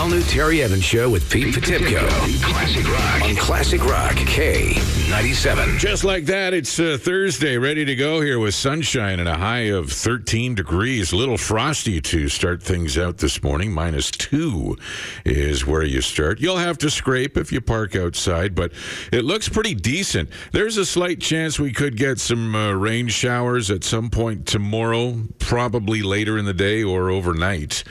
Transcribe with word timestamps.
all 0.00 0.08
new 0.08 0.22
Terry 0.22 0.62
Evans 0.62 0.82
Show 0.82 1.10
with 1.10 1.30
Pete 1.30 1.54
Potipcoe. 1.54 2.08
Classic 2.42 2.88
Rock. 2.88 3.22
On 3.22 3.36
Classic 3.36 3.84
Rock 3.84 4.14
K97. 4.14 5.78
Just 5.78 6.04
like 6.04 6.24
that, 6.24 6.54
it's 6.54 6.80
uh, 6.80 6.96
Thursday, 6.98 7.58
ready 7.58 7.84
to 7.84 7.94
go 7.94 8.22
here 8.22 8.38
with 8.38 8.54
sunshine 8.54 9.20
and 9.20 9.28
a 9.28 9.36
high 9.36 9.68
of 9.68 9.92
13 9.92 10.54
degrees. 10.54 11.12
A 11.12 11.16
little 11.16 11.36
frosty 11.36 12.00
to 12.00 12.30
start 12.30 12.62
things 12.62 12.96
out 12.96 13.18
this 13.18 13.42
morning. 13.42 13.72
Minus 13.72 14.10
two 14.10 14.78
is 15.26 15.66
where 15.66 15.82
you 15.82 16.00
start. 16.00 16.40
You'll 16.40 16.56
have 16.56 16.78
to 16.78 16.88
scrape 16.88 17.36
if 17.36 17.52
you 17.52 17.60
park 17.60 17.94
outside, 17.94 18.54
but 18.54 18.72
it 19.12 19.26
looks 19.26 19.50
pretty 19.50 19.74
decent. 19.74 20.30
There's 20.52 20.78
a 20.78 20.86
slight 20.86 21.20
chance 21.20 21.60
we 21.60 21.74
could 21.74 21.98
get 21.98 22.18
some 22.18 22.54
uh, 22.54 22.72
rain 22.72 23.08
showers 23.08 23.70
at 23.70 23.84
some 23.84 24.08
point 24.08 24.46
tomorrow, 24.46 25.18
probably 25.38 26.00
later 26.00 26.38
in 26.38 26.46
the 26.46 26.54
day 26.54 26.82
or 26.82 27.10
overnight. 27.10 27.84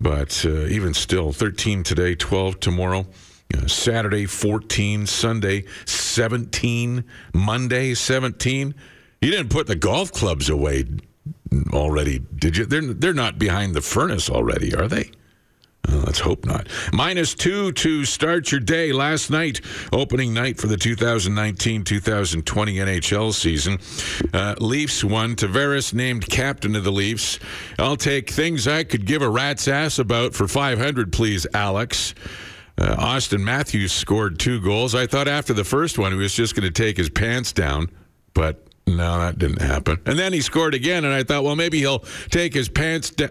But 0.00 0.44
uh, 0.46 0.66
even 0.66 0.94
still, 0.94 1.32
13 1.32 1.82
today, 1.82 2.14
12 2.14 2.60
tomorrow. 2.60 3.06
You 3.52 3.60
know, 3.60 3.66
Saturday 3.66 4.26
14, 4.26 5.06
Sunday 5.06 5.64
17, 5.84 7.04
Monday 7.34 7.94
17. 7.94 8.74
You 9.20 9.30
didn't 9.30 9.50
put 9.50 9.66
the 9.66 9.76
golf 9.76 10.12
clubs 10.12 10.48
away 10.48 10.84
already, 11.72 12.20
did 12.36 12.56
you? 12.56 12.64
They're 12.64 12.80
they're 12.80 13.12
not 13.12 13.38
behind 13.38 13.74
the 13.74 13.82
furnace 13.82 14.30
already, 14.30 14.74
are 14.74 14.88
they? 14.88 15.10
Uh, 15.88 16.02
let's 16.04 16.20
hope 16.20 16.44
not. 16.44 16.68
Minus 16.92 17.34
two 17.34 17.72
to 17.72 18.04
start 18.04 18.52
your 18.52 18.60
day 18.60 18.92
last 18.92 19.30
night, 19.30 19.60
opening 19.92 20.34
night 20.34 20.58
for 20.58 20.66
the 20.66 20.76
2019 20.76 21.84
2020 21.84 22.74
NHL 22.74 23.32
season. 23.32 23.78
Uh, 24.32 24.54
Leafs 24.60 25.02
won. 25.02 25.36
Tavares 25.36 25.94
named 25.94 26.28
captain 26.28 26.76
of 26.76 26.84
the 26.84 26.92
Leafs. 26.92 27.38
I'll 27.78 27.96
take 27.96 28.30
things 28.30 28.68
I 28.68 28.84
could 28.84 29.06
give 29.06 29.22
a 29.22 29.28
rat's 29.30 29.68
ass 29.68 29.98
about 29.98 30.34
for 30.34 30.46
500, 30.46 31.12
please, 31.12 31.46
Alex. 31.54 32.14
Uh, 32.76 32.96
Auston 32.96 33.40
Matthews 33.40 33.92
scored 33.92 34.38
two 34.38 34.60
goals. 34.60 34.94
I 34.94 35.06
thought 35.06 35.28
after 35.28 35.52
the 35.52 35.64
first 35.64 35.98
one 35.98 36.12
he 36.12 36.18
was 36.18 36.34
just 36.34 36.54
going 36.54 36.70
to 36.70 36.82
take 36.82 36.96
his 36.96 37.10
pants 37.10 37.52
down, 37.52 37.90
but 38.32 38.66
no, 38.86 39.18
that 39.18 39.38
didn't 39.38 39.60
happen. 39.62 39.98
And 40.06 40.18
then 40.18 40.32
he 40.32 40.40
scored 40.40 40.74
again, 40.74 41.04
and 41.04 41.12
I 41.12 41.22
thought, 41.22 41.44
well, 41.44 41.56
maybe 41.56 41.78
he'll 41.78 42.00
take 42.30 42.54
his 42.54 42.68
pants 42.68 43.10
down. 43.10 43.30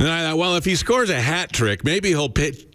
And 0.00 0.08
I 0.08 0.22
thought, 0.22 0.38
well, 0.38 0.56
if 0.56 0.64
he 0.64 0.76
scores 0.76 1.10
a 1.10 1.20
hat 1.20 1.52
trick, 1.52 1.84
maybe 1.84 2.08
he'll 2.08 2.30
pitch. 2.30 2.66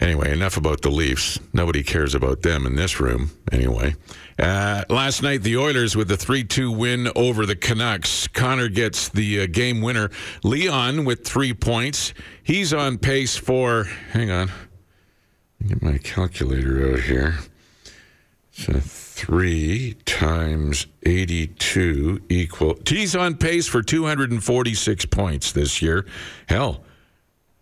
Anyway, 0.00 0.32
enough 0.32 0.56
about 0.56 0.80
the 0.80 0.90
Leafs. 0.90 1.38
Nobody 1.52 1.82
cares 1.82 2.14
about 2.14 2.40
them 2.40 2.64
in 2.64 2.74
this 2.74 3.00
room, 3.00 3.32
anyway. 3.52 3.94
Uh, 4.38 4.84
last 4.88 5.22
night, 5.22 5.42
the 5.42 5.58
Oilers 5.58 5.94
with 5.94 6.08
the 6.08 6.16
3 6.16 6.44
2 6.44 6.72
win 6.72 7.10
over 7.14 7.44
the 7.44 7.54
Canucks. 7.54 8.28
Connor 8.28 8.68
gets 8.68 9.10
the 9.10 9.42
uh, 9.42 9.46
game 9.46 9.82
winner. 9.82 10.10
Leon 10.42 11.04
with 11.04 11.26
three 11.26 11.52
points. 11.52 12.14
He's 12.42 12.72
on 12.72 12.96
pace 12.96 13.36
for, 13.36 13.84
hang 14.12 14.30
on, 14.30 14.50
get 15.66 15.82
my 15.82 15.98
calculator 15.98 16.94
out 16.94 17.00
here. 17.00 17.40
So 18.58 18.72
three 18.80 19.94
times 20.04 20.88
82 21.04 22.22
equal. 22.28 22.76
He's 22.84 23.14
on 23.14 23.36
pace 23.36 23.68
for 23.68 23.82
246 23.82 25.06
points 25.06 25.52
this 25.52 25.80
year. 25.80 26.04
Hell, 26.48 26.82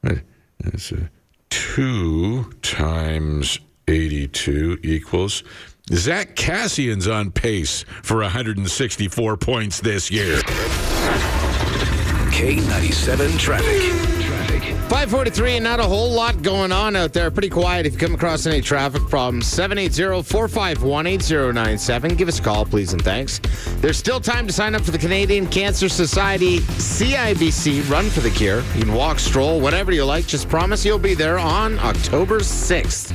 that's 0.03 0.93
a 0.93 1.11
two 1.51 2.51
times 2.63 3.59
82 3.87 4.79
equals. 4.83 5.45
Zack 5.93 6.35
Kassian's 6.35 7.07
on 7.07 7.31
pace 7.31 7.85
for 8.03 8.23
164 8.23 9.37
points 9.37 9.81
this 9.81 10.11
year. 10.11 10.39
K97 12.33 13.39
traffic. 13.39 14.16
543 14.89 15.57
and 15.57 15.65
not 15.65 15.81
a 15.81 15.83
whole 15.83 16.13
lot 16.13 16.43
going 16.43 16.71
on 16.71 16.95
out 16.95 17.13
there. 17.13 17.29
Pretty 17.29 17.49
quiet 17.49 17.87
if 17.87 17.95
you 17.95 17.99
come 17.99 18.15
across 18.15 18.47
any 18.47 18.61
traffic 18.61 19.03
problems. 19.09 19.47
780-451-8097. 19.47 22.17
Give 22.17 22.29
us 22.29 22.39
a 22.39 22.43
call, 22.43 22.65
please 22.65 22.93
and 22.93 23.03
thanks. 23.03 23.41
There's 23.81 23.97
still 23.97 24.21
time 24.21 24.47
to 24.47 24.53
sign 24.53 24.77
up 24.77 24.83
for 24.83 24.93
the 24.93 24.99
Canadian 24.99 25.49
Cancer 25.49 25.89
Society 25.89 26.61
CIBC 26.61 27.91
Run 27.91 28.09
for 28.11 28.21
the 28.21 28.31
Cure. 28.31 28.63
You 28.77 28.85
can 28.85 28.95
walk, 28.95 29.19
stroll, 29.19 29.61
whatever 29.61 29.91
you 29.91 30.05
like. 30.05 30.29
Just 30.29 30.49
promise 30.49 30.85
you'll 30.85 31.01
be 31.01 31.15
there 31.15 31.41
on 31.41 31.81
October 31.81 32.39
6th. 32.39 33.13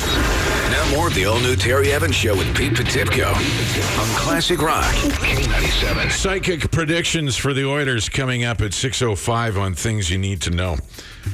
Now 0.71 0.91
more 0.91 1.07
of 1.07 1.15
the 1.15 1.23
all 1.25 1.39
new 1.39 1.55
Terry 1.55 1.93
Evans 1.93 2.15
Show 2.15 2.35
with 2.35 2.53
Pete 2.55 2.73
Potipcoe 2.73 3.33
on 3.33 4.07
Classic 4.17 4.61
Rock 4.61 4.93
K97. 4.93 6.11
Psychic 6.11 6.69
predictions 6.71 7.37
for 7.37 7.53
the 7.53 7.65
Oilers 7.65 8.09
coming 8.09 8.43
up 8.43 8.59
at 8.59 8.71
6.05 8.71 9.57
on 9.57 9.73
things 9.73 10.09
you 10.09 10.17
need 10.17 10.41
to 10.41 10.49
know. 10.49 10.75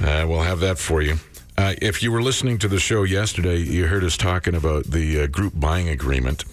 Uh, 0.02 0.26
we'll 0.28 0.42
have 0.42 0.60
that 0.60 0.78
for 0.78 1.02
you. 1.02 1.16
Uh, 1.58 1.74
if 1.82 2.04
you 2.04 2.12
were 2.12 2.22
listening 2.22 2.60
to 2.60 2.68
the 2.68 2.80
show 2.80 3.04
yesterday, 3.04 3.58
you 3.58 3.88
heard 3.88 4.04
us 4.04 4.16
talking 4.16 4.54
about 4.54 4.86
the 4.86 5.22
uh, 5.22 5.28
group 5.28 5.54
buying 5.56 5.90
agreement. 5.90 6.46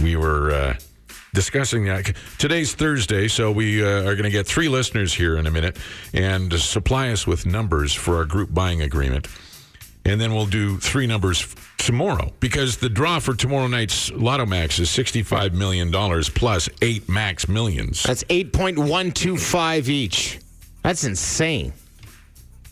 We 0.00 0.14
were 0.14 0.52
uh, 0.52 0.74
discussing 1.34 1.86
that. 1.86 2.14
Today's 2.38 2.74
Thursday, 2.74 3.26
so 3.26 3.50
we 3.50 3.82
uh, 3.82 4.02
are 4.02 4.14
going 4.14 4.22
to 4.22 4.30
get 4.30 4.46
three 4.46 4.68
listeners 4.68 5.12
here 5.12 5.36
in 5.36 5.46
a 5.46 5.50
minute 5.50 5.78
and 6.14 6.52
supply 6.52 7.10
us 7.10 7.26
with 7.26 7.44
numbers 7.44 7.92
for 7.92 8.16
our 8.16 8.24
group 8.24 8.54
buying 8.54 8.82
agreement. 8.82 9.26
And 10.04 10.20
then 10.20 10.34
we'll 10.34 10.46
do 10.46 10.78
three 10.78 11.06
numbers 11.06 11.54
tomorrow 11.78 12.32
because 12.40 12.76
the 12.76 12.88
draw 12.88 13.18
for 13.18 13.34
tomorrow 13.34 13.66
night's 13.66 14.10
Lotto 14.12 14.46
Max 14.46 14.78
is 14.78 14.88
$65 14.88 15.52
million 15.54 15.90
plus 16.34 16.68
eight 16.80 17.08
max 17.08 17.48
millions. 17.48 18.02
That's 18.02 18.24
8.125 18.24 19.88
each. 19.88 20.38
That's 20.82 21.04
insane. 21.04 21.72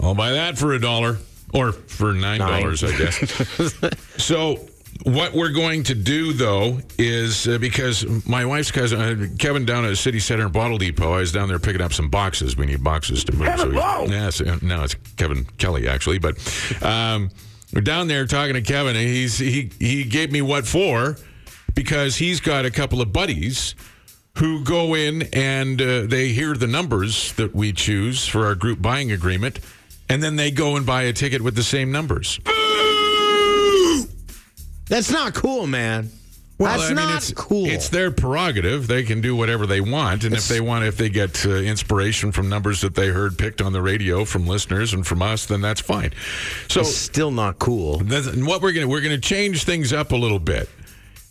I'll 0.01 0.15
buy 0.15 0.33
that 0.33 0.59
for 0.59 0.73
a 0.73 0.81
dollar 0.81 1.19
or 1.53 1.73
for 1.73 2.13
nine 2.13 2.41
dollars, 2.41 2.83
I 2.85 2.97
guess. 2.97 3.75
so, 4.17 4.67
what 5.05 5.33
we're 5.33 5.53
going 5.53 5.83
to 5.85 5.95
do 5.95 6.33
though 6.33 6.81
is 6.99 7.49
uh, 7.49 7.59
because 7.59 8.07
my 8.27 8.45
wife's 8.45 8.71
cousin 8.71 9.01
uh, 9.01 9.37
Kevin 9.39 9.65
down 9.65 9.85
at 9.85 9.97
City 9.97 10.19
Center 10.19 10.49
Bottle 10.49 10.79
Depot, 10.79 11.13
I 11.13 11.19
was 11.19 11.33
down 11.33 11.49
there 11.49 11.59
picking 11.59 11.81
up 11.81 11.93
some 11.93 12.09
boxes. 12.09 12.57
We 12.57 12.67
need 12.67 12.83
boxes 12.83 13.25
to 13.25 13.33
move. 13.35 13.47
Kevin, 13.47 13.75
so 13.75 14.07
yes, 14.07 14.41
uh, 14.41 14.59
no, 14.63 14.85
it's 14.85 14.95
Kevin 15.17 15.45
Kelly 15.59 15.89
actually, 15.89 16.19
but 16.19 16.37
um, 16.83 17.31
we're 17.75 17.81
down 17.83 18.09
there 18.09 18.27
talking 18.27 18.55
to 18.55 18.63
Kevin, 18.63 18.97
and 18.97 19.07
he's 19.07 19.39
he 19.39 19.71
he 19.79 20.05
gave 20.05 20.33
me 20.33 20.43
what 20.43 20.67
for 20.67 21.17
because 21.75 22.17
he's 22.17 22.41
got 22.41 22.65
a 22.65 22.71
couple 22.71 23.01
of 23.01 23.13
buddies 23.13 23.75
who 24.39 24.65
go 24.65 24.95
in 24.95 25.23
and 25.33 25.81
uh, 25.83 26.03
they 26.03 26.29
hear 26.29 26.55
the 26.55 26.67
numbers 26.67 27.33
that 27.35 27.55
we 27.55 27.73
choose 27.73 28.27
for 28.27 28.47
our 28.47 28.55
group 28.55 28.81
buying 28.81 29.13
agreement, 29.13 29.61
and 30.11 30.23
then 30.23 30.37
they 30.37 30.51
go 30.51 30.77
and 30.77 30.85
buy 30.85 31.03
a 31.03 31.13
ticket 31.13 31.43
with 31.43 31.55
the 31.55 31.63
same 31.63 31.91
numbers. 31.93 32.41
That's 34.89 35.11
not 35.11 35.35
cool, 35.35 35.67
man. 35.67 36.11
That's 36.59 36.83
I 36.83 36.87
mean, 36.89 36.97
not 36.97 37.17
it's, 37.17 37.33
cool. 37.33 37.65
It's 37.65 37.89
their 37.89 38.11
prerogative. 38.11 38.87
They 38.87 39.03
can 39.03 39.23
do 39.23 39.35
whatever 39.35 39.67
they 39.67 39.81
want, 39.81 40.25
and 40.25 40.35
if 40.35 40.47
they 40.47 40.61
want, 40.61 40.85
if 40.85 40.99
they 40.99 41.09
get 41.09 41.47
uh, 41.47 41.51
inspiration 41.53 42.33
from 42.33 42.51
numbers 42.51 42.83
that 42.83 42.95
they 42.95 43.09
heard 43.09 43.39
picked 43.39 43.63
on 43.63 43.73
the 43.73 43.81
radio 43.81 44.27
from 44.27 44.47
listeners 44.47 44.93
and 44.93 45.07
from 45.07 45.23
us, 45.23 45.47
then 45.47 45.63
that's 45.63 45.81
fine. 45.81 46.13
So, 46.69 46.81
It's 46.81 46.95
still 46.95 47.31
not 47.31 47.59
cool. 47.59 48.01
what 48.01 48.61
we're 48.61 48.73
gonna 48.73 48.89
we're 48.89 49.01
gonna 49.01 49.17
change 49.17 49.65
things 49.65 49.95
up 49.95 50.13
a 50.13 50.17
little 50.17 50.39
bit. 50.39 50.69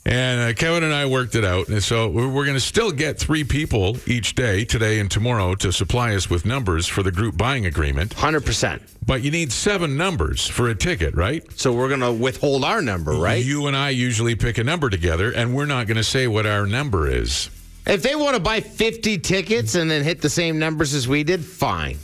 And 0.10 0.42
uh, 0.42 0.54
Kevin 0.54 0.84
and 0.84 0.92
I 0.92 1.06
worked 1.06 1.36
it 1.36 1.46
out, 1.46 1.68
and 1.68 1.84
so 1.84 2.10
we're, 2.10 2.28
we're 2.28 2.46
going 2.46 2.58
to 2.58 2.60
still 2.60 2.92
get 2.92 3.20
three 3.20 3.44
people 3.44 3.96
each 4.08 4.34
day, 4.34 4.66
today 4.66 5.00
and 5.00 5.10
tomorrow, 5.10 5.54
to 5.54 5.72
supply 5.72 6.16
us 6.16 6.32
with 6.32 6.48
numbers 6.48 6.88
for 6.88 7.04
the 7.04 7.12
group 7.12 7.38
buying 7.38 7.68
agreement. 7.68 8.16
100%. 8.16 8.82
But 9.06 9.22
you 9.22 9.30
need 9.30 9.52
seven 9.52 9.98
numbers 9.98 10.48
for 10.48 10.68
a 10.68 10.74
ticket, 10.74 11.14
right? 11.14 11.44
So 11.60 11.72
we're 11.74 11.90
going 11.90 12.00
to 12.00 12.12
withhold 12.12 12.64
our 12.64 12.82
number, 12.82 13.12
right? 13.12 13.46
You 13.46 13.68
and 13.68 13.78
I 13.78 13.92
usually 13.92 14.34
pick 14.34 14.58
a 14.58 14.64
number 14.64 14.90
together, 14.90 15.32
and 15.32 15.54
we're 15.54 15.68
not 15.68 15.86
going 15.86 15.98
to 15.98 16.04
say 16.04 16.28
what 16.28 16.48
our 16.48 16.66
number 16.66 17.08
is. 17.08 17.52
If 17.86 18.02
they 18.02 18.16
want 18.16 18.36
to 18.36 18.42
buy 18.42 18.62
50 18.62 19.20
tickets 19.20 19.76
and 19.76 19.92
then 19.92 20.04
hit 20.04 20.22
the 20.22 20.30
same 20.30 20.58
numbers 20.58 20.96
as 20.96 21.08
we 21.08 21.24
did, 21.24 21.46
fine. 21.46 22.00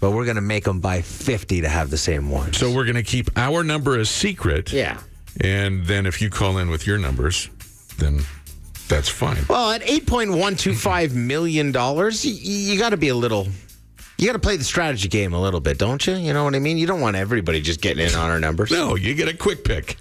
But 0.00 0.12
we're 0.12 0.24
going 0.24 0.36
to 0.36 0.40
make 0.40 0.64
them 0.64 0.80
buy 0.80 1.02
50 1.02 1.60
to 1.60 1.68
have 1.68 1.90
the 1.90 1.98
same 1.98 2.30
ones. 2.30 2.56
So 2.56 2.72
we're 2.72 2.84
going 2.84 2.96
to 2.96 3.02
keep 3.02 3.28
our 3.36 3.62
number 3.62 3.98
a 3.98 4.06
secret. 4.06 4.72
yeah. 4.72 4.98
And 5.40 5.84
then 5.86 6.06
if 6.06 6.20
you 6.20 6.28
call 6.30 6.58
in 6.58 6.68
with 6.70 6.86
your 6.86 6.98
numbers, 6.98 7.48
then 7.98 8.20
that's 8.88 9.08
fine. 9.08 9.38
Well, 9.48 9.70
at 9.70 9.82
$8.125 9.82 11.14
million, 11.14 11.72
you, 11.72 12.10
you 12.32 12.78
got 12.78 12.90
to 12.90 12.96
be 12.96 13.08
a 13.08 13.14
little. 13.14 13.46
You 14.18 14.26
got 14.26 14.34
to 14.34 14.38
play 14.38 14.56
the 14.58 14.64
strategy 14.64 15.08
game 15.08 15.32
a 15.32 15.40
little 15.40 15.60
bit, 15.60 15.78
don't 15.78 16.06
you? 16.06 16.14
You 16.14 16.34
know 16.34 16.44
what 16.44 16.54
I 16.54 16.58
mean? 16.58 16.76
You 16.76 16.86
don't 16.86 17.00
want 17.00 17.16
everybody 17.16 17.62
just 17.62 17.80
getting 17.80 18.06
in 18.06 18.14
on 18.14 18.28
our 18.28 18.38
numbers. 18.38 18.70
No, 18.70 18.94
you 18.96 19.14
get 19.14 19.28
a 19.28 19.36
quick 19.36 19.64
pick. 19.64 19.96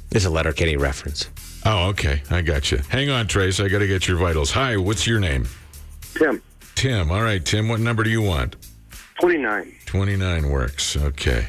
There's 0.10 0.26
a 0.26 0.30
Letterkenny 0.30 0.78
reference. 0.78 1.30
Oh, 1.66 1.90
okay. 1.90 2.24
I 2.32 2.42
got 2.42 2.72
you. 2.72 2.80
Hang 2.90 3.10
on, 3.10 3.28
Trace. 3.28 3.60
I 3.60 3.68
got 3.68 3.80
to 3.80 3.88
get 3.88 4.08
your 4.08 4.18
vitals. 4.18 4.50
Hi, 4.52 4.78
what's 4.78 5.06
your 5.06 5.20
name? 5.20 5.48
Tim, 6.16 6.42
Tim. 6.76 7.12
All 7.12 7.22
right, 7.22 7.44
Tim. 7.44 7.68
What 7.68 7.80
number 7.80 8.04
do 8.04 8.10
you 8.10 8.22
want? 8.22 8.56
29. 9.20 9.76
29 9.86 10.50
works. 10.50 10.96
Okay. 10.98 11.48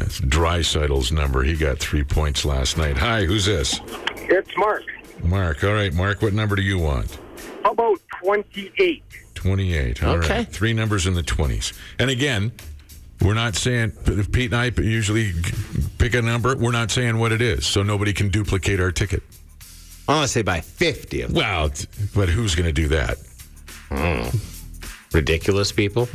That's 0.00 0.18
Draisaitl's 0.18 1.12
number. 1.12 1.42
He 1.42 1.54
got 1.54 1.78
three 1.78 2.04
points 2.04 2.46
last 2.46 2.78
night. 2.78 2.96
Hi, 2.96 3.26
who's 3.26 3.44
this? 3.44 3.80
It's 4.16 4.50
Mark. 4.56 4.82
Mark. 5.22 5.62
All 5.62 5.74
right, 5.74 5.92
Mark. 5.92 6.22
What 6.22 6.32
number 6.32 6.56
do 6.56 6.62
you 6.62 6.78
want? 6.78 7.18
How 7.62 7.72
about 7.72 8.00
28? 8.22 9.02
28. 9.34 10.02
All 10.02 10.16
right. 10.16 10.24
Okay. 10.24 10.44
Three 10.44 10.72
numbers 10.72 11.06
in 11.06 11.12
the 11.12 11.22
20s. 11.22 11.74
And 11.98 12.08
again, 12.08 12.50
we're 13.20 13.34
not 13.34 13.56
saying, 13.56 13.90
Pete 14.32 14.54
and 14.54 14.56
I 14.56 14.72
usually 14.80 15.32
pick 15.98 16.14
a 16.14 16.22
number. 16.22 16.56
We're 16.56 16.72
not 16.72 16.90
saying 16.90 17.18
what 17.18 17.30
it 17.32 17.42
is, 17.42 17.66
so 17.66 17.82
nobody 17.82 18.14
can 18.14 18.30
duplicate 18.30 18.80
our 18.80 18.92
ticket. 18.92 19.22
I 20.08 20.14
want 20.14 20.24
to 20.24 20.28
say 20.28 20.40
by 20.40 20.62
50 20.62 21.20
of 21.20 21.34
them. 21.34 21.36
Well, 21.36 21.70
but 22.14 22.30
who's 22.30 22.54
going 22.54 22.66
to 22.66 22.72
do 22.72 22.88
that? 22.88 23.18
Hmm. 23.90 24.34
ridiculous 25.12 25.72
people. 25.72 26.08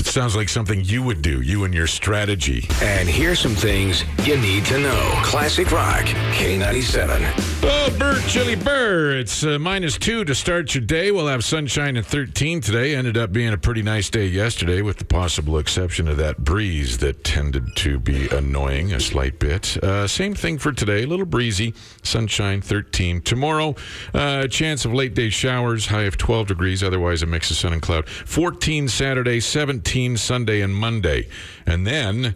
Sounds 0.00 0.36
like 0.36 0.48
something 0.48 0.84
you 0.84 1.02
would 1.02 1.22
do, 1.22 1.40
you 1.40 1.64
and 1.64 1.72
your 1.74 1.86
strategy. 1.86 2.66
And 2.82 3.08
here's 3.08 3.40
some 3.40 3.54
things 3.54 4.04
you 4.26 4.36
need 4.36 4.64
to 4.66 4.78
know. 4.78 5.20
Classic 5.22 5.70
Rock, 5.70 6.04
K97. 6.34 7.51
Oh, 7.64 7.94
Bert 7.96 8.22
Chili 8.26 8.56
Burr. 8.56 9.18
It's 9.18 9.44
uh, 9.44 9.58
minus 9.58 9.96
two 9.96 10.24
to 10.24 10.34
start 10.34 10.74
your 10.74 10.82
day. 10.82 11.12
We'll 11.12 11.28
have 11.28 11.44
sunshine 11.44 11.96
at 11.96 12.04
13 12.04 12.60
today. 12.60 12.96
Ended 12.96 13.16
up 13.16 13.32
being 13.32 13.52
a 13.52 13.56
pretty 13.56 13.82
nice 13.82 14.10
day 14.10 14.26
yesterday, 14.26 14.82
with 14.82 14.98
the 14.98 15.04
possible 15.04 15.58
exception 15.58 16.08
of 16.08 16.16
that 16.16 16.38
breeze 16.38 16.98
that 16.98 17.22
tended 17.22 17.76
to 17.76 18.00
be 18.00 18.28
annoying 18.28 18.92
a 18.92 19.00
slight 19.00 19.38
bit. 19.38 19.76
Uh, 19.82 20.08
same 20.08 20.34
thing 20.34 20.58
for 20.58 20.72
today. 20.72 21.04
A 21.04 21.06
little 21.06 21.26
breezy. 21.26 21.72
Sunshine 22.02 22.60
13. 22.60 23.20
Tomorrow, 23.22 23.76
uh, 24.12 24.48
chance 24.48 24.84
of 24.84 24.92
late 24.92 25.14
day 25.14 25.30
showers, 25.30 25.86
high 25.86 26.02
of 26.02 26.16
12 26.16 26.48
degrees. 26.48 26.82
Otherwise, 26.82 27.22
a 27.22 27.26
mix 27.26 27.50
of 27.52 27.56
sun 27.56 27.72
and 27.72 27.82
cloud. 27.82 28.08
14 28.08 28.88
Saturday, 28.88 29.38
17 29.38 30.16
Sunday 30.16 30.62
and 30.62 30.74
Monday. 30.74 31.28
And 31.64 31.86
then. 31.86 32.34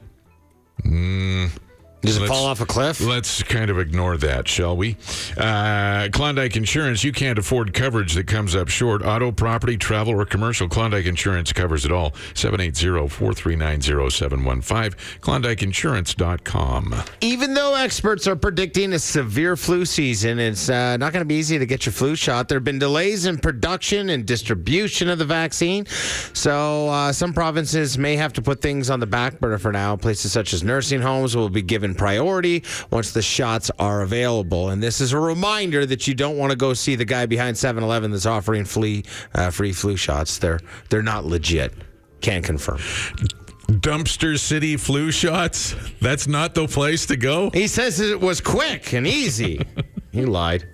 Does 2.02 2.19
it 2.19 2.20
Let's- 2.20 2.32
fall 2.32 2.46
off 2.46 2.60
a 2.60 2.66
cliff? 2.66 3.00
Let's 3.00 3.43
kind 3.43 3.69
of 3.70 3.78
ignore 3.78 4.16
that, 4.19 4.46
shall 4.46 4.76
we? 4.76 4.96
Uh, 5.37 6.08
Klondike 6.12 6.54
Insurance, 6.56 7.02
you 7.02 7.10
can't 7.12 7.38
afford 7.38 7.75
coverage 7.75 8.14
that 8.14 8.26
comes 8.28 8.54
up 8.54 8.69
short. 8.69 9.04
Auto, 9.04 9.32
property, 9.32 9.76
travel, 9.76 10.14
or 10.14 10.25
commercial, 10.25 10.69
Klondike 10.69 11.06
Insurance 11.06 11.52
covers 11.52 11.84
it 11.84 11.90
all. 11.93 12.12
780-439-0715, 12.34 14.94
klondikeinsurance.com. 15.20 16.94
Even 17.20 17.54
though 17.54 17.75
experts 17.75 18.26
are 18.26 18.37
predicting 18.37 18.93
a 18.93 18.98
severe 18.98 19.56
flu 19.56 19.84
season, 19.84 20.38
it's 20.38 20.69
uh, 20.69 20.96
not 20.98 21.12
going 21.12 21.20
to 21.22 21.26
be 21.26 21.34
easy 21.37 21.58
to 21.58 21.66
get 21.66 21.87
your 21.87 21.93
flu 21.93 22.14
shot. 22.14 22.48
There 22.48 22.56
have 22.56 22.64
been 22.64 22.78
delays 22.78 23.26
in 23.26 23.38
production 23.38 24.10
and 24.10 24.26
distribution 24.26 25.08
of 25.08 25.19
the 25.19 25.25
vaccine. 25.25 25.87
So 25.87 26.88
uh, 26.88 27.12
some 27.12 27.32
provinces 27.32 27.98
may 27.98 28.16
have 28.16 28.32
to 28.34 28.43
put 28.43 28.60
things 28.60 28.90
on 28.90 29.00
the 29.00 29.06
back 29.06 29.40
burner 29.40 29.58
for 29.58 29.72
now. 29.72 29.96
Places 29.96 30.32
such 30.32 30.52
as 30.52 30.62
nursing 30.62 31.00
homes 31.00 31.34
will 31.34 31.48
be 31.48 31.62
given 31.62 31.85
priority 31.94 32.64
once 32.90 33.12
the 33.12 33.22
shots 33.22 33.70
are 33.78 34.02
available. 34.02 34.70
And 34.70 34.82
this 34.82 35.00
is 35.00 35.12
a 35.12 35.18
reminder 35.18 35.86
that 35.86 36.06
you 36.06 36.14
don't 36.14 36.36
want 36.38 36.50
to 36.50 36.56
go 36.56 36.74
see 36.74 36.96
the 36.96 37.04
guy 37.04 37.26
behind 37.26 37.56
7 37.56 37.82
Eleven 37.82 38.10
that's 38.10 38.26
offering 38.26 38.64
flea, 38.64 39.04
uh, 39.34 39.50
free 39.50 39.72
flu 39.72 39.96
shots. 39.96 40.38
They're, 40.38 40.60
they're 40.90 41.02
not 41.02 41.24
legit. 41.24 41.72
Can't 42.20 42.44
confirm. 42.44 42.78
Dumpster 43.68 44.38
City 44.38 44.76
flu 44.76 45.10
shots? 45.10 45.74
That's 46.00 46.26
not 46.28 46.54
the 46.54 46.68
place 46.68 47.06
to 47.06 47.16
go? 47.16 47.50
He 47.50 47.66
says 47.66 48.00
it 48.00 48.20
was 48.20 48.40
quick 48.40 48.92
and 48.92 49.06
easy. 49.06 49.60
he 50.12 50.24
lied. 50.24 50.66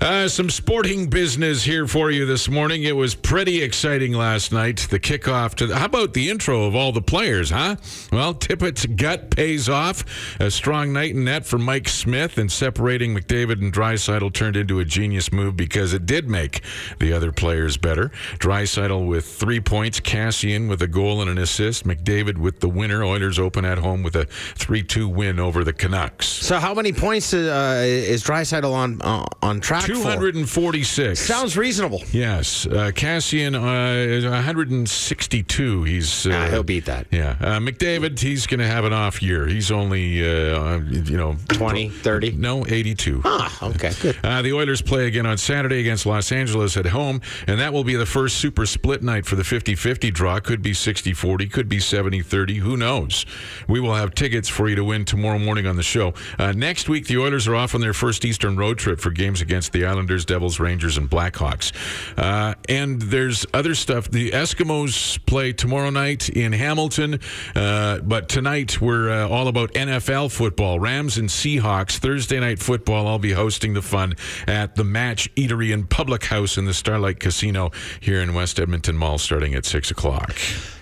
Uh, 0.00 0.26
some 0.26 0.48
sporting 0.48 1.08
business 1.08 1.62
here 1.62 1.86
for 1.86 2.10
you 2.10 2.24
this 2.24 2.48
morning. 2.48 2.84
It 2.84 2.96
was 2.96 3.14
pretty 3.14 3.62
exciting 3.62 4.14
last 4.14 4.50
night. 4.50 4.86
The 4.88 4.98
kickoff 4.98 5.54
to 5.56 5.66
the, 5.66 5.76
how 5.76 5.84
about 5.84 6.14
the 6.14 6.30
intro 6.30 6.64
of 6.64 6.74
all 6.74 6.90
the 6.90 7.02
players, 7.02 7.50
huh? 7.50 7.76
Well, 8.10 8.32
Tippett's 8.32 8.86
gut 8.86 9.30
pays 9.30 9.68
off. 9.68 10.02
A 10.40 10.50
strong 10.50 10.94
night 10.94 11.10
in 11.10 11.24
net 11.24 11.44
for 11.44 11.58
Mike 11.58 11.86
Smith, 11.86 12.38
and 12.38 12.50
separating 12.50 13.14
McDavid 13.14 13.60
and 13.60 13.74
Draisaitl 13.74 14.32
turned 14.32 14.56
into 14.56 14.80
a 14.80 14.86
genius 14.86 15.30
move 15.32 15.54
because 15.54 15.92
it 15.92 16.06
did 16.06 16.30
make 16.30 16.62
the 16.98 17.12
other 17.12 17.30
players 17.30 17.76
better. 17.76 18.10
Draisaitl 18.38 19.06
with 19.06 19.26
three 19.26 19.60
points, 19.60 20.00
Kassian 20.00 20.70
with 20.70 20.80
a 20.80 20.88
goal 20.88 21.20
and 21.20 21.30
an 21.30 21.36
assist, 21.36 21.84
McDavid 21.84 22.38
with 22.38 22.60
the 22.60 22.70
winner. 22.70 23.04
Oilers 23.04 23.38
open 23.38 23.66
at 23.66 23.76
home 23.76 24.02
with 24.02 24.16
a 24.16 24.24
3-2 24.24 25.14
win 25.14 25.38
over 25.38 25.62
the 25.62 25.74
Canucks. 25.74 26.26
So, 26.26 26.58
how 26.58 26.72
many 26.72 26.94
points 26.94 27.34
uh, 27.34 27.82
is 27.84 28.24
Draisaitl 28.24 28.72
on 28.72 29.02
uh, 29.02 29.26
on 29.42 29.60
track? 29.60 29.89
246. 29.94 31.18
Sounds 31.20 31.56
reasonable. 31.56 32.02
Yes, 32.12 32.66
uh, 32.66 32.90
Kassian 32.94 33.54
uh, 33.54 33.96
is 33.96 34.24
162. 34.24 35.84
He's 35.84 36.26
uh, 36.26 36.30
Nah, 36.30 36.48
he'll 36.48 36.62
beat 36.62 36.86
that. 36.86 37.06
Yeah, 37.10 37.36
uh, 37.40 37.58
McDavid. 37.58 38.18
He's 38.18 38.46
going 38.46 38.60
to 38.60 38.66
have 38.66 38.84
an 38.84 38.92
off 38.92 39.22
year. 39.22 39.46
He's 39.46 39.70
only 39.70 40.20
uh, 40.22 40.78
you 40.80 41.16
know 41.16 41.36
20, 41.48 41.88
30? 41.88 42.32
No, 42.32 42.66
82. 42.66 43.22
Ah, 43.24 43.58
okay, 43.70 43.92
good. 44.00 44.16
Uh, 44.22 44.42
the 44.42 44.52
Oilers 44.52 44.82
play 44.82 45.06
again 45.06 45.26
on 45.26 45.38
Saturday 45.38 45.80
against 45.80 46.06
Los 46.06 46.32
Angeles 46.32 46.76
at 46.76 46.86
home, 46.86 47.20
and 47.46 47.60
that 47.60 47.72
will 47.72 47.84
be 47.84 47.94
the 47.96 48.06
first 48.06 48.36
super 48.38 48.66
split 48.66 49.02
night 49.02 49.26
for 49.26 49.36
the 49.36 49.44
50 49.44 49.74
50 49.74 50.10
draw. 50.10 50.40
Could 50.40 50.62
be 50.62 50.74
60 50.74 51.12
40, 51.12 51.46
could 51.48 51.68
be 51.68 51.80
70 51.80 52.22
30. 52.22 52.58
Who 52.58 52.76
knows? 52.76 53.26
We 53.68 53.80
will 53.80 53.94
have 53.94 54.14
tickets 54.14 54.48
for 54.48 54.68
you 54.68 54.76
to 54.76 54.84
win 54.84 55.04
tomorrow 55.04 55.38
morning 55.38 55.66
on 55.66 55.76
the 55.76 55.82
show. 55.82 56.14
Uh, 56.38 56.52
next 56.52 56.88
week, 56.88 57.06
the 57.06 57.18
Oilers 57.18 57.46
are 57.48 57.54
off 57.56 57.74
on 57.74 57.80
their 57.80 57.92
first 57.92 58.24
Eastern 58.24 58.56
road 58.56 58.78
trip 58.78 59.00
for 59.00 59.10
games 59.10 59.40
against 59.40 59.72
the 59.72 59.79
Islanders, 59.84 60.24
Devils, 60.24 60.60
Rangers, 60.60 60.96
and 60.98 61.08
Blackhawks. 61.10 61.72
Uh, 62.16 62.54
and 62.68 63.00
there's 63.02 63.46
other 63.54 63.74
stuff. 63.74 64.10
The 64.10 64.30
Eskimos 64.30 65.24
play 65.26 65.52
tomorrow 65.52 65.90
night 65.90 66.28
in 66.28 66.52
Hamilton, 66.52 67.20
uh, 67.54 67.98
but 68.00 68.28
tonight 68.28 68.80
we're 68.80 69.10
uh, 69.10 69.28
all 69.28 69.48
about 69.48 69.72
NFL 69.74 70.32
football. 70.32 70.80
Rams 70.80 71.18
and 71.18 71.28
Seahawks. 71.28 71.98
Thursday 71.98 72.40
night 72.40 72.58
football. 72.58 73.06
I'll 73.06 73.18
be 73.18 73.32
hosting 73.32 73.74
the 73.74 73.82
fun 73.82 74.14
at 74.46 74.74
the 74.74 74.84
Match 74.84 75.32
Eatery 75.34 75.72
and 75.72 75.88
Public 75.88 76.24
House 76.24 76.58
in 76.58 76.64
the 76.64 76.74
Starlight 76.74 77.20
Casino 77.20 77.70
here 78.00 78.20
in 78.20 78.34
West 78.34 78.58
Edmonton 78.60 78.96
Mall 78.96 79.18
starting 79.18 79.54
at 79.54 79.64
6 79.64 79.90
o'clock. 79.90 80.34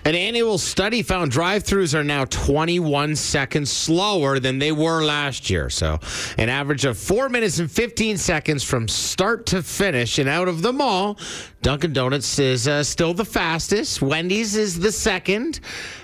An 0.05 0.15
annual 0.15 0.57
study 0.57 1.03
found 1.03 1.31
drive 1.31 1.63
throughs 1.63 1.93
are 1.93 2.03
now 2.03 2.25
21 2.25 3.15
seconds 3.15 3.71
slower 3.71 4.39
than 4.39 4.57
they 4.57 4.71
were 4.71 5.03
last 5.03 5.49
year. 5.49 5.69
So, 5.69 5.99
an 6.37 6.49
average 6.49 6.85
of 6.85 6.97
4 6.97 7.29
minutes 7.29 7.59
and 7.59 7.69
15 7.69 8.17
seconds 8.17 8.63
from 8.63 8.87
start 8.89 9.45
to 9.47 9.63
finish 9.63 10.19
and 10.19 10.27
out 10.27 10.47
of 10.47 10.61
the 10.61 10.73
mall. 10.73 11.17
Dunkin' 11.61 11.93
Donuts 11.93 12.39
is 12.39 12.67
uh, 12.67 12.83
still 12.83 13.13
the 13.13 13.25
fastest, 13.25 14.01
Wendy's 14.01 14.55
is 14.55 14.79
the 14.79 14.91
second, 14.91 15.59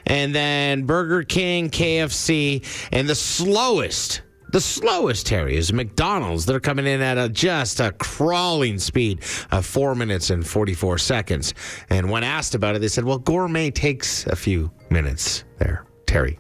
and 0.06 0.34
then 0.34 0.86
Burger 0.86 1.24
King, 1.24 1.70
KFC, 1.70 2.64
and 2.92 3.08
the 3.08 3.16
slowest. 3.16 4.22
The 4.52 4.62
slowest, 4.62 5.28
Harry, 5.30 5.58
is 5.58 5.74
McDonald's. 5.74 6.46
They're 6.46 6.62
coming 6.62 6.86
in 6.86 7.02
at 7.02 7.18
a, 7.18 7.28
just 7.28 7.82
a 7.82 7.92
crawling 7.92 8.80
speed 8.80 9.22
of 9.52 9.66
four 9.66 9.96
minutes 9.96 10.30
and 10.30 10.48
44 10.48 10.98
seconds. 10.98 11.54
And 11.90 12.10
when 12.10 12.24
asked 12.24 12.56
about 12.56 12.76
it, 12.76 12.80
they 12.80 12.88
said, 12.88 13.04
well, 13.04 13.18
gourmet 13.18 13.70
takes 13.70 14.26
a 14.28 14.36
few 14.36 14.72
minutes 14.90 15.44
there, 15.58 15.86
Terry. 16.06 16.40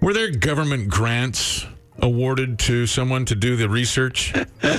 Were 0.00 0.12
there 0.12 0.30
government 0.30 0.88
grants 0.88 1.66
awarded 2.00 2.58
to 2.60 2.86
someone 2.86 3.24
to 3.24 3.34
do 3.34 3.56
the 3.56 3.68
research 3.68 4.32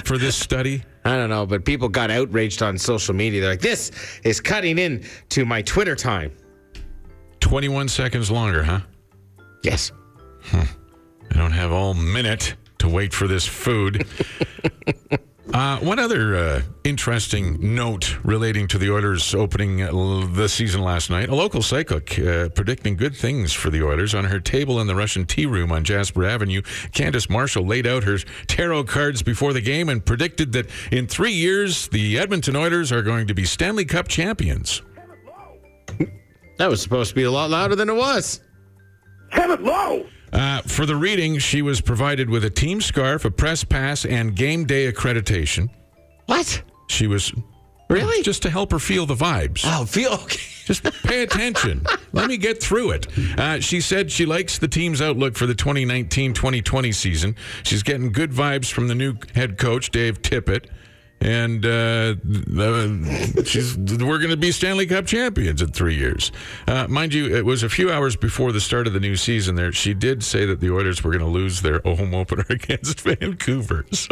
for 0.06 0.18
this 0.18 0.36
study? 0.36 0.84
I 1.04 1.16
don't 1.16 1.30
know, 1.30 1.46
but 1.46 1.66
people 1.66 1.90
got 1.90 2.12
outraged 2.12 2.62
on 2.62 2.78
social 2.78 3.14
media. 3.14 3.42
They're 3.42 3.50
like, 3.52 3.62
this 3.62 3.92
is 4.24 4.40
cutting 4.40 4.78
in 4.78 5.04
to 5.30 5.46
my 5.46 5.62
Twitter 5.64 5.96
time. 5.96 6.32
21 7.40 7.88
seconds 7.88 8.30
longer, 8.30 8.64
huh? 8.64 8.82
Yes. 9.64 9.92
Hmm. 10.44 10.62
I 11.32 11.38
don't 11.38 11.52
have 11.52 11.72
all 11.72 11.94
minute 11.94 12.56
to 12.80 12.90
wait 12.90 13.14
for 13.14 13.28
this 13.28 13.46
food. 13.48 14.06
Uh, 15.54 15.78
one 15.80 16.00
other 16.00 16.36
uh, 16.36 16.62
interesting 16.86 17.76
note 17.76 18.18
relating 18.24 18.70
to 18.70 18.78
the 18.78 18.90
Oilers 18.90 19.36
opening 19.36 19.82
uh, 19.82 19.92
the 20.32 20.48
season 20.48 20.82
last 20.82 21.10
night. 21.10 21.28
A 21.28 21.36
local 21.36 21.62
psychic 21.62 22.18
uh, 22.20 22.48
predicting 22.50 22.96
good 22.96 23.14
things 23.14 23.52
for 23.52 23.70
the 23.70 23.84
Oilers 23.84 24.16
on 24.16 24.24
her 24.24 24.40
table 24.40 24.80
in 24.80 24.88
the 24.88 24.96
Russian 24.96 25.26
tea 25.26 25.46
room 25.46 25.74
on 25.74 25.84
Jasper 25.84 26.24
Avenue. 26.24 26.62
Candace 26.94 27.30
Marshall 27.30 27.66
laid 27.66 27.86
out 27.86 28.06
her 28.06 28.18
tarot 28.48 28.86
cards 28.86 29.22
before 29.22 29.52
the 29.52 29.60
game 29.60 29.90
and 29.90 30.06
predicted 30.06 30.54
that 30.54 30.70
in 30.90 31.06
three 31.06 31.34
years, 31.34 31.90
the 31.90 32.18
Edmonton 32.18 32.56
Oilers 32.56 32.94
are 32.94 33.02
going 33.02 33.28
to 33.28 33.34
be 33.34 33.44
Stanley 33.44 33.84
Cup 33.84 34.08
champions. 34.08 34.82
That 36.60 36.70
was 36.70 36.82
supposed 36.82 37.10
to 37.10 37.16
be 37.16 37.24
a 37.24 37.32
lot 37.32 37.50
louder 37.50 37.76
than 37.76 37.90
it 37.90 37.96
was. 37.96 38.40
Have 39.32 39.52
it 39.52 39.62
low. 39.62 40.06
Uh, 40.34 40.62
for 40.62 40.86
the 40.86 40.96
reading, 40.96 41.38
she 41.40 41.62
was 41.62 41.82
provided 41.82 42.30
with 42.30 42.46
a 42.46 42.50
team 42.50 42.82
scarf, 42.82 43.26
a 43.26 43.32
press 43.32 43.64
pass, 43.64 44.06
and 44.06 44.36
game 44.36 44.66
day 44.66 44.92
accreditation. 44.92 45.70
What? 46.26 46.62
She 46.88 47.08
was, 47.08 47.34
Really? 47.92 48.24
Just 48.24 48.42
to 48.44 48.50
help 48.50 48.72
her 48.72 48.80
feel 48.80 49.06
the 49.06 49.16
vibes. 49.16 49.64
Oh, 49.66 49.86
feel 49.86 50.14
okay. 50.14 50.40
Just 50.66 50.84
pay 51.04 51.24
attention. 51.24 51.86
Let 52.14 52.30
me 52.30 52.38
get 52.38 52.64
through 52.64 52.92
it. 52.92 53.08
Uh, 53.38 53.60
she 53.60 53.82
said 53.82 54.10
she 54.12 54.26
likes 54.26 54.58
the 54.58 54.68
team's 54.70 55.02
outlook 55.02 55.36
for 55.36 55.46
the 55.46 55.56
2019 55.56 56.34
2020 56.34 56.92
season. 56.94 57.36
She's 57.64 57.84
getting 57.84 58.14
good 58.14 58.32
vibes 58.32 58.72
from 58.72 58.88
the 58.88 58.96
new 58.96 59.16
head 59.36 59.58
coach, 59.58 59.92
Dave 59.92 60.22
Tippett. 60.22 60.68
And 61.22 61.64
uh, 61.66 62.16
she's, 63.44 63.78
we're 63.78 64.18
going 64.18 64.32
to 64.32 64.38
be 64.38 64.52
Stanley 64.52 64.88
Cup 64.88 65.06
champions 65.06 65.62
in 65.62 65.72
three 65.72 65.96
years. 65.96 66.32
Uh, 66.68 66.88
mind 66.88 67.14
you, 67.14 67.36
it 67.36 67.46
was 67.46 67.62
a 67.62 67.70
few 67.70 67.92
hours 67.92 68.16
before 68.16 68.52
the 68.52 68.60
start 68.60 68.88
of 68.88 68.94
the 68.94 69.00
new 69.00 69.16
season. 69.16 69.56
There, 69.56 69.72
she 69.72 69.94
did 69.94 70.24
say 70.24 70.46
that 70.46 70.60
the 70.60 70.72
Oilers 70.72 71.04
were 71.04 71.12
going 71.12 71.24
to 71.24 71.30
lose 71.30 71.62
their 71.62 71.80
home 71.82 72.16
opener 72.16 72.46
against 72.50 73.02
Vancouver. 73.02 73.86
So 73.92 74.10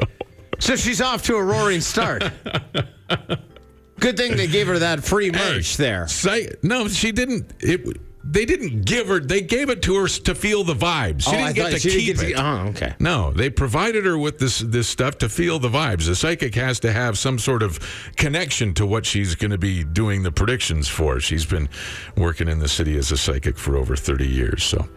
So 0.60 0.76
she's 0.76 1.02
off 1.02 1.24
to 1.24 1.36
a 1.36 1.44
roaring 1.44 1.82
start. 1.82 2.24
Good 4.00 4.16
thing 4.16 4.38
they 4.38 4.48
gave 4.48 4.68
her 4.68 4.80
that 4.80 5.04
free 5.04 5.32
merch 5.32 5.78
there. 5.78 6.08
Say, 6.08 6.50
no, 6.64 6.88
she 6.88 7.12
didn't. 7.12 7.52
It, 7.60 8.00
they 8.32 8.46
didn't 8.46 8.86
give 8.86 9.08
her. 9.08 9.20
They 9.20 9.42
gave 9.42 9.70
it 9.70 9.82
to 9.84 9.96
her 9.96 10.08
to 10.08 10.36
feel 10.36 10.64
the 10.64 10.74
vibes. 10.76 11.24
She 11.24 11.30
Oh, 11.30 11.34
didn't 11.34 11.56
get 11.56 11.72
to 11.82 11.90
keep 11.90 12.18
get 12.18 12.18
to- 12.20 12.30
it. 12.32 12.36
oh, 12.38 12.68
okay. 12.70 12.94
No, 13.00 13.32
they 13.32 13.50
provided 13.50 14.06
her 14.06 14.18
with 14.18 14.40
this 14.40 14.60
this 14.60 14.88
stuff 14.88 15.18
to 15.20 15.30
feel 15.30 15.58
the 15.60 15.70
vibes. 15.70 16.06
The 16.06 16.16
psychic 16.16 16.56
has 16.56 16.80
to 16.82 16.92
have 16.92 17.18
some 17.18 17.40
sort 17.40 17.64
of 17.64 17.80
connection 18.18 18.74
to 18.76 18.86
what 18.86 19.06
she's 19.06 19.36
going 19.36 19.52
to 19.52 19.58
be 19.58 19.84
doing 19.84 20.24
the 20.24 20.32
predictions 20.32 20.88
for. 20.88 21.20
She's 21.20 21.46
been 21.46 21.70
working 22.16 22.48
in 22.48 22.60
the 22.60 22.68
city 22.68 22.98
as 22.98 23.12
a 23.12 23.18
psychic 23.18 23.58
for 23.58 23.76
over 23.76 23.96
thirty 23.96 24.28
years, 24.28 24.64
so. 24.64 24.88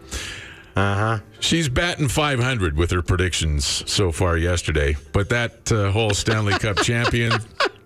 Uh 0.74 0.94
huh. 0.94 1.18
She's 1.40 1.68
batting 1.68 2.08
500 2.08 2.78
with 2.78 2.90
her 2.92 3.02
predictions 3.02 3.82
so 3.90 4.10
far 4.10 4.38
yesterday, 4.38 4.96
but 5.12 5.28
that 5.28 5.70
uh, 5.70 5.90
whole 5.90 6.10
Stanley 6.14 6.54
Cup 6.58 6.76
champion 6.82 7.32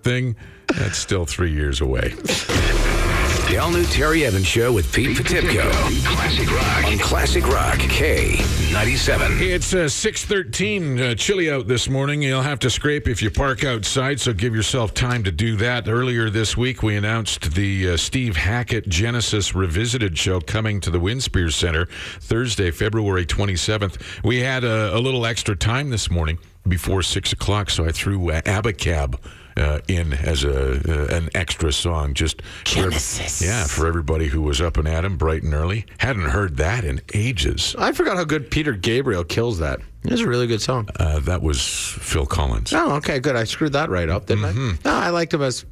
thing, 0.05 0.37
that's 0.69 0.97
still 0.97 1.27
three 1.27 1.53
years 1.53 1.81
away. 1.81 2.15
The 3.49 3.59
all 3.59 3.71
new 3.71 3.85
Terry 3.85 4.25
Evans 4.25 4.45
Show 4.45 4.73
with 4.73 4.93
Pete 4.93 5.17
Potipcoe. 5.17 5.71
Classic 6.05 6.51
Rock. 6.51 6.85
On 6.85 6.99
Classic 6.99 7.47
Rock 7.47 7.79
K97. 7.79 9.41
It's 9.41 9.73
uh, 9.73 9.89
613, 9.89 11.01
uh, 11.01 11.15
chilly 11.15 11.49
out 11.49 11.69
this 11.69 11.89
morning. 11.89 12.23
You'll 12.23 12.43
have 12.43 12.59
to 12.59 12.71
scrape 12.71 13.07
if 13.07 13.23
you 13.23 13.31
park 13.31 13.63
outside, 13.63 14.19
so 14.21 14.33
give 14.33 14.53
yourself 14.53 14.95
time 14.95 15.23
to 15.23 15.31
do 15.31 15.55
that. 15.59 15.87
Earlier 15.87 16.29
this 16.29 16.57
week, 16.57 16.83
we 16.83 16.97
announced 16.97 17.55
the 17.55 17.91
uh, 17.91 17.97
Steve 17.97 18.35
Hackett 18.35 18.89
Genesis 18.89 19.55
Revisited 19.55 20.19
show 20.19 20.41
coming 20.41 20.81
to 20.81 20.91
the 20.91 20.99
Winspear 20.99 21.53
Center 21.53 21.87
Thursday, 22.19 22.73
February 22.73 23.27
27th. 23.27 24.25
We 24.25 24.41
had 24.41 24.65
a, 24.65 24.97
a 24.97 24.99
little 24.99 25.25
extra 25.25 25.55
time 25.55 25.91
this 25.91 26.11
morning 26.11 26.39
before 26.67 27.01
6 27.01 27.33
o'clock, 27.33 27.71
so 27.71 27.85
I 27.85 27.93
threw 27.93 28.33
uh, 28.33 28.41
Abacab. 28.43 29.21
Uh, 29.57 29.81
in 29.89 30.13
as 30.13 30.45
a 30.45 30.75
uh, 30.87 31.17
an 31.17 31.31
extra 31.35 31.73
song, 31.73 32.13
just 32.13 32.43
for 32.67 32.91
yeah, 33.43 33.65
for 33.65 33.87
everybody 33.87 34.27
who 34.27 34.43
was 34.43 34.61
up 34.61 34.77
and 34.77 34.87
at 34.87 35.03
him 35.03 35.17
bright 35.17 35.43
and 35.43 35.55
early. 35.55 35.87
Hadn't 35.97 36.27
heard 36.27 36.59
that 36.59 36.85
in 36.85 37.01
ages. 37.15 37.75
I 37.79 37.93
forgot 37.93 38.19
how 38.19 38.25
good 38.25 38.51
Peter 38.51 38.75
Gabriel 38.75 39.25
kills 39.25 39.59
that. 39.61 39.81
It's 40.05 40.21
a 40.21 40.29
really 40.29 40.47
good 40.47 40.61
song. 40.61 40.91
Uh, 41.01 41.21
that 41.21 41.41
was 41.41 41.59
Phil 41.67 42.27
Collins. 42.27 42.75
Oh, 42.75 42.97
okay, 42.97 43.19
good. 43.19 43.35
I 43.35 43.45
screwed 43.45 43.73
that 43.73 43.89
right 43.89 44.11
up, 44.11 44.27
didn't 44.27 44.45
I? 44.45 44.53
No, 44.53 44.95
I 44.95 45.09
liked 45.09 45.33
him 45.33 45.41
as. 45.43 45.65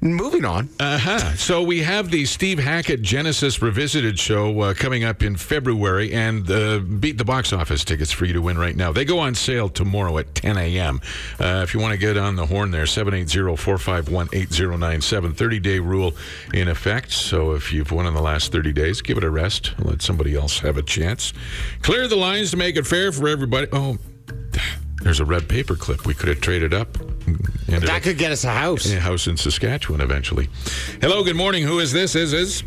Moving 0.00 0.44
on. 0.44 0.68
Uh-huh. 0.80 1.34
So 1.36 1.62
we 1.62 1.82
have 1.82 2.10
the 2.10 2.24
Steve 2.24 2.58
Hackett 2.58 3.02
Genesis 3.02 3.60
Revisited 3.60 4.18
show 4.18 4.60
uh, 4.60 4.74
coming 4.74 5.04
up 5.04 5.22
in 5.22 5.36
February, 5.36 6.12
and 6.12 6.50
uh, 6.50 6.78
beat 6.78 7.18
the 7.18 7.24
box 7.24 7.52
office 7.52 7.84
tickets 7.84 8.12
for 8.12 8.24
you 8.24 8.32
to 8.32 8.42
win 8.42 8.58
right 8.58 8.76
now. 8.76 8.92
They 8.92 9.04
go 9.04 9.18
on 9.18 9.34
sale 9.34 9.68
tomorrow 9.68 10.16
at 10.18 10.34
10 10.34 10.56
a.m. 10.56 11.00
Uh, 11.38 11.60
if 11.64 11.74
you 11.74 11.80
want 11.80 11.92
to 11.92 11.98
get 11.98 12.16
on 12.16 12.36
the 12.36 12.46
horn 12.46 12.70
there, 12.70 12.84
780-451-8097. 12.84 15.32
30-day 15.32 15.78
rule 15.78 16.14
in 16.54 16.68
effect. 16.68 17.12
So 17.12 17.52
if 17.52 17.72
you've 17.72 17.92
won 17.92 18.06
in 18.06 18.14
the 18.14 18.22
last 18.22 18.52
30 18.52 18.72
days, 18.72 19.02
give 19.02 19.18
it 19.18 19.24
a 19.24 19.30
rest. 19.30 19.74
Let 19.78 20.02
somebody 20.02 20.34
else 20.34 20.58
have 20.60 20.76
a 20.76 20.82
chance. 20.82 21.32
Clear 21.82 22.08
the 22.08 22.16
lines 22.16 22.50
to 22.52 22.56
make 22.56 22.76
it 22.76 22.86
fair 22.86 23.12
for 23.12 23.28
everybody. 23.28 23.68
Oh, 23.72 23.98
there's 25.02 25.20
a 25.20 25.24
red 25.24 25.48
paper 25.48 25.74
clip. 25.76 26.06
We 26.06 26.14
could 26.14 26.28
have 26.28 26.40
traded 26.40 26.74
up. 26.74 26.88
Ended 27.68 27.88
That 27.88 28.02
could 28.02 28.18
get 28.18 28.32
us 28.32 28.44
a 28.44 28.50
house. 28.50 28.90
a 28.90 29.00
house 29.00 29.26
in 29.26 29.36
Saskatchewan 29.36 30.00
eventually. 30.00 30.48
Hello, 31.00 31.22
good 31.22 31.36
morning. 31.36 31.64
Who 31.64 31.78
is 31.78 31.92
this? 31.92 32.14
Is 32.14 32.32
is 32.32 32.62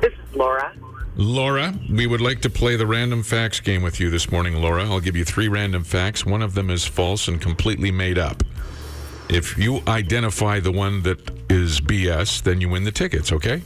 This 0.00 0.12
is 0.12 0.34
Laura. 0.34 0.72
Laura? 1.16 1.74
We 1.90 2.06
would 2.06 2.20
like 2.20 2.40
to 2.42 2.50
play 2.50 2.76
the 2.76 2.86
random 2.86 3.22
facts 3.22 3.60
game 3.60 3.82
with 3.82 4.00
you 4.00 4.10
this 4.10 4.30
morning, 4.32 4.54
Laura. 4.54 4.84
I'll 4.84 5.00
give 5.00 5.16
you 5.16 5.24
three 5.24 5.48
random 5.48 5.84
facts. 5.84 6.24
One 6.24 6.40
of 6.42 6.54
them 6.54 6.70
is 6.70 6.86
false 6.86 7.28
and 7.28 7.40
completely 7.40 7.90
made 7.90 8.16
up. 8.18 8.42
If 9.28 9.58
you 9.58 9.82
identify 9.86 10.60
the 10.60 10.72
one 10.72 11.02
that 11.02 11.30
is 11.50 11.80
BS, 11.80 12.42
then 12.42 12.60
you 12.60 12.68
win 12.68 12.84
the 12.84 12.90
tickets, 12.92 13.32
okay? 13.32 13.62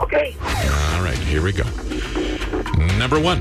Okay. 0.00 0.36
All 0.94 1.02
right, 1.02 1.18
here 1.18 1.42
we 1.42 1.52
go. 1.52 1.64
Number 2.96 3.18
one. 3.20 3.40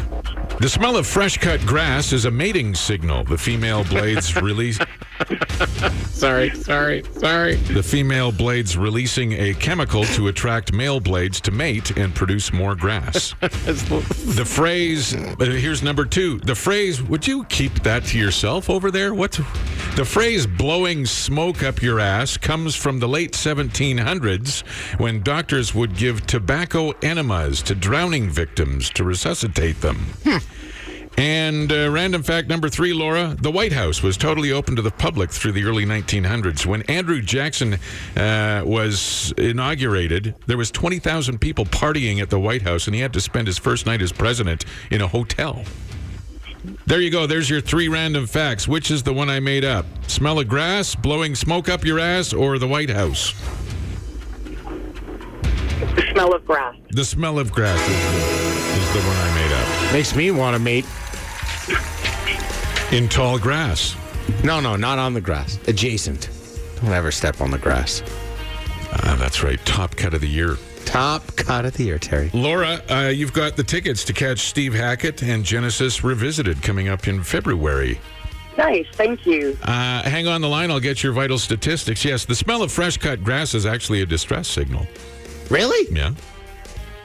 The 0.60 0.70
smell 0.70 0.98
of 0.98 1.06
fresh 1.06 1.38
cut 1.38 1.64
grass 1.68 2.12
is 2.12 2.26
a 2.26 2.32
mating 2.32 2.74
signal. 2.74 3.24
The 3.24 3.38
female 3.38 3.84
blades 3.84 4.36
release 4.42 4.80
Sorry, 6.18 6.50
sorry, 6.56 7.04
sorry. 7.20 7.56
the 7.56 7.84
female 7.84 8.32
blades 8.32 8.76
releasing 8.76 9.34
a 9.34 9.54
chemical 9.54 10.04
to 10.06 10.30
attract 10.30 10.74
male 10.74 11.00
blades 11.00 11.40
to 11.42 11.52
mate 11.52 11.96
and 11.96 12.14
produce 12.16 12.52
more 12.52 12.76
grass. 12.76 13.36
the 13.42 14.44
phrase 14.44 15.14
uh, 15.14 15.36
here's 15.40 15.84
number 15.84 16.06
2. 16.06 16.40
The 16.40 16.56
phrase 16.56 17.04
would 17.04 17.28
you 17.28 17.44
keep 17.46 17.84
that 17.84 18.04
to 18.06 18.18
yourself 18.18 18.68
over 18.68 18.90
there? 18.90 19.14
What 19.14 19.34
the 19.96 20.06
phrase 20.06 20.48
blowing 20.48 21.06
smoke 21.06 21.62
up 21.62 21.82
your 21.84 22.00
ass 22.00 22.36
comes 22.38 22.76
from 22.76 23.00
the 23.00 23.08
late 23.08 23.34
1700s 23.34 24.66
when 25.00 25.22
doctors 25.22 25.76
would 25.76 25.96
give 25.96 26.26
tobacco 26.26 26.92
enemas 27.04 27.62
to 27.64 27.76
drowning 27.76 28.30
victims 28.30 28.90
to 28.92 29.04
resuscitate 29.04 29.82
them. 29.82 30.06
And 31.18 31.72
uh, 31.72 31.90
random 31.90 32.22
fact 32.22 32.48
number 32.48 32.70
three, 32.70 32.94
Laura, 32.94 33.36
the 33.42 33.50
White 33.50 33.74
House 33.74 34.04
was 34.04 34.18
totally 34.18 34.52
open 34.52 34.76
to 34.76 34.84
the 34.84 34.92
public 34.92 35.32
through 35.32 35.54
the 35.54 35.64
early 35.64 35.84
1900s. 35.84 36.64
When 36.68 36.84
Andrew 36.84 37.24
Jackson 37.24 37.80
uh, 38.16 38.62
was 38.64 39.34
inaugurated, 39.36 40.36
there 40.46 40.58
was 40.58 40.70
20,000 40.70 41.40
people 41.40 41.66
partying 41.66 42.22
at 42.22 42.30
the 42.30 42.40
White 42.40 42.62
House, 42.62 42.86
and 42.86 42.94
he 42.94 43.02
had 43.02 43.14
to 43.14 43.22
spend 43.22 43.48
his 43.48 43.58
first 43.58 43.88
night 43.88 44.04
as 44.04 44.12
president 44.12 44.66
in 44.92 45.02
a 45.02 45.08
hotel. 45.08 45.64
There 46.86 47.02
you 47.02 47.10
go. 47.10 47.26
There's 47.26 47.50
your 47.50 47.62
three 47.62 47.88
random 47.88 48.28
facts. 48.28 48.68
Which 48.68 48.92
is 48.92 49.02
the 49.02 49.14
one 49.14 49.30
I 49.30 49.40
made 49.40 49.66
up? 49.66 49.86
Smell 50.08 50.40
of 50.40 50.48
grass, 50.48 50.94
blowing 50.94 51.34
smoke 51.34 51.68
up 51.68 51.84
your 51.84 52.00
ass, 52.00 52.32
or 52.32 52.60
the 52.60 52.68
White 52.68 52.90
House? 52.92 53.34
The 55.96 56.08
smell 56.12 56.36
of 56.36 56.46
grass. 56.46 56.76
The 56.92 57.06
smell 57.06 57.40
of 57.40 57.52
grass 57.52 57.80
is 57.80 57.88
the, 57.88 58.82
is 58.82 58.94
the 58.94 59.08
one 59.08 59.18
I 59.18 59.36
made 59.36 59.52
up. 59.52 59.94
Makes 59.94 60.16
me 60.16 60.32
want 60.32 60.56
to 60.56 60.60
mate. 60.60 60.86
In 62.91 63.10
tall 63.10 63.38
grass. 63.38 63.96
No, 64.44 64.60
no, 64.60 64.75
not 64.75 64.98
on 64.98 65.13
the 65.13 65.22
grass. 65.22 65.60
Adjacent. 65.67 66.29
Don't 66.82 66.91
ever 66.91 67.12
step 67.12 67.41
on 67.41 67.51
the 67.51 67.58
grass. 67.58 68.01
Ah, 68.94 69.15
that's 69.20 69.44
right. 69.44 69.60
Top 69.65 69.96
cut 69.96 70.13
of 70.13 70.22
the 70.22 70.27
year. 70.27 70.58
Top 70.86 71.36
cut 71.36 71.65
of 71.65 71.74
the 71.74 71.84
year, 71.84 72.00
Terry. 72.00 72.29
Laura, 72.34 72.82
uh, 72.89 73.12
you've 73.13 73.34
got 73.34 73.58
the 73.58 73.63
tickets 73.63 74.06
to 74.06 74.13
catch 74.13 74.39
Steve 74.39 74.74
Hackett 74.74 75.22
and 75.22 75.44
Genesis 75.44 76.03
Revisited 76.03 76.62
coming 76.63 76.88
up 76.88 77.08
in 77.10 77.24
February. 77.24 78.00
Nice. 78.58 78.86
Thank 78.94 79.25
you. 79.25 79.58
Uh, 79.63 80.01
hang 80.03 80.27
on 80.27 80.39
the 80.41 80.48
line, 80.48 80.72
I'll 80.72 80.79
get 80.79 81.03
your 81.03 81.12
vital 81.13 81.38
statistics. 81.38 82.06
Yes, 82.06 82.24
the 82.25 82.36
smell 82.36 82.63
of 82.63 82.72
fresh 82.72 82.98
cut 82.98 83.22
grass 83.24 83.53
is 83.53 83.65
actually 83.65 84.01
a 84.01 84.06
distress 84.06 84.48
signal. 84.48 84.88
Really? 85.50 85.94
Yeah. 85.94 86.13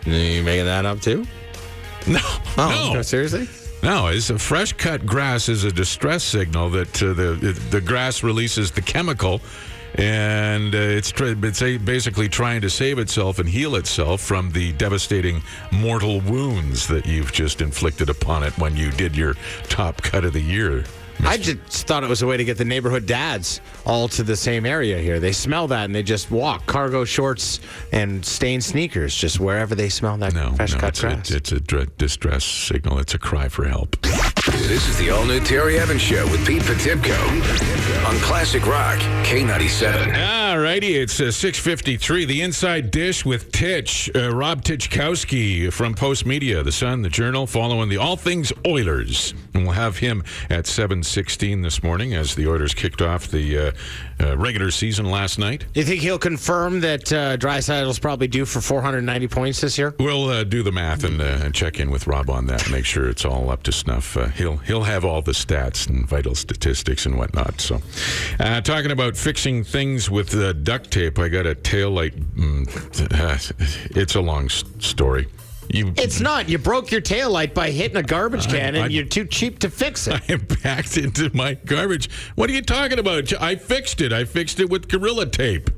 You 0.06 0.42
making 0.44 0.66
that 0.66 0.86
up 0.86 1.00
too? 1.00 1.26
No, 2.06 2.20
Oh, 2.58 2.90
no, 2.94 3.02
seriously? 3.02 3.48
No. 3.82 4.08
It's 4.08 4.30
a 4.30 4.38
fresh 4.38 4.72
cut 4.72 5.04
grass 5.04 5.48
is 5.48 5.64
a 5.64 5.72
distress 5.72 6.24
signal 6.24 6.70
that 6.70 7.02
uh, 7.02 7.12
the 7.12 7.60
the 7.70 7.80
grass 7.80 8.22
releases 8.22 8.70
the 8.70 8.82
chemical, 8.82 9.40
and 9.96 10.74
uh, 10.74 10.78
it's 10.78 11.12
it's 11.18 11.60
basically 11.84 12.28
trying 12.28 12.60
to 12.62 12.70
save 12.70 12.98
itself 12.98 13.38
and 13.38 13.48
heal 13.48 13.76
itself 13.76 14.20
from 14.20 14.50
the 14.50 14.72
devastating 14.72 15.42
mortal 15.70 16.20
wounds 16.20 16.86
that 16.88 17.06
you've 17.06 17.32
just 17.32 17.60
inflicted 17.60 18.08
upon 18.08 18.42
it 18.42 18.56
when 18.58 18.76
you 18.76 18.90
did 18.92 19.16
your 19.16 19.34
top 19.64 20.00
cut 20.02 20.24
of 20.24 20.32
the 20.32 20.40
year. 20.40 20.84
I 21.25 21.37
just 21.38 21.87
thought 21.87 22.02
it 22.05 22.11
was 22.11 22.23
a 22.23 22.26
way 22.26 22.37
to 22.37 22.45
get 22.45 22.59
the 22.59 22.64
neighborhood 22.64 23.07
dads 23.07 23.61
all 23.87 24.09
to 24.09 24.23
the 24.23 24.37
same 24.37 24.67
area 24.67 24.99
here. 24.99 25.19
They 25.21 25.33
smell 25.33 25.67
that 25.69 25.85
and 25.85 25.95
they 25.95 26.02
just 26.02 26.31
walk 26.31 26.67
cargo 26.67 27.05
shorts 27.05 27.61
and 27.93 28.25
stained 28.25 28.64
sneakers 28.64 29.14
just 29.14 29.38
wherever 29.41 29.75
they 29.75 29.88
smell 29.88 30.17
that 30.19 30.35
No, 30.35 30.52
fresh 30.55 30.73
no, 30.75 30.79
cut 30.81 30.88
it's 30.91 31.00
grass. 31.00 31.31
a, 31.31 31.37
it's 31.37 31.52
a 31.52 31.61
dr- 31.61 31.97
distress 31.97 32.45
signal. 32.45 32.99
It's 32.99 33.14
a 33.14 33.19
cry 33.19 33.49
for 33.49 33.64
help. 33.67 33.99
This 34.02 34.88
is 34.88 34.99
the 34.99 35.11
all 35.11 35.25
new 35.25 35.41
Terry 35.41 35.79
Evans 35.79 36.02
Show 36.02 36.26
with 36.26 36.45
Pete 36.47 36.62
Potipcoe. 36.62 38.07
On 38.07 38.17
Classic 38.19 38.67
Rock 38.67 38.99
K97. 39.25 40.12
Ah, 40.17 40.41
All 40.52 40.59
righty, 40.59 40.97
it's 40.97 41.18
uh, 41.18 41.32
653. 41.32 42.26
The 42.26 42.42
Inside 42.42 42.90
Dish 42.90 43.25
with 43.25 43.52
Titch, 43.52 44.11
uh, 44.14 44.35
Rob 44.35 44.62
Tychkowski 44.62 45.73
from 45.73 45.94
Post 45.94 46.26
Media, 46.26 46.62
The 46.62 46.71
Sun, 46.71 47.00
The 47.00 47.09
Journal, 47.09 47.47
following 47.47 47.88
the 47.88 47.97
All 47.97 48.16
Things 48.18 48.52
Oilers. 48.66 49.32
And 49.54 49.64
we'll 49.64 49.73
have 49.73 49.97
him 49.97 50.23
at 50.50 50.66
716 50.66 51.62
this 51.62 51.82
morning 51.82 52.12
as 52.12 52.35
the 52.35 52.47
Oilers 52.49 52.75
kicked 52.75 53.00
off 53.00 53.28
the 53.28 53.59
uh, 53.59 53.73
uh, 54.23 54.37
regular 54.37 54.71
season 54.71 55.06
last 55.06 55.38
night. 55.38 55.64
You 55.75 55.85
think 55.85 56.02
he'll 56.02 56.18
confirm 56.18 56.80
that 56.80 57.12
uh, 57.12 57.37
Draisaitl's 57.37 57.99
probably 57.99 58.28
due 58.28 58.44
for 58.44 58.61
490 58.61 59.28
points 59.28 59.61
this 59.61 59.78
year? 59.78 59.94
We'll 59.99 60.28
uh, 60.28 60.44
do 60.44 60.62
the 60.62 60.73
math 60.73 61.04
and, 61.04 61.21
uh, 61.21 61.40
and 61.42 61.54
check 61.54 61.80
in 61.80 61.90
with 61.90 62.06
Rob 62.06 62.30
on 62.30 62.47
that. 62.47 62.71
Make 62.71 62.85
sure 62.85 63.09
it's 63.09 63.25
all 63.25 63.50
up 63.50 63.62
to 63.64 63.73
snuff. 63.73 64.16
Uh, 64.16 64.28
he'll 64.28 64.59
he'll 64.59 64.85
have 64.85 65.04
all 65.04 65.23
the 65.23 65.32
stats 65.32 65.88
and 65.88 66.06
vital 66.06 66.35
statistics 66.35 67.06
and 67.06 67.16
whatnot. 67.16 67.61
So, 67.61 67.80
uh, 68.38 68.61
talking 68.61 68.90
about 68.90 69.16
fixing 69.16 69.64
things 69.64 70.11
with 70.11 70.30
uh, 70.42 70.52
duct 70.52 70.90
tape, 70.90 71.18
I 71.18 71.28
got 71.28 71.46
a 71.46 71.54
tail 71.54 71.90
light. 71.90 72.14
Mm, 72.34 73.96
it's 73.96 74.14
a 74.14 74.20
long 74.20 74.49
story. 74.49 75.28
You, 75.68 75.94
It's 75.96 76.20
not. 76.20 76.49
You 76.49 76.58
broke 76.58 76.90
your 76.90 77.00
taillight 77.00 77.54
by 77.54 77.70
hitting 77.70 77.96
a 77.96 78.02
garbage 78.02 78.46
can, 78.49 78.75
and 78.75 78.84
I- 78.84 78.87
you're 78.88 79.04
too 79.04 79.25
cheap 79.25 79.61
to 79.61 79.70
fix 79.70 80.06
it. 80.06 80.14
I 80.28 80.32
am 80.32 80.46
backed 80.62 80.99
into 80.99 81.30
my 81.34 81.54
garbage. 81.54 82.11
What 82.34 82.50
are 82.50 82.52
you 82.52 82.62
talking 82.62 82.99
about? 82.99 83.32
I 83.40 83.56
fixed 83.56 84.00
it. 84.00 84.12
I 84.12 84.25
fixed 84.25 84.61
it 84.61 84.68
with 84.68 84.88
Gorilla 84.88 85.26
Tape. 85.26 85.70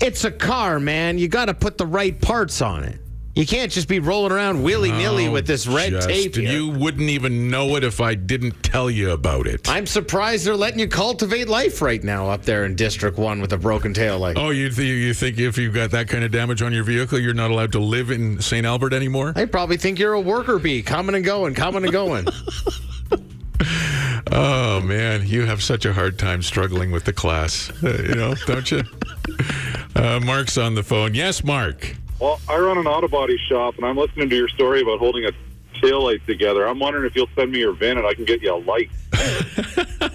It's 0.00 0.24
a 0.24 0.30
car, 0.30 0.80
man. 0.80 1.18
You 1.18 1.28
got 1.28 1.46
to 1.46 1.54
put 1.54 1.78
the 1.78 1.86
right 1.86 2.20
parts 2.20 2.60
on 2.60 2.84
it. 2.84 3.00
You 3.40 3.46
can't 3.46 3.72
just 3.72 3.88
be 3.88 4.00
rolling 4.00 4.32
around 4.32 4.62
willy 4.62 4.92
nilly 4.92 5.26
Oh, 5.28 5.30
with 5.30 5.46
this 5.46 5.66
red 5.66 5.92
Justin, 5.92 6.12
tape. 6.14 6.36
here. 6.36 6.52
You 6.52 6.68
wouldn't 6.68 7.08
even 7.08 7.48
know 7.48 7.74
it 7.76 7.84
if 7.84 7.98
I 7.98 8.14
didn't 8.14 8.62
tell 8.62 8.90
you 8.90 9.12
about 9.12 9.46
it. 9.46 9.66
I'm 9.66 9.86
surprised 9.86 10.44
they're 10.44 10.54
letting 10.54 10.78
you 10.78 10.86
cultivate 10.88 11.48
life 11.48 11.80
right 11.80 12.04
now 12.04 12.28
up 12.28 12.42
there 12.42 12.66
in 12.66 12.76
District 12.76 13.16
1 13.16 13.40
with 13.40 13.54
a 13.54 13.56
broken 13.56 13.94
taillight. 13.94 14.34
Oh, 14.36 14.50
you, 14.50 14.68
th- 14.68 14.86
you 14.86 15.14
think 15.14 15.38
if 15.38 15.56
you've 15.56 15.72
got 15.72 15.90
that 15.92 16.06
kind 16.06 16.22
of 16.22 16.30
damage 16.30 16.60
on 16.60 16.74
your 16.74 16.84
vehicle, 16.84 17.18
you're 17.18 17.32
not 17.32 17.50
allowed 17.50 17.72
to 17.72 17.78
live 17.80 18.10
in 18.10 18.42
St. 18.42 18.66
Albert 18.66 18.92
anymore? 18.92 19.32
I 19.34 19.46
probably 19.46 19.78
think 19.78 19.98
you're 19.98 20.12
a 20.12 20.20
worker 20.20 20.58
bee, 20.58 20.82
coming 20.82 21.14
and 21.14 21.24
going, 21.24 21.54
coming 21.54 21.82
and 21.84 21.92
going. 21.92 22.26
Oh, 24.32 24.80
man, 24.80 25.26
you 25.26 25.44
have 25.46 25.62
such 25.62 25.84
a 25.84 25.92
hard 25.92 26.18
time 26.18 26.42
struggling 26.42 26.92
with 26.92 27.04
the 27.04 27.12
class, 27.12 27.70
uh, 27.82 28.04
you 28.06 28.14
know, 28.14 28.34
don't 28.46 28.70
you? 28.70 28.82
Uh, 29.96 30.20
Mark's 30.20 30.56
on 30.56 30.74
the 30.76 30.82
phone. 30.84 31.14
Yes, 31.14 31.42
Mark. 31.42 31.96
Well, 32.20 32.38
I 32.50 32.58
run 32.58 32.76
an 32.76 32.86
auto 32.86 33.08
body 33.08 33.38
shop, 33.48 33.76
and 33.78 33.86
I'm 33.86 33.96
listening 33.96 34.28
to 34.28 34.36
your 34.36 34.48
story 34.48 34.82
about 34.82 34.98
holding 34.98 35.24
a 35.24 35.32
tail 35.80 36.04
light 36.04 36.24
together. 36.26 36.68
I'm 36.68 36.78
wondering 36.78 37.06
if 37.06 37.16
you'll 37.16 37.30
send 37.34 37.50
me 37.50 37.60
your 37.60 37.72
VIN, 37.72 37.96
and 37.96 38.06
I 38.06 38.12
can 38.12 38.26
get 38.26 38.42
you 38.42 38.54
a 38.54 38.56
light. 38.56 38.90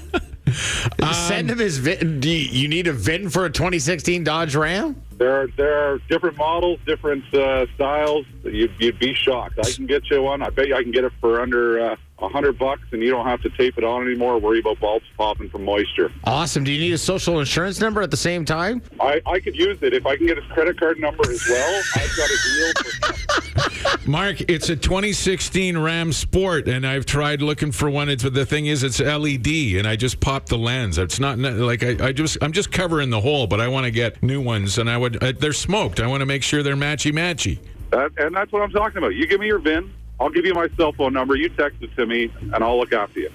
Send 1.14 1.50
him 1.50 1.58
his 1.58 1.80
VIN. 1.80 2.20
Do 2.20 2.30
you, 2.30 2.38
you 2.38 2.68
need 2.68 2.88
a 2.88 2.94
VIN 2.94 3.30
for 3.30 3.46
a 3.46 3.50
2016 3.50 4.24
Dodge 4.24 4.56
Ram? 4.56 5.02
There 5.18 5.42
are 5.42 5.48
there 5.58 5.78
are 5.78 5.98
different 6.10 6.38
models, 6.38 6.80
different 6.86 7.34
uh, 7.34 7.66
styles. 7.74 8.26
You'd, 8.44 8.72
you'd 8.78 9.00
be 9.00 9.14
shocked. 9.14 9.58
I 9.60 9.72
can 9.72 9.88
get 9.88 10.10
you 10.12 10.22
one. 10.22 10.44
I 10.44 10.50
bet 10.52 10.68
you 10.68 10.76
I 10.76 10.84
can 10.84 10.92
get 10.92 11.04
it 11.04 11.14
for 11.20 11.42
under 11.42 11.80
uh, 11.80 11.96
a 12.20 12.30
hundred 12.30 12.58
bucks, 12.58 12.82
and 12.92 13.02
you 13.02 13.10
don't 13.12 13.26
have 13.26 13.42
to 13.42 13.50
tape 13.52 13.78
it 13.78 13.84
on 13.84 14.04
anymore. 14.08 14.34
or 14.36 14.40
Worry 14.40 14.60
about 14.60 14.80
bulbs 14.80 15.06
popping 15.18 15.50
from 15.50 15.66
moisture. 15.66 16.12
Awesome. 16.24 16.64
Do 16.64 16.72
you 16.72 16.80
need 16.80 16.94
a 16.94 16.98
social 16.98 17.40
insurance 17.40 17.80
number 17.82 18.02
at 18.02 18.10
the 18.12 18.18
same 18.18 18.46
time? 18.46 18.82
I, 19.00 19.22
I 19.26 19.40
could 19.40 19.56
use 19.56 19.78
it 19.82 19.94
if 19.94 20.06
I 20.06 20.16
can 20.16 20.26
get 20.28 20.38
his 20.38 20.46
credit 20.52 20.80
card 20.80 21.00
number 21.00 21.30
as 21.30 21.46
well. 21.50 21.84
I've 21.96 22.16
got 22.16 22.30
a 22.30 22.38
deal. 22.56 24.00
For, 24.00 24.10
Mark, 24.10 24.42
it's 24.50 24.70
a 24.70 24.76
2016 24.76 25.78
Ram 25.78 26.14
Sport, 26.14 26.68
and 26.68 26.86
I've 26.88 27.06
tried 27.06 27.42
looking 27.42 27.72
for 27.72 27.90
one. 27.90 28.08
It's 28.10 28.24
the 28.24 28.46
thing 28.46 28.68
is, 28.68 28.84
it's 28.84 29.00
LED, 29.00 29.48
and 29.78 29.86
I 29.88 29.96
just 29.96 30.20
popped 30.20 30.50
the 30.50 30.58
lens. 30.58 30.98
It's 30.98 31.20
not 31.20 31.38
like 31.40 31.84
I, 31.84 32.08
I 32.08 32.12
just 32.14 32.38
I'm 32.42 32.52
just 32.54 32.72
covering 32.72 33.10
the 33.10 33.20
hole, 33.20 33.46
but 33.48 33.60
I 33.60 33.68
want 33.68 33.86
to 33.86 33.92
get 33.92 34.22
new 34.24 34.42
ones, 34.42 34.78
and 34.78 34.90
I 34.90 34.98
would 34.98 35.22
uh, 35.24 35.34
they're 35.38 35.54
smoked. 35.54 36.00
I 36.00 36.08
want 36.08 36.22
to 36.22 36.26
make 36.26 36.44
sure 36.44 36.64
they're 36.64 36.76
matchy 36.76 37.12
matchy. 37.12 37.60
that, 37.92 38.12
and 38.18 38.34
that's 38.36 38.52
what 38.52 38.62
I'm 38.62 38.72
talking 38.72 39.00
about. 39.00 39.16
You 39.16 39.28
give 39.28 39.40
me 39.42 39.48
your 39.48 39.60
VIN. 39.60 39.92
I'll 40.20 40.30
give 40.30 40.46
you 40.46 40.54
my 40.54 40.68
cell 40.78 40.94
phone 40.94 41.14
number. 41.14 41.36
You 41.36 41.50
text 41.50 41.82
it 41.82 41.94
to 41.96 42.06
me, 42.06 42.32
and 42.54 42.64
I'll 42.64 42.78
look 42.80 42.94
after 42.94 43.20
you. 43.20 43.30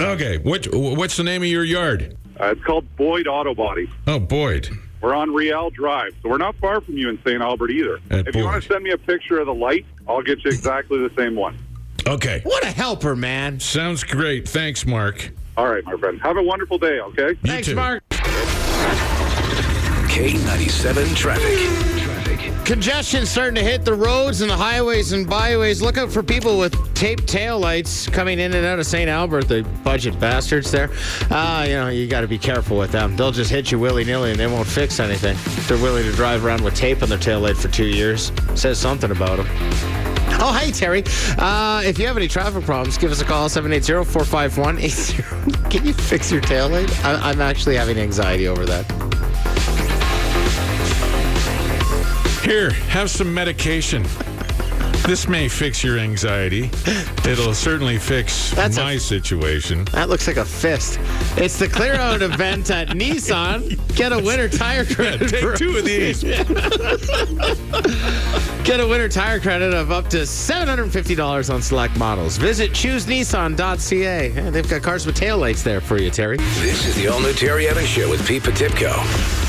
Okay, 0.00 0.38
what 0.38 0.66
what's 0.72 1.16
the 1.16 1.22
name 1.24 1.42
of 1.42 1.48
your 1.48 1.64
yard? 1.64 2.16
Uh, 2.40 2.46
it's 2.46 2.62
called 2.64 2.84
Boyd 2.96 3.26
Auto 3.26 3.54
Body. 3.54 3.88
Oh, 4.06 4.18
Boyd. 4.18 4.68
We're 5.00 5.14
on 5.14 5.32
Riel 5.32 5.70
Drive, 5.70 6.14
so 6.22 6.28
we're 6.28 6.38
not 6.38 6.56
far 6.56 6.80
from 6.80 6.96
you 6.96 7.08
in 7.08 7.18
St. 7.24 7.40
Albert 7.40 7.70
either. 7.70 7.98
At 8.10 8.26
if 8.28 8.34
you 8.34 8.44
want 8.44 8.62
to 8.62 8.68
send 8.68 8.82
me 8.82 8.90
a 8.90 8.98
picture 8.98 9.38
of 9.38 9.46
the 9.46 9.54
light, 9.54 9.86
I'll 10.08 10.22
get 10.22 10.42
you 10.44 10.50
exactly 10.50 10.98
the 10.98 11.14
same 11.16 11.36
one. 11.36 11.56
Okay, 12.06 12.40
What 12.44 12.62
a 12.64 12.70
helper, 12.70 13.14
man. 13.16 13.58
sounds 13.60 14.04
great. 14.04 14.48
Thanks, 14.48 14.86
Mark. 14.86 15.32
All 15.56 15.68
right, 15.68 15.84
my 15.84 15.96
friend. 15.96 16.20
Have 16.22 16.36
a 16.36 16.42
wonderful 16.42 16.78
day, 16.78 17.00
okay? 17.00 17.28
You 17.30 17.34
Thanks, 17.44 17.68
too. 17.68 17.74
Mark. 17.74 18.02
K97 20.08 21.14
traffic. 21.16 22.05
Congestion 22.66 23.24
starting 23.26 23.54
to 23.54 23.62
hit 23.62 23.84
the 23.84 23.94
roads 23.94 24.40
and 24.40 24.50
the 24.50 24.56
highways 24.56 25.12
and 25.12 25.24
byways. 25.24 25.80
Look 25.80 25.96
out 25.98 26.10
for 26.10 26.20
people 26.20 26.58
with 26.58 26.74
taped 26.94 27.26
taillights 27.26 28.12
coming 28.12 28.40
in 28.40 28.52
and 28.54 28.66
out 28.66 28.80
of 28.80 28.86
St. 28.86 29.08
Albert, 29.08 29.46
the 29.46 29.62
budget 29.84 30.18
bastards 30.18 30.72
there. 30.72 30.90
Uh, 31.30 31.64
you 31.68 31.74
know, 31.74 31.90
you 31.90 32.08
got 32.08 32.22
to 32.22 32.26
be 32.26 32.38
careful 32.38 32.76
with 32.76 32.90
them. 32.90 33.16
They'll 33.16 33.30
just 33.30 33.52
hit 33.52 33.70
you 33.70 33.78
willy 33.78 34.02
nilly 34.04 34.32
and 34.32 34.40
they 34.40 34.48
won't 34.48 34.66
fix 34.66 34.98
anything. 34.98 35.36
They're 35.68 35.80
willing 35.80 36.02
to 36.06 36.12
drive 36.16 36.44
around 36.44 36.64
with 36.64 36.74
tape 36.74 37.04
on 37.04 37.08
their 37.08 37.18
taillight 37.18 37.56
for 37.56 37.68
two 37.68 37.86
years. 37.86 38.32
Says 38.56 38.78
something 38.80 39.12
about 39.12 39.36
them. 39.36 39.46
Oh, 40.40 40.52
hey, 40.60 40.72
Terry. 40.72 41.04
Uh, 41.38 41.82
if 41.84 42.00
you 42.00 42.06
have 42.08 42.16
any 42.16 42.26
traffic 42.26 42.64
problems, 42.64 42.98
give 42.98 43.12
us 43.12 43.20
a 43.20 43.24
call 43.24 43.48
780 43.48 44.10
451 44.10 44.78
80. 44.80 45.70
Can 45.70 45.86
you 45.86 45.92
fix 45.92 46.32
your 46.32 46.42
taillight? 46.42 46.90
I- 47.04 47.30
I'm 47.30 47.40
actually 47.40 47.76
having 47.76 47.96
anxiety 47.96 48.48
over 48.48 48.66
that. 48.66 49.05
Here, 52.46 52.70
have 52.70 53.10
some 53.10 53.34
medication. 53.34 54.04
This 55.06 55.28
may 55.28 55.48
fix 55.48 55.84
your 55.84 55.98
anxiety. 55.98 56.68
It'll 57.24 57.54
certainly 57.54 57.96
fix 57.98 58.50
That's 58.50 58.76
a- 58.76 58.82
my 58.82 58.96
situation. 58.98 59.84
That 59.92 60.08
looks 60.08 60.26
like 60.26 60.36
a 60.36 60.44
fist. 60.44 60.98
It's 61.36 61.58
the 61.60 61.68
clear 61.68 61.94
out 61.94 62.22
event 62.22 62.70
at 62.72 62.88
Nissan. 62.98 63.78
Get 63.94 64.12
a 64.12 64.18
winter 64.18 64.48
tire 64.48 64.84
credit. 64.84 65.28
Take 65.30 65.40
for- 65.42 65.56
two 65.56 65.76
of 65.76 65.84
these. 65.84 66.24
Get 68.64 68.80
a 68.80 68.86
winter 68.86 69.08
tire 69.08 69.38
credit 69.38 69.72
of 69.72 69.92
up 69.92 70.08
to 70.08 70.18
$750 70.22 71.54
on 71.54 71.62
select 71.62 71.96
models. 71.96 72.36
Visit 72.36 72.72
choosenissan.ca. 72.72 74.32
Yeah, 74.32 74.50
they've 74.50 74.68
got 74.68 74.82
cars 74.82 75.06
with 75.06 75.16
taillights 75.16 75.62
there 75.62 75.80
for 75.80 76.00
you, 76.02 76.10
Terry. 76.10 76.36
This 76.38 76.84
is 76.84 76.96
the 76.96 77.06
all 77.06 77.20
new 77.20 77.32
Terry 77.32 77.68
Evans 77.68 77.86
Show 77.88 78.10
with 78.10 78.26
Pete 78.26 78.42
Potipcoe. 78.42 78.96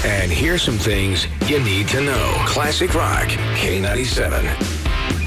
And 0.06 0.32
here's 0.32 0.62
some 0.62 0.78
things 0.78 1.26
you 1.50 1.60
need 1.62 1.88
to 1.90 2.02
know. 2.02 2.36
Classic 2.46 2.94
Rock, 2.94 3.28
K97. 3.58 4.77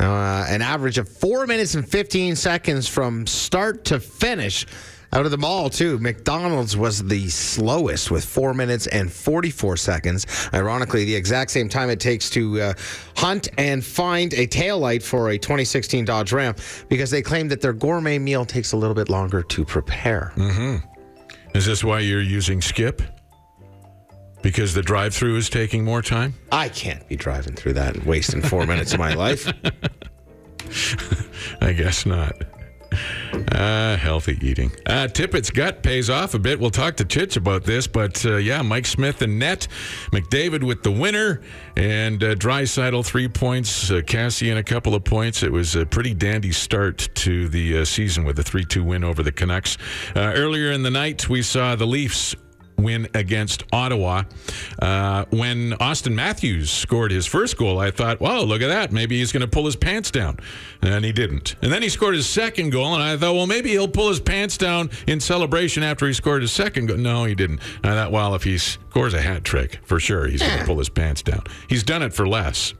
Uh, 0.00 0.46
an 0.48 0.62
average 0.62 0.96
of 0.96 1.10
4 1.10 1.46
minutes 1.46 1.74
and 1.74 1.86
15 1.86 2.36
seconds 2.36 2.88
from 2.88 3.26
start 3.26 3.84
to 3.84 4.00
finish. 4.00 4.64
Out 5.14 5.26
of 5.26 5.30
them 5.30 5.44
all, 5.44 5.68
too, 5.68 5.98
McDonald's 5.98 6.74
was 6.74 7.04
the 7.04 7.28
slowest 7.28 8.10
with 8.10 8.24
4 8.24 8.54
minutes 8.54 8.86
and 8.86 9.12
44 9.12 9.76
seconds. 9.76 10.26
Ironically, 10.54 11.04
the 11.04 11.14
exact 11.14 11.50
same 11.50 11.68
time 11.68 11.90
it 11.90 12.00
takes 12.00 12.30
to 12.30 12.60
uh, 12.60 12.72
hunt 13.16 13.48
and 13.58 13.84
find 13.84 14.32
a 14.32 14.46
taillight 14.46 15.02
for 15.02 15.30
a 15.30 15.38
2016 15.38 16.06
Dodge 16.06 16.32
Ram 16.32 16.54
because 16.88 17.10
they 17.10 17.20
claim 17.20 17.48
that 17.48 17.60
their 17.60 17.74
gourmet 17.74 18.18
meal 18.18 18.46
takes 18.46 18.72
a 18.72 18.76
little 18.76 18.94
bit 18.94 19.10
longer 19.10 19.42
to 19.42 19.64
prepare. 19.66 20.32
Is 21.54 21.66
this 21.66 21.84
why 21.84 22.00
you're 22.00 22.22
using 22.22 22.62
Skip? 22.62 23.02
Because 24.40 24.72
the 24.72 24.82
drive-through 24.82 25.36
is 25.36 25.50
taking 25.50 25.84
more 25.84 26.00
time. 26.00 26.32
I 26.50 26.70
can't 26.70 27.06
be 27.06 27.16
driving 27.16 27.54
through 27.54 27.74
that 27.74 27.96
and 27.96 28.04
wasting 28.04 28.40
four 28.40 28.66
minutes 28.66 28.94
of 28.94 28.98
my 28.98 29.12
life. 29.14 29.46
I 31.60 31.72
guess 31.72 32.06
not. 32.06 32.34
Uh, 33.52 33.96
healthy 33.96 34.38
eating. 34.40 34.70
Uh, 34.86 35.06
Tippett's 35.06 35.50
gut 35.50 35.82
pays 35.82 36.08
off 36.08 36.34
a 36.34 36.38
bit. 36.38 36.58
We'll 36.58 36.70
talk 36.70 36.96
to 36.96 37.04
Titch 37.04 37.36
about 37.36 37.64
this, 37.64 37.86
but 37.86 38.24
uh, 38.24 38.36
yeah, 38.36 38.62
Mike 38.62 38.86
Smith 38.86 39.20
and 39.20 39.38
net, 39.38 39.68
McDavid 40.10 40.62
with 40.62 40.82
the 40.82 40.90
winner, 40.90 41.42
and 41.76 42.22
uh, 42.22 42.34
Draisaitl 42.34 43.04
three 43.04 43.28
points, 43.28 43.90
uh, 43.90 43.96
Kassian 43.96 44.56
a 44.58 44.62
couple 44.62 44.94
of 44.94 45.04
points. 45.04 45.42
It 45.42 45.52
was 45.52 45.76
a 45.76 45.84
pretty 45.84 46.14
dandy 46.14 46.52
start 46.52 47.08
to 47.16 47.48
the 47.48 47.78
uh, 47.78 47.84
season 47.84 48.24
with 48.24 48.38
a 48.38 48.42
three-two 48.42 48.84
win 48.84 49.04
over 49.04 49.22
the 49.22 49.32
Canucks. 49.32 49.76
Uh, 50.14 50.32
earlier 50.34 50.70
in 50.70 50.82
the 50.82 50.90
night, 50.90 51.28
we 51.28 51.42
saw 51.42 51.74
the 51.76 51.86
Leafs 51.86 52.34
win 52.82 53.08
against 53.14 53.64
Ottawa. 53.72 54.24
Uh, 54.80 55.24
when 55.30 55.72
Auston 55.72 56.14
Matthews 56.14 56.70
scored 56.70 57.10
his 57.10 57.26
first 57.26 57.56
goal, 57.56 57.78
I 57.78 57.90
thought, 57.90 58.20
"Wow, 58.20 58.42
look 58.42 58.62
at 58.62 58.68
that! 58.68 58.92
Maybe 58.92 59.18
he's 59.18 59.32
going 59.32 59.42
to 59.42 59.48
pull 59.48 59.64
his 59.64 59.76
pants 59.76 60.10
down," 60.10 60.38
and 60.80 61.04
he 61.04 61.12
didn't. 61.12 61.56
And 61.62 61.72
then 61.72 61.82
he 61.82 61.88
scored 61.88 62.14
his 62.14 62.28
second 62.28 62.70
goal, 62.70 62.94
and 62.94 63.02
I 63.02 63.16
thought, 63.16 63.34
"Well, 63.34 63.46
maybe 63.46 63.70
he'll 63.70 63.88
pull 63.88 64.08
his 64.08 64.20
pants 64.20 64.56
down 64.56 64.90
in 65.06 65.20
celebration 65.20 65.82
after 65.82 66.06
he 66.06 66.12
scored 66.12 66.42
his 66.42 66.52
second 66.52 66.86
goal." 66.86 66.96
No, 66.96 67.24
he 67.24 67.34
didn't. 67.34 67.60
And 67.82 67.92
I 67.92 67.94
thought, 67.94 68.12
"Well, 68.12 68.34
if 68.34 68.44
he 68.44 68.58
scores 68.58 69.14
a 69.14 69.20
hat 69.20 69.44
trick, 69.44 69.78
for 69.84 69.98
sure, 70.00 70.26
he's 70.26 70.40
going 70.42 70.58
to 70.60 70.64
pull 70.64 70.78
his 70.78 70.88
pants 70.88 71.22
down. 71.22 71.42
He's 71.68 71.82
done 71.82 72.02
it 72.02 72.12
for 72.12 72.26
less." 72.26 72.74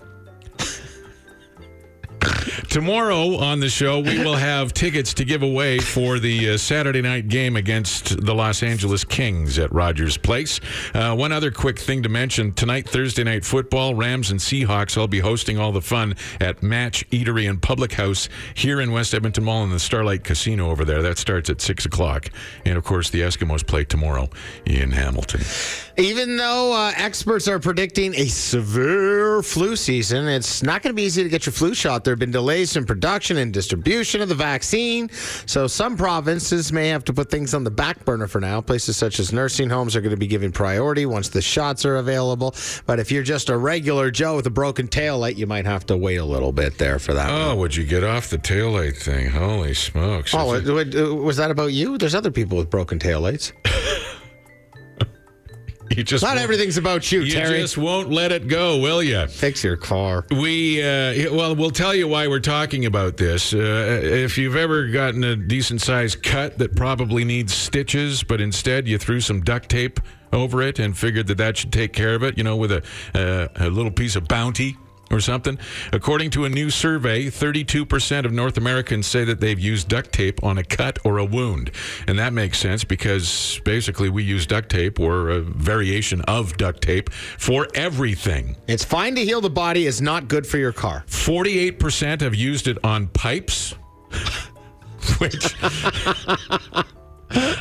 Tomorrow 2.72 3.36
on 3.36 3.60
the 3.60 3.68
show, 3.68 4.00
we 4.00 4.18
will 4.24 4.34
have 4.34 4.72
tickets 4.72 5.12
to 5.12 5.26
give 5.26 5.42
away 5.42 5.78
for 5.78 6.18
the 6.18 6.52
uh, 6.52 6.56
Saturday 6.56 7.02
night 7.02 7.28
game 7.28 7.54
against 7.54 8.24
the 8.24 8.34
Los 8.34 8.62
Angeles 8.62 9.04
Kings 9.04 9.58
at 9.58 9.70
Rogers 9.74 10.16
Place. 10.16 10.58
Uh, 10.94 11.14
one 11.14 11.32
other 11.32 11.50
quick 11.50 11.78
thing 11.78 12.02
to 12.02 12.08
mention 12.08 12.50
tonight, 12.54 12.88
Thursday 12.88 13.24
night 13.24 13.44
football, 13.44 13.94
Rams 13.94 14.30
and 14.30 14.40
Seahawks. 14.40 14.96
I'll 14.96 15.06
be 15.06 15.18
hosting 15.18 15.58
all 15.58 15.70
the 15.70 15.82
fun 15.82 16.14
at 16.40 16.62
Match 16.62 17.06
Eatery 17.10 17.46
and 17.46 17.60
Public 17.60 17.92
House 17.92 18.30
here 18.54 18.80
in 18.80 18.90
West 18.90 19.12
Edmonton 19.12 19.44
Mall 19.44 19.64
in 19.64 19.70
the 19.70 19.78
Starlight 19.78 20.24
Casino 20.24 20.70
over 20.70 20.86
there. 20.86 21.02
That 21.02 21.18
starts 21.18 21.50
at 21.50 21.60
6 21.60 21.84
o'clock. 21.84 22.30
And 22.64 22.78
of 22.78 22.84
course, 22.84 23.10
the 23.10 23.20
Eskimos 23.20 23.66
play 23.66 23.84
tomorrow 23.84 24.30
in 24.64 24.92
Hamilton. 24.92 25.42
Even 25.98 26.38
though 26.38 26.72
uh, 26.72 26.94
experts 26.96 27.48
are 27.48 27.58
predicting 27.58 28.14
a 28.14 28.28
severe 28.28 29.42
flu 29.42 29.76
season, 29.76 30.26
it's 30.26 30.62
not 30.62 30.80
going 30.80 30.90
to 30.90 30.96
be 30.96 31.02
easy 31.02 31.22
to 31.22 31.28
get 31.28 31.44
your 31.44 31.52
flu 31.52 31.74
shot. 31.74 32.04
There 32.04 32.12
have 32.12 32.18
been 32.18 32.30
delays 32.30 32.61
in 32.76 32.84
production 32.86 33.36
and 33.38 33.52
distribution 33.52 34.20
of 34.20 34.28
the 34.28 34.34
vaccine. 34.34 35.08
So 35.46 35.66
some 35.66 35.96
provinces 35.96 36.72
may 36.72 36.88
have 36.88 37.04
to 37.04 37.12
put 37.12 37.30
things 37.30 37.54
on 37.54 37.64
the 37.64 37.70
back 37.70 38.04
burner 38.04 38.26
for 38.28 38.40
now. 38.40 38.60
Places 38.60 38.96
such 38.96 39.18
as 39.18 39.32
nursing 39.32 39.68
homes 39.68 39.96
are 39.96 40.00
going 40.00 40.10
to 40.12 40.16
be 40.16 40.26
given 40.28 40.52
priority 40.52 41.04
once 41.06 41.28
the 41.28 41.42
shots 41.42 41.84
are 41.84 41.96
available. 41.96 42.54
But 42.86 43.00
if 43.00 43.10
you're 43.10 43.22
just 43.22 43.48
a 43.50 43.56
regular 43.56 44.10
Joe 44.10 44.36
with 44.36 44.46
a 44.46 44.50
broken 44.50 44.86
tail 44.88 45.18
light, 45.18 45.36
you 45.36 45.46
might 45.46 45.66
have 45.66 45.84
to 45.86 45.96
wait 45.96 46.16
a 46.16 46.24
little 46.24 46.52
bit 46.52 46.78
there 46.78 46.98
for 46.98 47.12
that. 47.14 47.28
Oh, 47.30 47.48
one. 47.48 47.58
would 47.58 47.76
you 47.76 47.84
get 47.84 48.04
off 48.04 48.30
the 48.30 48.38
taillight 48.38 48.96
thing? 48.96 49.30
Holy 49.30 49.74
smokes. 49.74 50.32
Oh, 50.34 50.54
it- 50.54 50.66
wa- 50.66 51.00
uh, 51.02 51.14
was 51.14 51.36
that 51.38 51.50
about 51.50 51.72
you? 51.72 51.98
There's 51.98 52.14
other 52.14 52.30
people 52.30 52.56
with 52.58 52.70
broken 52.70 52.98
tail 52.98 53.20
lights. 53.20 53.52
you 55.96 56.02
just 56.04 56.22
Not 56.22 56.38
everything's 56.38 56.76
about 56.76 57.10
you, 57.12 57.20
You 57.20 57.32
Terry. 57.32 57.60
just 57.60 57.76
won't 57.76 58.10
let 58.10 58.32
it 58.32 58.48
go, 58.48 58.78
will 58.78 59.02
you? 59.02 59.26
Fix 59.26 59.62
your 59.62 59.76
car. 59.76 60.24
We 60.30 60.82
uh, 60.82 61.34
well, 61.34 61.54
we'll 61.54 61.70
tell 61.70 61.94
you 61.94 62.08
why 62.08 62.28
we're 62.28 62.40
talking 62.40 62.86
about 62.86 63.16
this. 63.16 63.52
Uh, 63.52 64.00
if 64.02 64.38
you've 64.38 64.56
ever 64.56 64.88
gotten 64.88 65.22
a 65.24 65.36
decent 65.36 65.80
sized 65.80 66.22
cut 66.22 66.58
that 66.58 66.74
probably 66.76 67.24
needs 67.24 67.52
stitches, 67.52 68.22
but 68.22 68.40
instead 68.40 68.88
you 68.88 68.98
threw 68.98 69.20
some 69.20 69.40
duct 69.42 69.68
tape 69.68 70.00
over 70.32 70.62
it 70.62 70.78
and 70.78 70.96
figured 70.96 71.26
that 71.26 71.36
that 71.36 71.56
should 71.58 71.72
take 71.72 71.92
care 71.92 72.14
of 72.14 72.22
it, 72.22 72.38
you 72.38 72.44
know, 72.44 72.56
with 72.56 72.72
a 72.72 72.82
uh, 73.14 73.48
a 73.66 73.68
little 73.68 73.90
piece 73.92 74.16
of 74.16 74.26
bounty 74.28 74.76
or 75.12 75.20
something. 75.20 75.58
According 75.92 76.30
to 76.30 76.44
a 76.44 76.48
new 76.48 76.70
survey, 76.70 77.26
32% 77.26 78.24
of 78.24 78.32
North 78.32 78.56
Americans 78.56 79.06
say 79.06 79.24
that 79.24 79.40
they've 79.40 79.58
used 79.58 79.88
duct 79.88 80.12
tape 80.12 80.42
on 80.42 80.58
a 80.58 80.64
cut 80.64 80.98
or 81.04 81.18
a 81.18 81.24
wound. 81.24 81.70
And 82.06 82.18
that 82.18 82.32
makes 82.32 82.58
sense 82.58 82.84
because 82.84 83.60
basically 83.64 84.08
we 84.08 84.22
use 84.22 84.46
duct 84.46 84.70
tape 84.70 84.98
or 84.98 85.30
a 85.30 85.40
variation 85.40 86.20
of 86.22 86.56
duct 86.56 86.82
tape 86.82 87.10
for 87.12 87.68
everything. 87.74 88.56
It's 88.66 88.84
fine 88.84 89.14
to 89.16 89.24
heal 89.24 89.40
the 89.40 89.50
body, 89.50 89.86
is 89.86 90.00
not 90.00 90.28
good 90.28 90.46
for 90.46 90.58
your 90.58 90.72
car. 90.72 91.04
48% 91.06 92.20
have 92.20 92.34
used 92.34 92.68
it 92.68 92.78
on 92.84 93.08
pipes, 93.08 93.72
which 95.18 95.52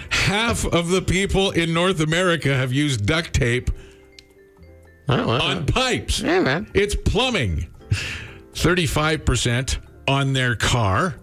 half 0.10 0.66
of 0.66 0.90
the 0.90 1.02
people 1.02 1.52
in 1.52 1.74
North 1.74 2.00
America 2.00 2.56
have 2.56 2.72
used 2.72 3.06
duct 3.06 3.34
tape 3.34 3.70
Oh, 5.12 5.28
well. 5.28 5.42
on 5.42 5.66
pipes. 5.66 6.22
Yeah, 6.22 6.40
man. 6.40 6.70
It's 6.74 6.96
plumbing. 6.96 7.68
35% 8.54 9.78
on 10.08 10.34
their 10.34 10.56
car, 10.56 11.16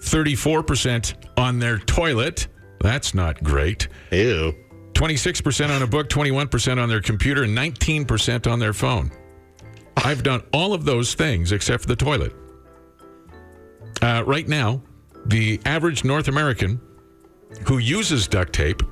34% 0.00 1.14
on 1.36 1.58
their 1.58 1.78
toilet. 1.78 2.48
That's 2.80 3.14
not 3.14 3.42
great. 3.42 3.88
Ew. 4.10 4.54
26% 4.94 5.70
on 5.70 5.82
a 5.82 5.86
book, 5.86 6.08
21% 6.08 6.82
on 6.82 6.88
their 6.88 7.00
computer, 7.00 7.44
and 7.44 7.56
19% 7.56 8.50
on 8.50 8.58
their 8.58 8.72
phone. 8.72 9.10
I've 9.96 10.22
done 10.22 10.42
all 10.52 10.72
of 10.74 10.84
those 10.84 11.14
things 11.14 11.52
except 11.52 11.82
for 11.82 11.88
the 11.88 11.96
toilet. 11.96 12.34
Uh, 14.02 14.22
right 14.26 14.48
now, 14.48 14.82
the 15.26 15.60
average 15.66 16.04
North 16.04 16.28
American 16.28 16.80
who 17.66 17.78
uses 17.78 18.26
duct 18.26 18.52
tape 18.52 18.82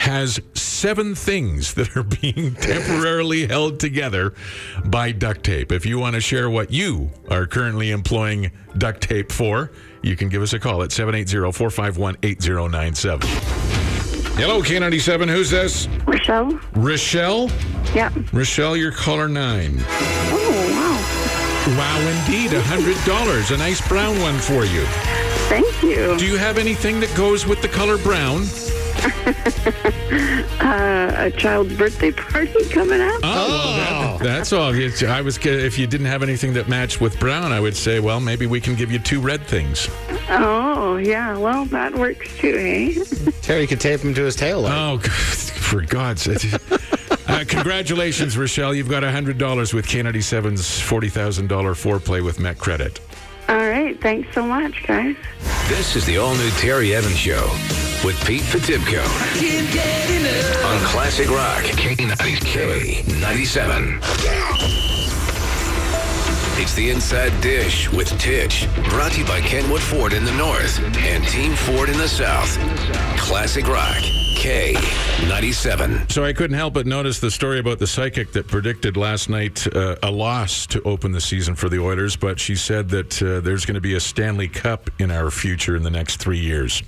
has 0.00 0.40
seven 0.54 1.14
things 1.14 1.74
that 1.74 1.94
are 1.94 2.02
being 2.02 2.54
temporarily 2.60 3.46
held 3.46 3.78
together 3.78 4.32
by 4.86 5.12
duct 5.12 5.42
tape. 5.44 5.70
If 5.72 5.84
you 5.84 5.98
want 5.98 6.14
to 6.14 6.22
share 6.22 6.48
what 6.48 6.70
you 6.72 7.10
are 7.30 7.46
currently 7.46 7.90
employing 7.90 8.50
duct 8.78 9.02
tape 9.02 9.30
for, 9.30 9.70
you 10.02 10.16
can 10.16 10.30
give 10.30 10.40
us 10.40 10.54
a 10.54 10.58
call 10.58 10.82
at 10.82 10.90
780 10.90 11.52
451 11.52 12.16
8097. 12.22 13.28
Hello, 14.38 14.62
K97. 14.62 15.28
Who's 15.28 15.50
this? 15.50 15.86
Rochelle? 16.06 16.58
Rochelle? 16.76 17.50
Yeah. 17.94 18.10
Rochelle, 18.32 18.76
you're 18.78 18.92
caller 18.92 19.28
nine. 19.28 19.74
Oh, 20.32 20.46
Wow, 21.66 21.76
Wow, 21.76 22.24
indeed. 22.24 22.50
$100. 22.52 23.54
A 23.54 23.58
nice 23.58 23.86
brown 23.86 24.18
one 24.20 24.38
for 24.38 24.64
you. 24.64 24.82
Thank 25.50 25.82
you. 25.82 26.16
Do 26.16 26.24
you 26.24 26.38
have 26.38 26.56
anything 26.56 27.00
that 27.00 27.14
goes 27.14 27.46
with 27.46 27.60
the 27.60 27.68
color 27.68 27.98
brown? 27.98 28.44
Uh, 30.60 31.12
a 31.16 31.30
child's 31.30 31.74
birthday 31.76 32.10
party 32.12 32.64
coming 32.68 33.00
up? 33.00 33.20
Oh, 33.22 33.48
well, 33.48 34.18
that, 34.18 34.24
that's 34.24 34.52
all. 34.52 34.74
It's- 34.74 35.02
I 35.02 35.20
was 35.20 35.38
if 35.38 35.78
you 35.78 35.86
didn't 35.86 36.06
have 36.06 36.22
anything 36.22 36.52
that 36.54 36.68
matched 36.68 37.00
with 37.00 37.18
brown, 37.18 37.50
I 37.52 37.60
would 37.60 37.76
say, 37.76 37.98
well, 37.98 38.20
maybe 38.20 38.46
we 38.46 38.60
can 38.60 38.74
give 38.74 38.92
you 38.92 38.98
two 38.98 39.20
red 39.20 39.46
things. 39.46 39.88
Oh, 40.28 40.96
yeah. 40.98 41.36
Well, 41.38 41.64
that 41.66 41.94
works 41.94 42.36
too, 42.38 42.54
eh? 42.58 43.30
Terry 43.42 43.66
could 43.66 43.80
tape 43.80 44.00
him 44.00 44.12
to 44.14 44.22
his 44.24 44.36
tail 44.36 44.60
light. 44.62 44.76
Oh, 44.76 44.98
for 45.08 45.80
God's 45.80 46.22
sake. 46.22 46.52
Uh, 47.28 47.44
congratulations, 47.48 48.36
Rochelle. 48.36 48.74
You've 48.74 48.90
got 48.90 49.02
$100 49.02 49.72
with 49.74 49.86
K97's 49.86 50.80
$40,000 50.80 51.48
foreplay 51.48 52.22
with 52.24 52.38
Met 52.38 52.58
Credit. 52.58 53.00
All 53.50 53.56
right. 53.56 54.00
Thanks 54.00 54.32
so 54.32 54.44
much, 54.44 54.86
guys. 54.86 55.16
This 55.66 55.96
is 55.96 56.06
the 56.06 56.18
all 56.18 56.36
new 56.36 56.50
Terry 56.50 56.94
Evans 56.94 57.16
Show 57.16 57.50
with 58.04 58.24
Pete 58.24 58.42
Potipcoe 58.42 59.02
on 60.64 60.80
Classic 60.84 61.28
Rock 61.28 61.64
K97. 61.64 64.00
It's 66.62 66.74
the 66.74 66.90
Inside 66.90 67.40
Dish 67.40 67.90
with 67.90 68.08
Titch, 68.20 68.68
brought 68.90 69.10
to 69.12 69.20
you 69.22 69.26
by 69.26 69.40
Kentwood 69.40 69.82
Ford 69.82 70.12
in 70.12 70.24
the 70.24 70.34
north 70.34 70.78
and 70.98 71.26
Team 71.26 71.56
Ford 71.56 71.88
in 71.88 71.98
the 71.98 72.06
south. 72.06 72.56
Classic 73.18 73.66
Rock 73.66 74.19
K97. 74.40 76.10
So 76.10 76.24
I 76.24 76.32
couldn't 76.32 76.56
help 76.56 76.72
but 76.72 76.86
notice 76.86 77.20
the 77.20 77.30
story 77.30 77.58
about 77.58 77.78
the 77.78 77.86
psychic 77.86 78.32
that 78.32 78.48
predicted 78.48 78.96
last 78.96 79.28
night 79.28 79.66
uh, 79.76 79.96
a 80.02 80.10
loss 80.10 80.66
to 80.68 80.80
open 80.84 81.12
the 81.12 81.20
season 81.20 81.54
for 81.54 81.68
the 81.68 81.78
Oilers, 81.78 82.16
but 82.16 82.40
she 82.40 82.56
said 82.56 82.88
that 82.88 83.22
uh, 83.22 83.40
there's 83.40 83.66
going 83.66 83.74
to 83.74 83.82
be 83.82 83.96
a 83.96 84.00
Stanley 84.00 84.48
Cup 84.48 84.88
in 84.98 85.10
our 85.10 85.30
future 85.30 85.76
in 85.76 85.82
the 85.82 85.90
next 85.90 86.16
three 86.16 86.38
years. 86.38 86.82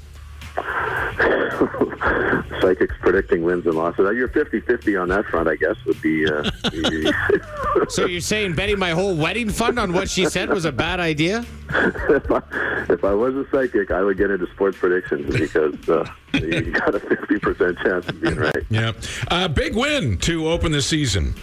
Psychics 2.63 2.95
predicting 3.01 3.43
wins 3.43 3.67
and 3.67 3.75
losses. 3.75 4.09
You're 4.17 4.29
50-50 4.29 5.03
on 5.03 5.09
that 5.09 5.27
front, 5.27 5.49
I 5.49 5.57
guess, 5.57 5.77
would 5.85 6.01
be... 6.01 6.27
Uh, 6.27 6.49
So 7.89 8.07
you're 8.07 8.21
saying 8.21 8.55
betting 8.55 8.79
my 8.79 8.91
whole 8.91 9.17
wedding 9.17 9.51
fund 9.51 9.79
on 9.79 9.93
what 9.93 10.09
she 10.09 10.27
said 10.27 10.49
was 10.51 10.65
a 10.65 10.73
bad 10.73 11.01
idea? 11.01 11.45
if, 11.71 12.31
I, 12.31 12.43
if 12.89 13.05
I 13.05 13.13
was 13.13 13.35
a 13.35 13.47
psychic, 13.51 13.91
I 13.91 14.03
would 14.03 14.17
get 14.17 14.31
into 14.31 14.47
sports 14.53 14.79
predictions 14.79 15.37
because 15.37 15.89
uh, 15.89 16.07
you 16.35 16.71
got 16.71 16.95
a 16.95 17.01
50% 17.01 17.83
chance 17.83 18.09
of 18.09 18.21
being 18.21 18.37
right. 18.37 18.65
Yeah. 18.71 18.93
Uh, 19.29 19.49
big 19.49 19.75
win 19.75 20.19
to 20.19 20.49
open 20.49 20.73
the 20.73 20.83
season. 20.83 21.35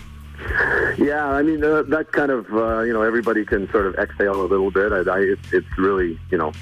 Yeah, 0.97 1.27
I 1.27 1.41
mean, 1.41 1.63
uh, 1.63 1.83
that 1.83 2.11
kind 2.11 2.31
of, 2.31 2.45
uh, 2.53 2.81
you 2.81 2.93
know, 2.93 3.01
everybody 3.01 3.45
can 3.45 3.69
sort 3.71 3.87
of 3.87 3.95
exhale 3.95 4.41
a 4.41 4.47
little 4.47 4.71
bit. 4.71 4.91
I, 4.91 4.99
I, 5.11 5.19
it's, 5.19 5.53
it's 5.53 5.77
really, 5.77 6.19
you 6.31 6.37
know, 6.37 6.53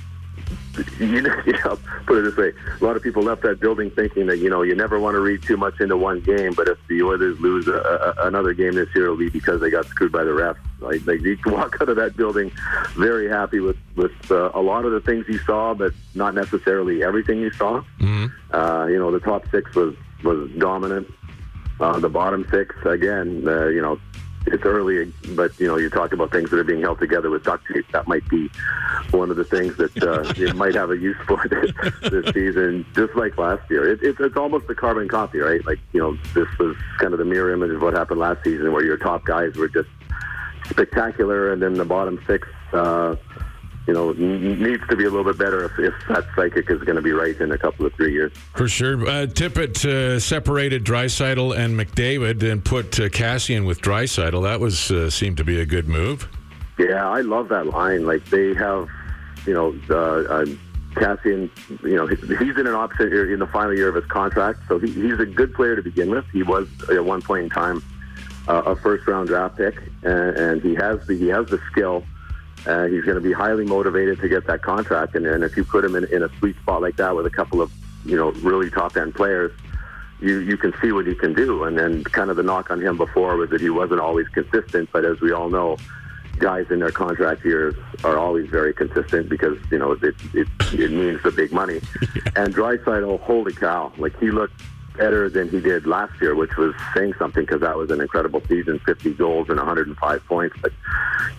you 1.00 1.22
know, 1.22 1.36
you 1.46 1.54
know, 1.54 1.78
put 2.06 2.18
it 2.18 2.22
this 2.24 2.38
way: 2.38 2.54
a 2.80 2.84
lot 2.84 2.96
of 2.96 3.04
people 3.04 3.24
left 3.24 3.42
that 3.44 3.60
building 3.60 3.90
thinking 3.92 4.28
that 4.28 4.38
you 4.38 4.50
know 4.50 4.62
you 4.62 4.76
never 4.76 5.00
want 5.00 5.16
to 5.16 5.20
read 5.20 5.42
too 5.44 5.58
much 5.58 5.80
into 5.80 5.98
one 5.98 6.22
game, 6.22 6.54
but 6.54 6.68
if 6.68 6.78
the 6.88 7.02
Oilers 7.02 7.40
lose 7.40 7.68
a, 7.68 7.74
a, 8.18 8.28
another 8.28 8.54
game 8.54 8.74
this 8.74 8.90
year, 8.96 9.06
it'll 9.06 9.18
be 9.18 9.30
because 9.30 9.62
they 9.62 9.70
got 9.70 9.86
screwed 9.88 10.12
by 10.12 10.24
the 10.24 10.32
refs. 10.32 10.58
Like, 10.80 11.06
like 11.08 11.22
you 11.22 11.38
can 11.38 11.54
walk 11.54 11.78
out 11.82 11.90
of 11.90 11.96
that 11.96 12.16
building 12.16 12.52
very 12.96 13.28
happy 13.30 13.60
with 13.60 13.78
with 13.96 14.32
uh, 14.32 14.52
a 14.54 14.62
lot 14.62 14.86
of 14.86 14.92
the 14.92 15.02
things 15.02 15.26
you 15.28 15.40
saw, 15.40 15.74
but 15.74 15.94
not 16.16 16.36
necessarily 16.36 17.04
everything 17.04 17.40
you 17.40 17.52
saw. 17.52 17.84
Uh, 18.54 18.88
you 18.88 18.98
know, 18.98 19.12
the 19.12 19.20
top 19.20 19.50
six 19.50 19.74
was 19.76 19.96
was 20.24 20.50
dominant. 20.58 21.08
Uh, 21.80 22.00
the 22.00 22.10
bottom 22.10 22.44
six, 22.50 22.76
again, 22.86 23.44
uh, 23.48 23.68
you 23.68 23.82
know, 23.82 24.00
it's 24.48 24.64
early, 24.64 25.12
but 25.36 25.58
you 25.60 25.68
know, 25.68 25.78
you 25.78 25.90
talk 25.90 26.14
about 26.14 26.32
things 26.32 26.50
that 26.50 26.60
are 26.60 26.64
being 26.64 26.82
held 26.82 27.00
together 27.00 27.30
with 27.30 27.44
duct 27.44 27.66
tape. 27.68 27.86
That 27.92 28.08
might 28.08 28.28
be 28.30 28.50
one 29.12 29.30
of 29.30 29.38
the 29.38 29.44
things 29.44 29.78
that 29.78 29.96
uh, 30.02 30.34
it 30.38 30.56
might 30.56 30.76
have 30.76 30.92
a 30.92 30.98
use 30.98 31.18
for 31.28 31.46
this, 31.50 31.72
this 32.10 32.34
season, 32.34 32.86
just 32.96 33.16
like 33.16 33.38
last 33.38 33.70
year. 33.70 33.92
It, 33.92 34.00
it's 34.02 34.20
it's 34.20 34.38
almost 34.38 34.70
a 34.70 34.76
carbon 34.76 35.08
copy, 35.08 35.40
right? 35.40 35.66
Like 35.66 35.80
you 35.94 36.00
know, 36.00 36.18
this 36.34 36.48
was 36.58 36.76
kind 37.00 37.14
of 37.14 37.20
the 37.20 37.26
mirror 37.26 37.54
image 37.54 37.72
of 37.72 37.82
what 37.82 37.94
happened 37.94 38.20
last 38.20 38.44
season, 38.44 38.72
where 38.72 38.84
your 38.84 38.98
top 38.98 39.26
guys 39.26 39.56
were 39.56 39.68
just 39.68 39.90
spectacular, 40.70 41.52
and 41.52 41.62
then 41.62 41.74
the 41.74 41.86
bottom 41.86 42.24
six. 42.28 42.48
Uh, 42.74 43.16
you 43.88 43.94
know, 43.94 44.12
needs 44.12 44.86
to 44.90 44.98
be 44.98 45.06
a 45.06 45.10
little 45.10 45.24
bit 45.24 45.38
better 45.38 45.66
if, 45.66 45.80
if 45.80 45.94
that 46.10 46.26
psychic 46.36 46.70
is 46.70 46.84
going 46.84 46.98
to 46.98 47.02
be 47.02 47.14
right 47.14 47.40
in 47.40 47.54
a 47.54 47.58
couple 47.58 47.86
of 47.86 47.94
three 47.94 48.12
years. 48.12 48.34
For 48.54 48.68
sure. 48.68 49.02
Uh, 49.02 49.26
Tippett 49.26 49.86
uh, 49.86 50.20
separated 50.20 50.84
Draisaitl 50.84 51.58
and 51.58 51.80
McDavid 51.80 52.44
and 52.44 52.64
put 52.64 53.00
uh, 53.00 53.04
Kassian 53.04 53.66
with 53.66 53.82
Draisaitl. 53.82 54.44
That 54.44 54.60
was 54.60 54.92
uh, 54.92 55.10
seemed 55.10 55.38
to 55.38 55.46
be 55.46 55.62
a 55.62 55.66
good 55.66 55.88
move. 55.88 56.28
Yeah, 56.78 57.10
I 57.10 57.22
love 57.22 57.48
that 57.50 57.68
line. 57.68 58.06
Like 58.06 58.26
they 58.26 58.54
have, 58.56 58.90
you 59.46 59.54
know, 59.54 59.80
uh, 59.90 59.96
uh, 59.96 60.46
Kassian. 60.96 61.50
You 61.82 61.96
know, 61.96 62.08
he's 62.08 62.58
in 62.58 62.68
an 62.68 62.76
option 62.76 63.10
year 63.10 63.32
in 63.32 63.40
the 63.40 63.48
final 63.48 63.74
year 63.74 63.88
of 63.88 63.96
his 63.96 64.06
contract, 64.06 64.60
so 64.68 64.80
he, 64.80 64.92
he's 64.92 65.20
a 65.20 65.26
good 65.26 65.54
player 65.54 65.78
to 65.78 65.82
begin 65.82 66.10
with. 66.10 66.26
He 66.34 66.44
was 66.44 66.68
at 66.92 67.04
one 67.04 67.22
point 67.22 67.46
in 67.46 67.50
time 67.50 67.82
uh, 68.50 68.64
a 68.66 68.76
first 68.76 69.08
round 69.08 69.30
draft 69.30 69.58
pick, 69.58 69.82
and, 70.04 70.38
and 70.38 70.62
he 70.62 70.76
has 70.76 71.08
the 71.08 71.18
he 71.18 71.28
has 71.30 71.48
the 71.48 71.60
skill. 71.72 72.04
Uh, 72.68 72.86
he's 72.86 73.04
going 73.04 73.16
to 73.16 73.22
be 73.22 73.32
highly 73.32 73.66
motivated 73.66 74.20
to 74.20 74.28
get 74.28 74.46
that 74.48 74.62
contract, 74.62 75.16
and, 75.16 75.26
and 75.26 75.44
if 75.44 75.56
you 75.56 75.64
put 75.64 75.86
him 75.86 75.96
in, 75.96 76.04
in 76.14 76.24
a 76.24 76.30
sweet 76.40 76.56
spot 76.58 76.82
like 76.82 76.98
that 76.98 77.16
with 77.16 77.26
a 77.26 77.30
couple 77.30 77.62
of 77.62 77.72
you 78.04 78.18
know 78.18 78.32
really 78.44 78.70
top 78.70 78.98
end 78.98 79.16
players, 79.16 79.52
you 80.20 80.40
you 80.40 80.58
can 80.58 80.74
see 80.82 80.92
what 80.92 81.08
he 81.08 81.16
can 81.16 81.34
do. 81.34 81.64
And 81.64 81.78
then 81.78 82.04
kind 82.04 82.30
of 82.30 82.36
the 82.36 82.44
knock 82.44 82.70
on 82.70 82.82
him 82.82 82.98
before 82.98 83.38
was 83.38 83.50
that 83.52 83.62
he 83.62 83.70
wasn't 83.70 84.02
always 84.02 84.28
consistent, 84.30 84.90
but 84.92 85.06
as 85.06 85.22
we 85.22 85.32
all 85.32 85.50
know, 85.50 85.78
guys 86.40 86.70
in 86.70 86.80
their 86.80 86.92
contract 86.92 87.46
years 87.46 87.74
are 88.04 88.18
always 88.18 88.50
very 88.50 88.74
consistent 88.74 89.30
because 89.30 89.58
you 89.72 89.78
know 89.78 89.94
it 89.94 90.16
it, 90.34 90.48
it 90.74 90.92
means 90.92 91.24
the 91.24 91.32
big 91.32 91.54
money. 91.54 91.78
and 92.36 92.54
Draisaitl, 92.54 93.22
holy 93.22 93.54
cow! 93.54 93.94
Like 93.98 94.20
he 94.20 94.30
looked 94.30 94.62
better 94.98 95.30
than 95.30 95.50
he 95.50 95.60
did 95.60 95.86
last 95.86 96.20
year, 96.22 96.36
which 96.36 96.56
was 96.58 96.74
saying 96.96 97.14
something 97.20 97.44
because 97.44 97.62
that 97.62 97.78
was 97.78 97.92
an 97.92 98.02
incredible 98.02 98.42
season, 98.48 98.80
50 98.86 99.14
goals 99.14 99.50
and 99.50 99.58
105 99.58 100.26
points. 100.26 100.56
But 100.62 100.74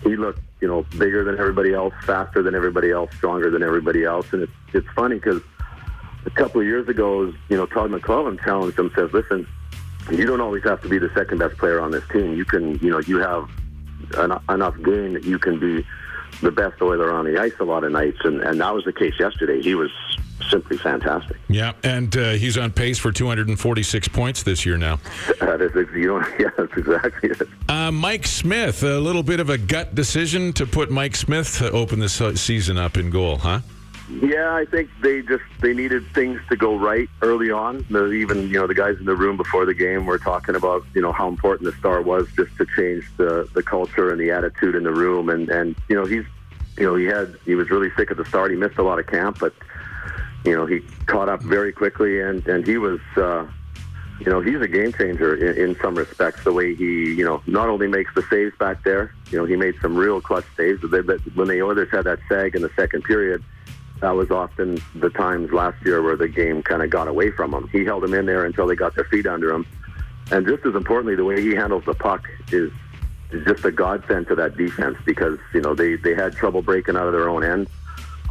he 0.03 0.15
looked 0.15 0.41
you 0.61 0.67
know 0.67 0.83
bigger 0.97 1.23
than 1.23 1.37
everybody 1.39 1.73
else, 1.73 1.93
faster 2.03 2.43
than 2.43 2.55
everybody 2.55 2.91
else, 2.91 3.11
stronger 3.15 3.49
than 3.49 3.63
everybody 3.63 4.03
else. 4.03 4.27
And 4.31 4.43
it's 4.43 4.51
it's 4.73 4.87
funny 4.95 5.15
because 5.15 5.41
a 6.25 6.29
couple 6.31 6.61
of 6.61 6.67
years 6.67 6.87
ago, 6.87 7.33
you 7.49 7.57
know, 7.57 7.65
Todd 7.65 7.91
McLellan 7.91 8.43
challenged 8.43 8.77
him, 8.77 8.91
says, 8.95 9.11
"Listen, 9.13 9.47
you 10.11 10.25
don't 10.25 10.41
always 10.41 10.63
have 10.63 10.81
to 10.81 10.89
be 10.89 10.97
the 10.97 11.11
second 11.15 11.37
best 11.37 11.57
player 11.57 11.79
on 11.79 11.91
this 11.91 12.03
team. 12.11 12.33
You 12.33 12.45
can, 12.45 12.77
you 12.79 12.89
know, 12.89 12.99
you 12.99 13.19
have 13.19 13.49
en- 14.17 14.39
enough 14.49 14.75
game 14.83 15.13
that 15.13 15.23
you 15.23 15.39
can 15.39 15.59
be 15.59 15.85
the 16.41 16.51
best 16.51 16.81
Oiler 16.81 17.11
on 17.11 17.25
the 17.25 17.39
ice 17.39 17.53
a 17.59 17.63
lot 17.63 17.83
of 17.83 17.91
nights." 17.91 18.19
And 18.23 18.41
and 18.41 18.59
that 18.59 18.73
was 18.73 18.85
the 18.85 18.93
case 18.93 19.13
yesterday. 19.19 19.61
He 19.61 19.75
was 19.75 19.91
simply 20.49 20.77
fantastic. 20.77 21.37
Yeah, 21.47 21.73
and 21.83 22.15
uh, 22.15 22.31
he's 22.31 22.57
on 22.57 22.71
pace 22.71 22.97
for 22.97 23.11
246 23.11 24.07
points 24.09 24.43
this 24.43 24.65
year 24.65 24.77
now. 24.77 24.99
That 25.39 25.61
is, 25.61 25.73
you 25.95 26.07
know, 26.19 26.27
yeah, 26.39 26.49
that's 26.57 26.73
exactly 26.77 27.29
it. 27.29 27.41
Uh, 27.67 27.91
Mike 27.91 28.27
Smith, 28.27 28.83
a 28.83 28.99
little 28.99 29.23
bit 29.23 29.39
of 29.39 29.49
a 29.49 29.57
gut 29.57 29.95
decision 29.95 30.53
to 30.53 30.65
put 30.65 30.91
Mike 30.91 31.15
Smith 31.15 31.57
to 31.57 31.71
open 31.71 31.99
this 31.99 32.21
season 32.35 32.77
up 32.77 32.97
in 32.97 33.09
goal, 33.09 33.37
huh? 33.37 33.61
Yeah, 34.09 34.55
I 34.55 34.65
think 34.65 34.89
they 35.01 35.21
just 35.21 35.43
they 35.61 35.73
needed 35.73 36.03
things 36.13 36.41
to 36.49 36.55
go 36.55 36.75
right 36.75 37.07
early 37.21 37.51
on. 37.51 37.85
The, 37.89 38.11
even 38.11 38.49
you 38.49 38.55
know 38.55 38.65
the 38.65 38.73
guys 38.73 38.97
in 38.97 39.05
the 39.05 39.15
room 39.15 39.37
before 39.37 39.65
the 39.65 39.73
game 39.75 40.07
were 40.07 40.17
talking 40.17 40.55
about 40.55 40.83
you 40.95 41.01
know 41.01 41.11
how 41.11 41.27
important 41.27 41.71
the 41.71 41.77
star 41.77 42.01
was 42.01 42.27
just 42.35 42.55
to 42.57 42.65
change 42.75 43.05
the 43.17 43.47
the 43.53 43.61
culture 43.61 44.09
and 44.09 44.19
the 44.19 44.31
attitude 44.31 44.73
in 44.73 44.83
the 44.83 44.91
room. 44.91 45.29
And 45.29 45.47
and 45.49 45.75
you 45.89 45.95
know 45.95 46.05
he's 46.05 46.25
you 46.75 46.85
know 46.85 46.95
he 46.95 47.05
had 47.05 47.35
he 47.45 47.53
was 47.53 47.69
really 47.69 47.91
sick 47.95 48.09
at 48.09 48.17
the 48.17 48.25
start. 48.25 48.49
He 48.49 48.57
missed 48.57 48.79
a 48.79 48.83
lot 48.83 48.97
of 48.97 49.05
camp, 49.05 49.37
but 49.39 49.53
you 50.45 50.55
know 50.55 50.65
he 50.65 50.79
caught 51.05 51.29
up 51.29 51.41
very 51.41 51.71
quickly 51.71 52.21
and 52.21 52.45
and 52.47 52.65
he 52.65 52.77
was. 52.77 52.99
Uh, 53.15 53.47
you 54.19 54.29
know, 54.29 54.41
he's 54.41 54.59
a 54.59 54.67
game 54.67 54.91
changer 54.91 55.33
in, 55.33 55.69
in 55.69 55.79
some 55.79 55.95
respects. 55.95 56.43
The 56.43 56.51
way 56.51 56.75
he, 56.75 57.13
you 57.13 57.23
know, 57.23 57.41
not 57.47 57.69
only 57.69 57.87
makes 57.87 58.13
the 58.15 58.21
saves 58.23 58.53
back 58.57 58.83
there, 58.83 59.13
you 59.31 59.37
know, 59.37 59.45
he 59.45 59.55
made 59.55 59.75
some 59.81 59.95
real 59.95 60.19
clutch 60.19 60.43
saves. 60.57 60.81
But 60.81 61.07
but 61.07 61.21
when 61.35 61.47
the 61.47 61.61
Oilers 61.61 61.89
had 61.89 62.03
that 62.03 62.19
sag 62.27 62.53
in 62.53 62.61
the 62.61 62.71
second 62.75 63.05
period, 63.05 63.41
that 64.01 64.11
was 64.11 64.31
often 64.31 64.77
the 64.95 65.09
times 65.09 65.51
last 65.51 65.83
year 65.85 66.01
where 66.01 66.15
the 66.15 66.27
game 66.27 66.63
kind 66.63 66.83
of 66.83 66.89
got 66.89 67.07
away 67.07 67.31
from 67.31 67.53
him. 67.53 67.67
He 67.69 67.85
held 67.85 68.03
them 68.03 68.13
in 68.13 68.25
there 68.25 68.45
until 68.45 68.67
they 68.67 68.75
got 68.75 68.95
their 68.95 69.05
feet 69.05 69.25
under 69.25 69.51
him. 69.51 69.65
And 70.31 70.45
just 70.45 70.65
as 70.65 70.75
importantly, 70.75 71.15
the 71.15 71.25
way 71.25 71.41
he 71.41 71.55
handles 71.55 71.85
the 71.85 71.93
puck 71.93 72.27
is 72.51 72.71
just 73.45 73.65
a 73.65 73.71
godsend 73.71 74.27
to 74.27 74.35
that 74.35 74.57
defense 74.57 74.97
because, 75.05 75.39
you 75.53 75.61
know, 75.61 75.73
they, 75.73 75.95
they 75.95 76.13
had 76.13 76.33
trouble 76.33 76.61
breaking 76.61 76.95
out 76.95 77.07
of 77.07 77.13
their 77.13 77.29
own 77.29 77.43
end 77.43 77.67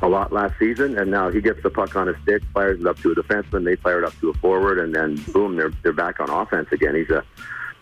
a 0.02 0.08
lot 0.08 0.32
last 0.32 0.58
season, 0.58 0.98
and 0.98 1.10
now 1.10 1.30
he 1.30 1.40
gets 1.40 1.62
the 1.62 1.70
puck 1.70 1.96
on 1.96 2.06
his 2.06 2.16
stick, 2.22 2.42
fires 2.54 2.80
it 2.80 2.86
up 2.86 2.98
to 3.00 3.12
a 3.12 3.14
defenseman, 3.14 3.64
they 3.64 3.76
fire 3.76 3.98
it 3.98 4.04
up 4.04 4.18
to 4.20 4.30
a 4.30 4.34
forward, 4.34 4.78
and 4.78 4.94
then 4.94 5.16
boom, 5.32 5.56
they're, 5.56 5.72
they're 5.82 5.92
back 5.92 6.20
on 6.20 6.30
offense 6.30 6.68
again. 6.72 6.94
He's 6.94 7.10
a 7.10 7.24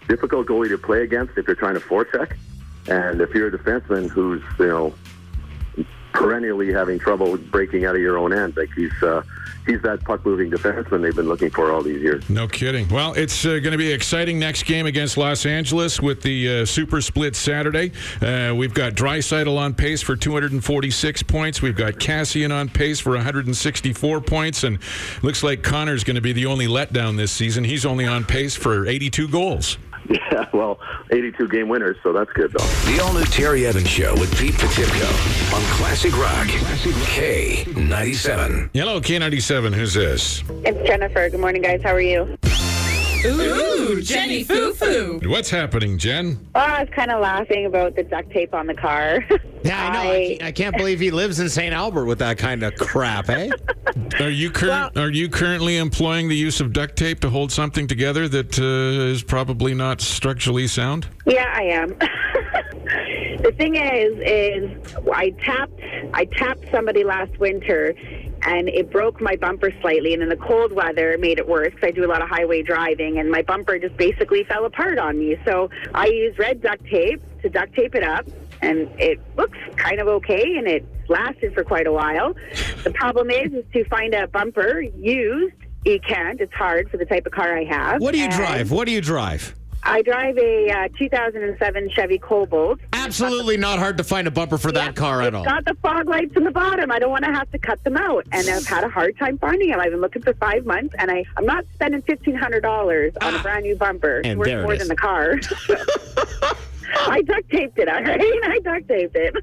difficult 0.09 0.47
goalie 0.47 0.69
to 0.69 0.79
play 0.79 1.03
against 1.03 1.37
if 1.37 1.47
you're 1.47 1.57
trying 1.57 1.75
to 1.75 1.81
forecheck. 1.81 2.37
And 2.89 3.21
if 3.21 3.35
you're 3.35 3.49
a 3.49 3.51
defenseman 3.51 4.09
who's, 4.09 4.43
you 4.59 4.67
know, 4.67 4.95
perennially 6.17 6.73
having 6.73 6.99
trouble 6.99 7.37
breaking 7.37 7.85
out 7.85 7.95
of 7.95 8.01
your 8.01 8.17
own 8.17 8.33
end. 8.33 8.57
Like 8.57 8.71
he's 8.75 9.03
uh, 9.03 9.23
he's 9.67 9.83
that 9.83 10.03
puck 10.03 10.25
moving 10.25 10.51
defenseman 10.51 11.03
they've 11.03 11.15
been 11.15 11.29
looking 11.29 11.51
for 11.51 11.71
all 11.71 11.83
these 11.83 12.01
years. 12.01 12.29
No 12.31 12.49
kidding. 12.49 12.89
Well, 12.89 13.13
it's 13.13 13.45
uh, 13.45 13.59
going 13.59 13.73
to 13.73 13.77
be 13.77 13.93
exciting 13.93 14.39
next 14.39 14.63
game 14.63 14.87
against 14.87 15.19
Los 15.19 15.45
Angeles 15.45 16.01
with 16.01 16.23
the 16.23 16.63
uh, 16.63 16.65
super 16.65 17.03
split 17.03 17.37
Saturday. 17.37 17.93
Uh, 18.23 18.55
we've 18.55 18.73
got 18.73 18.95
Draisaitl 18.95 19.59
on 19.59 19.75
pace 19.75 20.01
for 20.01 20.17
246 20.17 21.23
points. 21.25 21.61
We've 21.61 21.77
got 21.77 21.95
Kassian 21.95 22.51
on 22.51 22.71
pace 22.71 22.99
for 22.99 23.11
164 23.11 24.21
points, 24.23 24.65
and 24.65 24.79
looks 25.23 25.43
like 25.43 25.63
Connor's 25.63 26.03
going 26.03 26.15
to 26.15 26.23
be 26.23 26.33
the 26.33 26.47
only 26.47 26.67
letdown 26.67 27.19
this 27.19 27.31
season. 27.31 27.63
He's 27.63 27.85
only 27.85 28.07
on 28.07 28.25
pace 28.25 28.57
for 28.57 28.87
82 28.87 29.29
goals. 29.29 29.77
Yeah, 30.33 30.47
well, 30.53 30.79
82 31.11 31.49
game 31.49 31.69
winners, 31.69 31.97
so 32.03 32.13
that's 32.13 32.31
good 32.33 32.53
though. 32.53 32.65
The 32.91 33.01
all 33.03 33.13
new 33.13 33.25
Terry 33.25 33.67
Evans 33.67 33.89
Show 33.89 34.15
with 34.15 34.35
Pete 34.39 34.55
Potipcoe 34.55 35.55
on 35.55 35.61
Classic 35.77 36.17
Rock. 36.17 36.47
K97. 36.47 38.71
Hello, 38.73 39.01
K97. 39.01 39.75
Who's 39.75 39.95
this? 39.95 40.43
It's 40.65 40.89
Jennifer. 40.89 41.29
Good 41.29 41.41
morning, 41.41 41.63
guys. 41.63 41.83
How 41.83 41.93
are 41.95 42.01
you? 42.01 42.39
Ooh, 43.27 44.01
Jenny 44.03 44.45
Foo 44.45 44.73
Foo. 44.73 45.21
What's 45.25 45.51
happening, 45.51 45.99
Jen? 45.99 46.39
Oh, 46.55 46.61
I 46.61 46.83
was 46.83 46.91
kind 46.95 47.11
of 47.11 47.21
laughing 47.21 47.67
about 47.67 47.97
the 47.97 48.03
duct 48.03 48.31
tape 48.31 48.55
on 48.55 48.67
the 48.67 48.75
car. 48.75 49.25
Yeah, 49.63 49.91
I 49.91 49.93
know. 49.93 50.13
I, 50.13 50.39
I 50.49 50.53
can't 50.53 50.77
believe 50.77 51.01
he 51.01 51.11
lives 51.11 51.41
in 51.41 51.49
St. 51.49 51.75
Albert 51.75 52.05
with 52.05 52.21
that 52.21 52.39
kind 52.39 52.63
of 52.63 52.75
crap, 52.77 53.29
eh? 53.29 53.51
Are 54.21 54.31
you 54.31 54.51
cur- 54.51 54.91
are 54.95 55.11
you 55.11 55.29
currently 55.29 55.79
employing 55.79 56.29
the 56.29 56.37
use 56.37 56.61
of 56.61 56.73
duct 56.73 56.97
tape 56.97 57.19
to 57.21 57.31
hold 57.31 57.51
something 57.51 57.87
together 57.87 58.29
that 58.29 58.59
uh, 58.59 59.11
is 59.11 59.23
probably 59.23 59.75
not 59.75 60.01
structurally 60.01 60.67
sound? 60.69 61.09
yeah, 61.25 61.53
I 61.55 61.63
am. 61.63 61.89
the 63.43 63.53
thing 63.57 63.77
is, 63.77 64.19
is 64.21 64.95
I 65.13 65.31
tapped, 65.43 65.81
I 66.15 66.27
tapped 66.27 66.71
somebody 66.71 67.05
last 67.05 67.39
winter, 67.39 67.95
and 68.43 68.69
it 68.69 68.91
broke 68.91 69.21
my 69.21 69.37
bumper 69.37 69.73
slightly. 69.81 70.15
And 70.15 70.23
in 70.23 70.29
the 70.29 70.37
cold 70.37 70.73
weather, 70.73 71.17
made 71.19 71.39
it 71.39 71.49
worse 71.49 71.73
because 71.73 71.89
I 71.89 71.91
do 71.91 72.05
a 72.05 72.11
lot 72.11 72.23
of 72.23 72.29
highway 72.29 72.63
driving, 72.63 73.19
and 73.19 73.31
my 73.31 73.43
bumper 73.43 73.79
just 73.79 73.97
basically 73.97 74.45
fell 74.45 74.65
apart 74.65 74.99
on 74.99 75.19
me. 75.19 75.37
So 75.45 75.71
I 75.95 76.07
used 76.07 76.39
red 76.39 76.63
duct 76.63 76.85
tape 76.87 77.23
to 77.43 77.49
duct 77.49 77.75
tape 77.75 77.95
it 77.95 78.03
up. 78.03 78.27
And 78.63 78.89
it 78.99 79.21
looks 79.37 79.59
kind 79.77 80.01
of 80.01 80.09
okay, 80.09 80.57
and 80.57 80.67
it 80.67 80.83
lasted 81.09 81.53
for 81.53 81.63
quite 81.63 81.87
a 81.87 81.93
while. 81.93 82.35
The 82.85 82.91
problem 82.91 83.31
is, 83.31 83.53
is 83.53 83.65
to 83.75 83.85
find 83.85 84.15
a 84.15 84.27
bumper 84.29 84.81
used. 84.81 85.55
You 85.85 86.01
can't. 86.01 86.41
It's 86.41 86.55
hard 86.55 86.91
for 86.91 86.97
the 86.97 87.05
type 87.05 87.27
of 87.27 87.33
car 87.33 87.55
I 87.55 87.65
have. 87.65 88.01
What 88.01 88.13
do 88.13 88.19
you 88.19 88.25
And 88.25 88.33
drive? 88.33 88.71
What 88.71 88.87
do 88.87 88.93
you 88.93 89.03
drive? 89.03 89.55
I 89.83 90.03
drive 90.03 90.37
a 90.37 90.71
uh, 90.71 90.89
2007 90.99 91.91
Chevy 91.91 92.19
Cobalt. 92.19 92.81
Absolutely 92.93 93.57
not 93.57 93.79
hard 93.79 93.97
to 93.99 94.05
find 94.05 94.27
a 94.27 94.31
bumper 94.33 94.59
for 94.59 94.73
that 94.73 94.97
car 94.97 95.23
at 95.23 95.29
it's 95.29 95.37
all. 95.37 95.45
got 95.45 95.65
the 95.65 95.75
fog 95.75 96.09
lights 96.09 96.37
in 96.37 96.43
the 96.43 96.51
bottom. 96.51 96.91
I 96.91 96.99
don't 96.99 97.11
want 97.11 97.25
to 97.25 97.33
have 97.33 97.51
to 97.53 97.59
cut 97.59 97.83
them 97.85 97.97
out, 97.97 98.27
and 98.33 98.49
I've 98.49 98.67
had 98.67 98.83
a 98.83 98.89
hard 98.89 99.17
time 99.17 99.39
finding 99.39 99.71
them. 99.71 99.79
I've 99.79 99.93
been 99.93 100.01
looking 100.01 100.23
for 100.23 100.35
five 100.35 100.67
months, 100.67 100.95
and 100.99 101.11
I 101.11 101.25
I'm 101.37 101.47
not 101.47 101.65
spending 101.75 102.03
fifteen 102.03 102.35
hundred 102.35 102.63
dollars 102.63 103.13
on 103.21 103.35
a 103.37 103.39
brand 103.43 103.63
new 103.63 103.77
bumper. 103.77 104.19
It's 104.19 104.29
And 104.29 104.39
worth 104.41 104.47
there 104.47 104.61
it 104.61 104.63
more 104.65 104.73
is. 104.75 104.81
than 104.81 104.89
the 104.89 104.97
car. 104.97 105.39
I 107.09 107.23
duct 107.23 107.49
taped 107.51 107.79
it. 107.79 107.89
All 107.89 108.03
right, 108.03 108.21
I 108.45 108.59
duct 108.65 108.89
taped 108.89 109.15
it. 109.17 109.37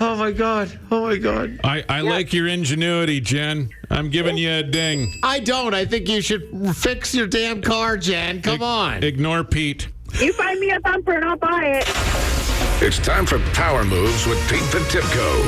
Oh 0.00 0.14
my 0.16 0.30
god. 0.30 0.78
Oh 0.90 1.02
my 1.02 1.16
god. 1.16 1.58
I, 1.64 1.84
I 1.88 2.00
like 2.02 2.32
your 2.32 2.46
ingenuity, 2.46 3.20
Jen. 3.20 3.70
I'm 3.90 4.10
giving 4.10 4.36
you 4.36 4.50
a 4.50 4.62
ding. 4.62 5.12
I 5.24 5.40
don't. 5.40 5.74
I 5.74 5.84
think 5.84 6.08
you 6.08 6.20
should 6.20 6.48
fix 6.76 7.14
your 7.14 7.26
damn 7.26 7.60
car, 7.60 7.96
Jen. 7.96 8.40
Come 8.40 8.62
on. 8.62 9.02
Ignore 9.02 9.44
Pete. 9.44 9.88
You 10.20 10.32
find 10.32 10.60
me 10.60 10.70
a 10.70 10.80
bumper 10.80 11.12
and 11.12 11.24
I'll 11.24 11.36
buy 11.36 11.82
it. 11.82 11.84
It's 12.80 12.98
time 12.98 13.26
for 13.26 13.40
Power 13.54 13.84
Moves 13.84 14.24
with 14.26 14.38
Pete 14.48 14.62
Potipcoe. 14.70 15.42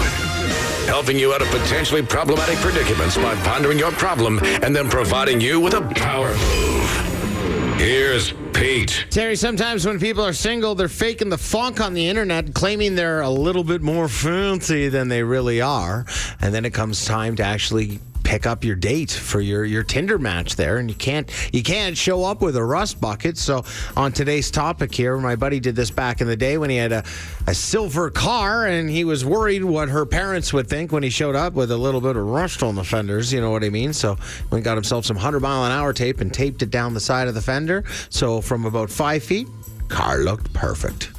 Helping 0.87 1.17
you 1.17 1.33
out 1.33 1.43
of 1.43 1.49
potentially 1.49 2.03
problematic 2.03 2.57
predicaments 2.59 3.17
by 3.17 3.37
pondering 3.37 3.79
your 3.79 3.93
problem 3.93 4.41
and 4.63 4.75
then 4.75 4.89
providing 4.89 5.41
you 5.41 5.61
with 5.61 5.75
a 5.75 5.83
power 5.95 6.29
move. 6.29 7.77
Here's 7.79 8.33
Pete. 8.61 9.07
Terry, 9.09 9.37
sometimes 9.37 9.87
when 9.87 9.99
people 9.99 10.23
are 10.23 10.35
single, 10.35 10.75
they're 10.75 10.87
faking 10.87 11.31
the 11.31 11.39
funk 11.39 11.81
on 11.81 11.95
the 11.95 12.07
internet, 12.07 12.53
claiming 12.53 12.95
they're 12.95 13.23
a 13.23 13.31
little 13.31 13.65
bit 13.65 13.81
more 13.81 14.07
fancy 14.07 14.91
than 14.91 15.09
they 15.09 15.23
really 15.23 15.63
are. 15.63 16.05
And 16.43 16.53
then 16.53 16.67
it 16.67 16.75
comes 16.75 17.07
time 17.07 17.37
to 17.37 17.43
actually 17.43 18.01
pick 18.31 18.47
up 18.47 18.63
your 18.63 18.77
date 18.77 19.11
for 19.11 19.41
your, 19.41 19.65
your 19.65 19.83
Tinder 19.83 20.17
match 20.17 20.55
there, 20.55 20.77
and 20.77 20.89
you 20.89 20.95
can't 20.95 21.29
you 21.53 21.65
can't 21.65 21.97
show 21.97 22.23
up 22.23 22.41
with 22.41 22.55
a 22.55 22.63
rust 22.63 23.01
bucket. 23.01 23.37
So 23.37 23.65
on 23.97 24.13
today's 24.13 24.53
topic 24.53 24.95
here, 24.95 25.19
my 25.19 25.35
buddy 25.35 25.59
did 25.59 25.75
this 25.75 25.91
back 25.91 26.21
in 26.21 26.29
the 26.29 26.37
day 26.37 26.57
when 26.57 26.71
he 26.71 26.77
had 26.77 26.93
a, 26.93 27.03
a 27.49 27.55
silver 27.57 28.09
car, 28.09 28.67
and 28.67 28.89
he 28.89 29.03
was 29.03 29.25
worried 29.25 29.65
what 29.65 29.89
her 29.89 30.07
parents 30.07 30.53
would 30.53 30.69
think 30.69 30.93
when 30.93 31.03
he 31.03 31.11
showed 31.11 31.35
up 31.35 31.55
with 31.55 31.73
a 31.73 31.77
little 31.77 32.01
bit 32.01 32.15
of 32.15 32.25
rust 32.25 32.63
on 32.63 32.77
the 32.77 32.85
fenders. 32.85 33.33
You 33.33 33.41
know 33.41 33.51
what 33.51 33.65
I 33.65 33.69
mean? 33.69 33.93
So 33.93 34.17
he 34.53 34.61
got 34.61 34.77
himself 34.77 35.05
some 35.05 35.17
hundred 35.17 35.41
mile 35.41 35.65
an 35.65 35.73
hour 35.73 35.93
tape 35.93 36.21
and 36.21 36.33
taped 36.33 36.63
it 36.63 36.71
down 36.71 36.95
the 36.95 37.01
side 37.01 37.27
of 37.27 37.35
the 37.35 37.43
fender. 37.43 37.83
So 38.11 38.41
from 38.41 38.65
about 38.65 38.91
five 38.91 39.25
feet, 39.25 39.49
car 39.89 40.19
looked 40.19 40.53
perfect. 40.53 41.11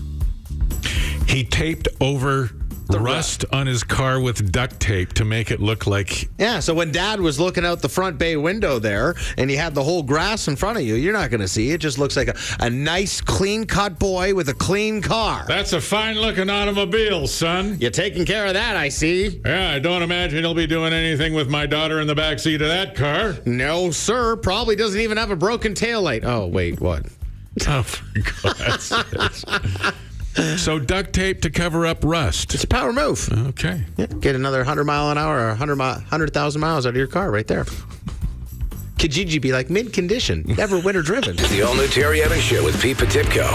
He 1.27 1.43
taped 1.43 1.89
over 1.99 2.51
rust 2.99 3.45
on 3.51 3.67
his 3.67 3.83
car 3.83 4.19
with 4.19 4.51
duct 4.51 4.79
tape 4.79 5.13
to 5.13 5.25
make 5.25 5.51
it 5.51 5.59
look 5.59 5.87
like 5.87 6.29
Yeah, 6.37 6.59
so 6.59 6.73
when 6.73 6.91
dad 6.91 7.19
was 7.19 7.39
looking 7.39 7.65
out 7.65 7.81
the 7.81 7.89
front 7.89 8.17
bay 8.17 8.35
window 8.37 8.79
there 8.79 9.15
and 9.37 9.49
you 9.49 9.57
had 9.57 9.75
the 9.75 9.83
whole 9.83 10.03
grass 10.03 10.47
in 10.47 10.55
front 10.55 10.77
of 10.77 10.83
you, 10.83 10.95
you're 10.95 11.13
not 11.13 11.29
going 11.29 11.41
to 11.41 11.47
see 11.47 11.71
it. 11.71 11.79
just 11.79 11.97
looks 11.97 12.17
like 12.17 12.27
a, 12.27 12.35
a 12.59 12.69
nice, 12.69 13.21
clean 13.21 13.65
cut 13.65 13.99
boy 13.99 14.33
with 14.33 14.49
a 14.49 14.53
clean 14.53 15.01
car. 15.01 15.45
that's 15.47 15.73
a 15.73 15.81
fine 15.81 16.15
looking 16.19 16.49
automobile, 16.49 17.27
son. 17.27 17.77
You're 17.79 17.91
taking 17.91 18.25
care 18.25 18.45
of 18.45 18.53
that, 18.53 18.75
I 18.75 18.89
see. 18.89 19.41
Yeah, 19.45 19.71
I 19.71 19.79
don't 19.79 20.01
imagine 20.01 20.39
he'll 20.39 20.53
be 20.53 20.67
doing 20.67 20.93
anything 20.93 21.33
with 21.33 21.49
my 21.49 21.65
daughter 21.65 21.99
in 22.01 22.07
the 22.07 22.15
back 22.15 22.39
seat 22.39 22.61
of 22.61 22.67
that 22.67 22.95
car. 22.95 23.35
No, 23.45 23.91
sir. 23.91 24.35
Probably 24.35 24.75
doesn't 24.75 24.99
even 24.99 25.17
have 25.17 25.31
a 25.31 25.35
broken 25.35 25.73
taillight. 25.73 26.23
Oh, 26.23 26.47
wait, 26.47 26.79
what? 26.79 27.05
Oh, 27.67 27.83
for 27.83 28.03
God's. 28.43 28.91
So 30.57 30.79
duct 30.79 31.13
tape 31.13 31.41
to 31.41 31.49
cover 31.49 31.85
up 31.85 32.03
rust. 32.03 32.53
It's 32.53 32.63
a 32.63 32.67
power 32.67 32.93
move. 32.93 33.27
Okay. 33.49 33.83
Yeah, 33.97 34.05
get 34.05 34.35
another 34.35 34.59
100 34.59 34.83
mile 34.85 35.09
an 35.11 35.17
hour 35.17 35.39
or 35.39 35.47
100 35.49 35.75
mi- 35.75 35.83
100,000 35.83 36.61
miles 36.61 36.85
out 36.85 36.89
of 36.91 36.95
your 36.95 37.07
car 37.07 37.31
right 37.31 37.47
there. 37.47 37.65
Kijiji 39.01 39.41
be 39.41 39.51
like 39.51 39.71
mid 39.71 39.93
condition, 39.93 40.43
never 40.57 40.79
winter 40.79 41.01
driven. 41.01 41.35
The 41.35 41.63
all 41.63 41.73
new 41.73 41.87
Terry 41.87 42.21
Evans 42.21 42.43
Show 42.43 42.63
with 42.63 42.79
Pete 42.79 42.97
Potipcoe. 42.97 43.49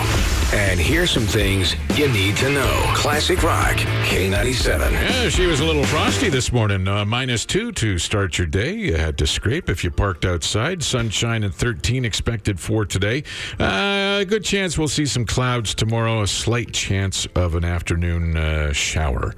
And 0.53 0.81
here's 0.81 1.13
some 1.13 1.23
things 1.23 1.77
you 1.97 2.09
need 2.09 2.37
to 2.39 2.51
know. 2.51 2.83
Classic 2.97 3.41
Rock, 3.45 3.77
K97. 4.07 4.91
Yeah, 4.91 5.29
she 5.29 5.47
was 5.47 5.61
a 5.61 5.65
little 5.65 5.85
frosty 5.85 6.31
this 6.31 6.51
morning. 6.53 6.89
Uh, 6.89 7.05
minus 7.05 7.47
two 7.47 7.71
to 7.73 7.97
start 7.97 8.39
your 8.39 8.49
day. 8.49 8.75
You 8.75 8.97
had 8.97 9.17
to 9.19 9.27
scrape 9.29 9.71
if 9.71 9.85
you 9.85 9.93
parked 9.93 10.25
outside. 10.25 10.83
Sunshine 10.83 11.45
at 11.45 11.55
13 11.55 12.05
expected 12.05 12.59
for 12.59 12.85
today. 12.85 13.23
Uh, 13.61 14.19
a 14.23 14.25
good 14.25 14.43
chance 14.43 14.77
we'll 14.77 14.89
see 14.89 15.07
some 15.07 15.25
clouds 15.25 15.77
tomorrow. 15.77 16.23
A 16.23 16.27
slight 16.27 16.73
chance 16.73 17.29
of 17.37 17.55
an 17.55 17.65
afternoon 17.65 18.37
uh, 18.37 18.73
shower. 18.73 19.37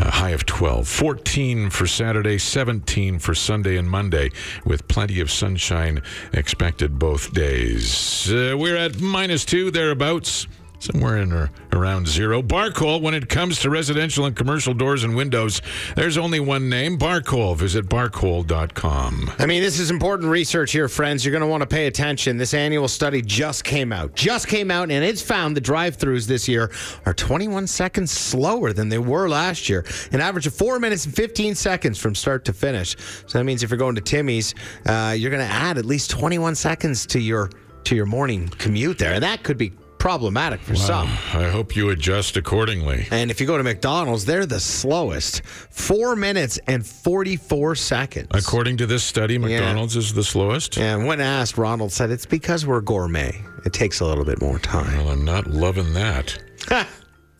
A 0.00 0.10
high 0.10 0.30
of 0.30 0.46
12. 0.46 0.88
14 0.88 1.68
for 1.68 1.86
Saturday, 1.86 2.38
17 2.38 3.18
for 3.18 3.34
Sunday 3.34 3.76
and 3.76 3.90
Monday, 3.90 4.30
with 4.64 4.88
plenty 4.88 5.20
of 5.20 5.30
sunshine 5.30 6.02
expected 6.32 6.98
both 6.98 7.34
days. 7.34 8.32
Uh, 8.32 8.56
we're 8.56 8.78
at 8.78 8.98
minus 8.98 9.44
two, 9.44 9.70
thereabouts. 9.70 10.46
Somewhere 10.80 11.18
in 11.18 11.30
or 11.30 11.50
around 11.74 12.08
zero. 12.08 12.40
Barcol, 12.42 13.02
when 13.02 13.12
it 13.12 13.28
comes 13.28 13.60
to 13.60 13.68
residential 13.70 14.24
and 14.24 14.34
commercial 14.34 14.72
doors 14.72 15.04
and 15.04 15.14
windows, 15.14 15.60
there's 15.94 16.16
only 16.16 16.40
one 16.40 16.70
name 16.70 16.98
Barcol. 16.98 17.54
Visit 17.54 17.84
barcol.com. 17.84 19.30
I 19.38 19.44
mean, 19.44 19.62
this 19.62 19.78
is 19.78 19.90
important 19.90 20.30
research 20.30 20.72
here, 20.72 20.88
friends. 20.88 21.22
You're 21.22 21.32
going 21.32 21.42
to 21.42 21.46
want 21.46 21.60
to 21.60 21.66
pay 21.66 21.86
attention. 21.86 22.38
This 22.38 22.54
annual 22.54 22.88
study 22.88 23.20
just 23.20 23.62
came 23.62 23.92
out. 23.92 24.14
Just 24.14 24.48
came 24.48 24.70
out, 24.70 24.90
and 24.90 25.04
it's 25.04 25.20
found 25.20 25.54
the 25.54 25.60
drive 25.60 25.98
throughs 25.98 26.26
this 26.26 26.48
year 26.48 26.70
are 27.04 27.12
21 27.12 27.66
seconds 27.66 28.10
slower 28.10 28.72
than 28.72 28.88
they 28.88 28.98
were 28.98 29.28
last 29.28 29.68
year. 29.68 29.84
An 30.12 30.22
average 30.22 30.46
of 30.46 30.54
four 30.54 30.78
minutes 30.80 31.04
and 31.04 31.14
15 31.14 31.54
seconds 31.56 31.98
from 31.98 32.14
start 32.14 32.46
to 32.46 32.54
finish. 32.54 32.96
So 33.26 33.36
that 33.36 33.44
means 33.44 33.62
if 33.62 33.68
you're 33.68 33.76
going 33.76 33.96
to 33.96 34.00
Timmy's, 34.00 34.54
uh, 34.86 35.14
you're 35.16 35.30
going 35.30 35.46
to 35.46 35.52
add 35.52 35.76
at 35.76 35.84
least 35.84 36.08
21 36.08 36.54
seconds 36.54 37.04
to 37.08 37.20
your 37.20 37.50
to 37.84 37.96
your 37.96 38.06
morning 38.06 38.48
commute 38.58 38.98
there. 38.98 39.14
And 39.14 39.22
that 39.22 39.42
could 39.42 39.56
be 39.56 39.72
problematic 40.00 40.60
for 40.60 40.74
some. 40.74 41.06
I 41.34 41.48
hope 41.50 41.76
you 41.76 41.90
adjust 41.90 42.36
accordingly. 42.36 43.06
And 43.12 43.30
if 43.30 43.40
you 43.40 43.46
go 43.46 43.56
to 43.56 43.62
McDonald's, 43.62 44.24
they're 44.24 44.46
the 44.46 44.58
slowest. 44.58 45.42
Four 45.44 46.16
minutes 46.16 46.58
and 46.66 46.84
44 46.84 47.76
seconds. 47.76 48.28
According 48.32 48.78
to 48.78 48.86
this 48.86 49.04
study, 49.04 49.38
McDonald's 49.38 49.96
is 49.96 50.14
the 50.14 50.24
slowest. 50.24 50.78
And 50.78 51.06
when 51.06 51.20
asked, 51.20 51.58
Ronald 51.58 51.92
said 51.92 52.10
it's 52.10 52.26
because 52.26 52.66
we're 52.66 52.80
gourmet. 52.80 53.40
It 53.64 53.72
takes 53.72 54.00
a 54.00 54.06
little 54.06 54.24
bit 54.24 54.40
more 54.40 54.58
time. 54.58 54.96
Well, 54.96 55.10
I'm 55.10 55.24
not 55.24 55.46
loving 55.46 55.92
that. 55.92 56.36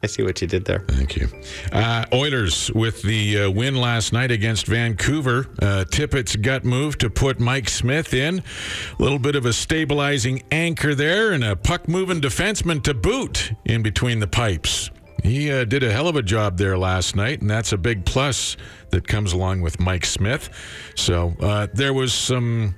I 0.03 0.07
see 0.07 0.23
what 0.23 0.41
you 0.41 0.47
did 0.47 0.65
there. 0.65 0.81
Thank 0.89 1.17
you. 1.17 1.29
Uh, 1.73 2.07
Oilers 2.13 2.73
with 2.73 3.03
the 3.03 3.43
uh, 3.43 3.51
win 3.51 3.77
last 3.77 4.15
night 4.15 4.31
against 4.31 4.67
Vancouver. 4.67 5.47
Uh, 5.61 5.85
Tippett's 5.85 6.37
gut 6.37 6.65
move 6.65 6.97
to 6.99 7.11
put 7.11 7.39
Mike 7.39 7.69
Smith 7.69 8.15
in. 8.15 8.39
A 8.39 9.03
little 9.03 9.19
bit 9.19 9.37
of 9.37 9.45
a 9.45 9.53
stabilizing 9.53 10.43
anchor 10.51 10.95
there 10.95 11.33
and 11.33 11.45
a 11.45 11.55
puck 11.55 11.87
moving 11.87 12.21
defenseman 12.21 12.83
to 12.85 12.95
boot 12.95 13.53
in 13.67 13.83
between 13.83 14.21
the 14.21 14.27
pipes. 14.27 14.91
He 15.23 15.51
uh, 15.51 15.65
did 15.65 15.83
a 15.83 15.93
hell 15.93 16.09
of 16.09 16.17
a 16.17 16.23
job 16.23 16.57
there 16.57 16.79
last 16.79 17.15
night, 17.15 17.43
and 17.43 17.51
that's 17.51 17.73
a 17.73 17.79
big 17.79 18.07
plus 18.07 18.57
that 18.91 19.07
comes 19.07 19.35
along 19.35 19.61
with 19.61 19.79
Mike 19.81 20.07
Smith. 20.07 20.49
So 20.97 21.35
uh, 21.41 21.67
there 21.75 21.93
was 21.93 22.15
some, 22.15 22.75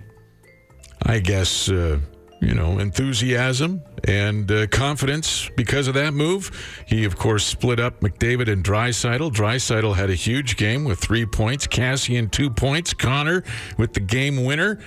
I 1.05 1.21
guess, 1.21 1.69
uh, 1.69 2.01
you 2.43 2.55
know, 2.55 2.81
enthusiasm 2.81 3.83
and 4.03 4.51
uh, 4.51 4.67
confidence 4.67 5.49
because 5.57 5.87
of 5.87 5.95
that 5.95 6.13
move. 6.13 6.51
He, 6.87 7.05
of 7.05 7.17
course, 7.17 7.47
split 7.47 7.79
up 7.79 8.01
McDavid 8.01 8.51
and 8.51 8.65
Draisaitl. 8.65 9.33
Draisaitl 9.33 9.95
had 9.95 10.11
a 10.11 10.15
huge 10.15 10.57
game 10.57 10.85
with 10.85 10.99
three 10.99 11.25
points. 11.25 11.69
Kassian 11.69 12.31
two 12.31 12.51
points. 12.51 12.93
Connor 12.93 13.45
with 13.79 13.95
the 13.95 14.01
game 14.01 14.45
winner. 14.45 14.81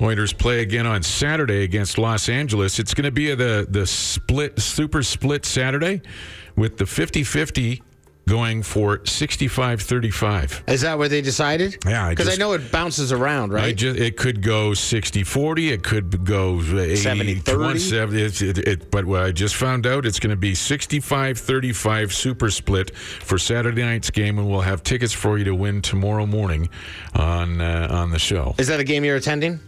Oilers 0.00 0.32
play 0.32 0.62
again 0.62 0.86
on 0.86 1.02
Saturday 1.02 1.64
against 1.64 1.98
Los 1.98 2.30
Angeles. 2.30 2.78
It's 2.78 2.94
going 2.94 3.04
to 3.04 3.12
be 3.12 3.34
the 3.34 3.66
the 3.68 3.86
split 3.86 4.58
super 4.58 5.02
split 5.02 5.44
Saturday 5.44 6.00
with 6.56 6.78
the 6.78 6.84
50-50 6.84 7.82
going 8.28 8.62
for 8.62 8.98
65-35. 8.98 10.68
Is 10.68 10.80
that 10.82 10.96
what 10.98 11.10
they 11.10 11.20
decided? 11.20 11.76
Yeah, 11.86 12.06
I 12.06 12.10
Because 12.10 12.28
I 12.28 12.30
just- 12.30 12.40
know 12.40 12.52
it 12.52 12.70
bounces 12.70 13.12
around, 13.12 13.52
I 13.52 13.54
right? 13.54 13.76
ju- 13.76 13.94
it 13.94 14.16
could 14.16 14.42
go 14.42 14.70
60-40. 14.74 15.70
It 15.72 15.82
could 15.82 16.24
go 16.24 16.60
80, 16.60 16.96
70-30. 16.96 17.58
170. 17.58 18.22
It's- 18.22 18.42
It, 18.42 18.58
it, 18.58 18.90
but 18.90 19.04
what 19.04 19.22
I 19.22 19.32
just 19.32 19.54
found 19.56 19.86
out, 19.86 20.06
it's 20.06 20.18
going 20.20 20.30
to 20.30 20.36
be 20.36 20.52
65-35 20.54 22.12
super 22.12 22.50
split 22.50 22.94
for 22.96 23.38
Saturday 23.38 23.82
night's 23.82 24.10
game, 24.10 24.38
and 24.38 24.48
we'll 24.48 24.60
have 24.60 24.82
tickets 24.82 25.12
for 25.12 25.38
you 25.38 25.44
to 25.44 25.54
win 25.54 25.82
tomorrow 25.82 26.26
morning 26.26 26.68
on 27.14 27.60
uh, 27.60 27.88
on 27.90 28.10
the 28.10 28.18
show. 28.18 28.54
Is 28.58 28.68
that 28.68 28.80
a 28.80 28.84
game 28.84 29.04
you're 29.04 29.16
attending? 29.16 29.60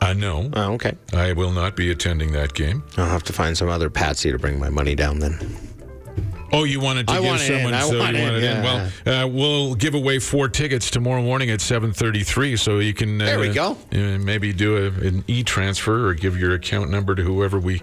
I 0.00 0.14
know. 0.14 0.50
Oh, 0.54 0.72
okay. 0.74 0.92
I 1.12 1.32
will 1.32 1.52
not 1.52 1.76
be 1.76 1.90
attending 1.90 2.32
that 2.32 2.54
game. 2.54 2.82
I'll 2.96 3.06
have 3.08 3.22
to 3.24 3.32
find 3.32 3.56
some 3.56 3.68
other 3.68 3.88
patsy 3.88 4.32
to 4.32 4.38
bring 4.38 4.58
my 4.58 4.68
money 4.68 4.94
down 4.96 5.20
then. 5.20 5.38
Oh, 6.54 6.64
you 6.64 6.80
wanted 6.80 7.06
to 7.08 7.14
I 7.14 7.16
give 7.16 7.24
want 7.24 7.40
in. 7.42 7.46
someone 7.48 7.74
I 7.74 7.80
so 7.82 7.98
want 7.98 8.16
you 8.16 8.22
it, 8.22 8.24
wanted 8.24 8.44
in. 8.44 8.62
Well, 8.62 9.24
uh, 9.24 9.26
we'll 9.28 9.74
give 9.74 9.94
away 9.94 10.18
four 10.18 10.48
tickets 10.48 10.90
tomorrow 10.90 11.22
morning 11.22 11.50
at 11.50 11.60
7:33 11.60 12.58
so 12.58 12.78
you 12.78 12.92
can 12.94 13.20
uh, 13.20 13.24
There 13.24 13.38
we 13.40 13.48
go. 13.50 13.72
uh, 13.92 13.96
maybe 14.18 14.52
do 14.52 14.76
a, 14.76 14.86
an 15.06 15.24
e-transfer 15.26 16.06
or 16.08 16.14
give 16.14 16.38
your 16.38 16.54
account 16.54 16.90
number 16.90 17.14
to 17.14 17.22
whoever 17.22 17.58
we 17.58 17.80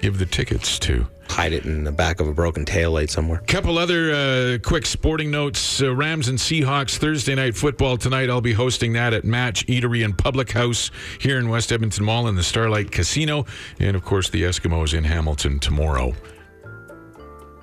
give 0.00 0.18
the 0.18 0.26
tickets 0.26 0.78
to. 0.80 1.06
Hide 1.28 1.52
it 1.52 1.64
in 1.64 1.84
the 1.84 1.92
back 1.92 2.20
of 2.20 2.28
a 2.28 2.32
broken 2.32 2.64
taillight 2.64 3.10
somewhere. 3.10 3.42
Couple 3.46 3.76
other 3.78 4.12
uh, 4.14 4.58
quick 4.62 4.86
sporting 4.86 5.30
notes. 5.30 5.82
Uh, 5.82 5.94
Rams 5.94 6.28
and 6.28 6.38
Seahawks 6.38 6.96
Thursday 6.96 7.34
night 7.34 7.56
football 7.56 7.96
tonight. 7.98 8.30
I'll 8.30 8.40
be 8.40 8.52
hosting 8.54 8.92
that 8.94 9.12
at 9.12 9.24
Match 9.24 9.66
Eatery 9.66 10.04
and 10.04 10.16
Public 10.16 10.52
House 10.52 10.90
here 11.20 11.38
in 11.38 11.48
West 11.48 11.72
Edmonton 11.72 12.04
Mall 12.04 12.28
in 12.28 12.36
the 12.36 12.42
Starlight 12.44 12.90
Casino, 12.92 13.44
and 13.80 13.96
of 13.96 14.04
course 14.04 14.30
the 14.30 14.44
Eskimos 14.44 14.94
in 14.94 15.04
Hamilton 15.04 15.58
tomorrow. 15.58 16.14